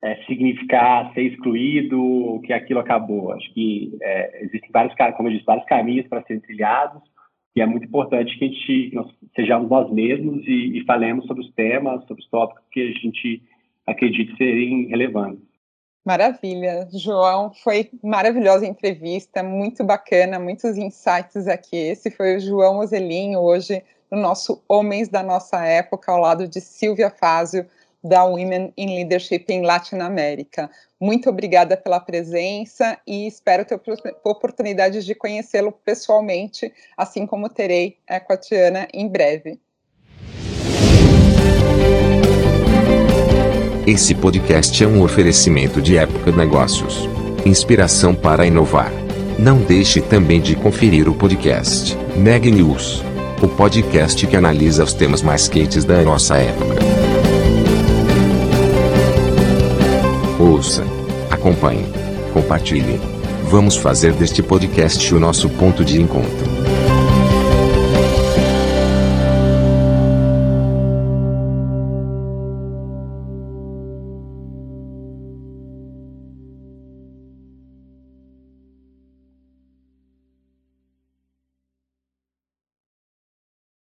é, 0.00 0.14
significar 0.26 1.12
ser 1.12 1.22
excluído 1.22 2.00
ou 2.00 2.40
que 2.40 2.52
aquilo 2.52 2.78
acabou. 2.78 3.32
Acho 3.32 3.52
que 3.52 3.98
é, 4.00 4.44
existem 4.44 4.70
vários, 4.72 4.94
como 5.16 5.28
eu 5.28 5.32
disse, 5.32 5.44
vários 5.44 5.66
caminhos 5.66 6.06
para 6.06 6.22
serem 6.22 6.40
trilhados 6.40 7.02
e 7.56 7.60
é 7.60 7.66
muito 7.66 7.86
importante 7.86 8.38
que 8.38 8.44
a 8.44 8.48
gente 8.48 8.94
nós 8.94 9.12
sejamos 9.34 9.68
nós 9.68 9.92
mesmos 9.92 10.46
e, 10.46 10.78
e 10.78 10.84
falemos 10.84 11.26
sobre 11.26 11.42
os 11.42 11.52
temas, 11.54 12.04
sobre 12.06 12.22
os 12.22 12.30
tópicos 12.30 12.64
que 12.70 12.80
a 12.80 12.92
gente 12.92 13.42
acredita 13.88 14.36
serem 14.36 14.86
relevantes. 14.86 15.42
Maravilha, 16.04 16.86
João, 16.92 17.50
foi 17.62 17.90
maravilhosa 18.02 18.66
entrevista, 18.66 19.42
muito 19.42 19.82
bacana, 19.82 20.38
muitos 20.38 20.76
insights 20.76 21.48
aqui. 21.48 21.76
Esse 21.76 22.10
foi 22.10 22.36
o 22.36 22.40
João 22.40 22.80
Ozelin, 22.80 23.36
hoje 23.36 23.82
no 24.10 24.20
nosso 24.20 24.62
Homens 24.68 25.08
da 25.08 25.22
Nossa 25.22 25.64
Época, 25.64 26.12
ao 26.12 26.20
lado 26.20 26.46
de 26.46 26.60
Silvia 26.60 27.08
Fázio, 27.08 27.66
da 28.02 28.22
Women 28.22 28.70
in 28.76 28.96
Leadership 28.96 29.46
em 29.48 29.62
Latinoamérica. 29.62 30.70
Muito 31.00 31.30
obrigada 31.30 31.74
pela 31.74 31.98
presença 31.98 32.98
e 33.06 33.26
espero 33.26 33.64
ter 33.64 33.80
oportunidade 34.22 35.02
de 35.02 35.14
conhecê-lo 35.14 35.72
pessoalmente, 35.72 36.70
assim 36.98 37.26
como 37.26 37.48
terei 37.48 37.96
é, 38.06 38.20
com 38.20 38.34
a 38.34 38.36
Tiana 38.36 38.86
em 38.92 39.08
breve. 39.08 39.58
Esse 43.86 44.14
podcast 44.14 44.82
é 44.82 44.86
um 44.88 45.02
oferecimento 45.02 45.82
de 45.82 45.98
Época 45.98 46.32
Negócios. 46.32 47.06
Inspiração 47.44 48.14
para 48.14 48.46
inovar. 48.46 48.90
Não 49.38 49.58
deixe 49.58 50.00
também 50.00 50.40
de 50.40 50.56
conferir 50.56 51.06
o 51.06 51.14
podcast 51.14 51.94
Neg 52.16 52.50
News, 52.50 53.04
o 53.42 53.46
podcast 53.46 54.26
que 54.26 54.36
analisa 54.38 54.84
os 54.84 54.94
temas 54.94 55.20
mais 55.20 55.48
quentes 55.48 55.84
da 55.84 56.00
nossa 56.00 56.38
época. 56.38 56.76
Ouça, 60.40 60.82
acompanhe, 61.30 61.84
compartilhe. 62.32 62.98
Vamos 63.50 63.76
fazer 63.76 64.14
deste 64.14 64.42
podcast 64.42 65.14
o 65.14 65.20
nosso 65.20 65.50
ponto 65.50 65.84
de 65.84 66.00
encontro. 66.00 66.53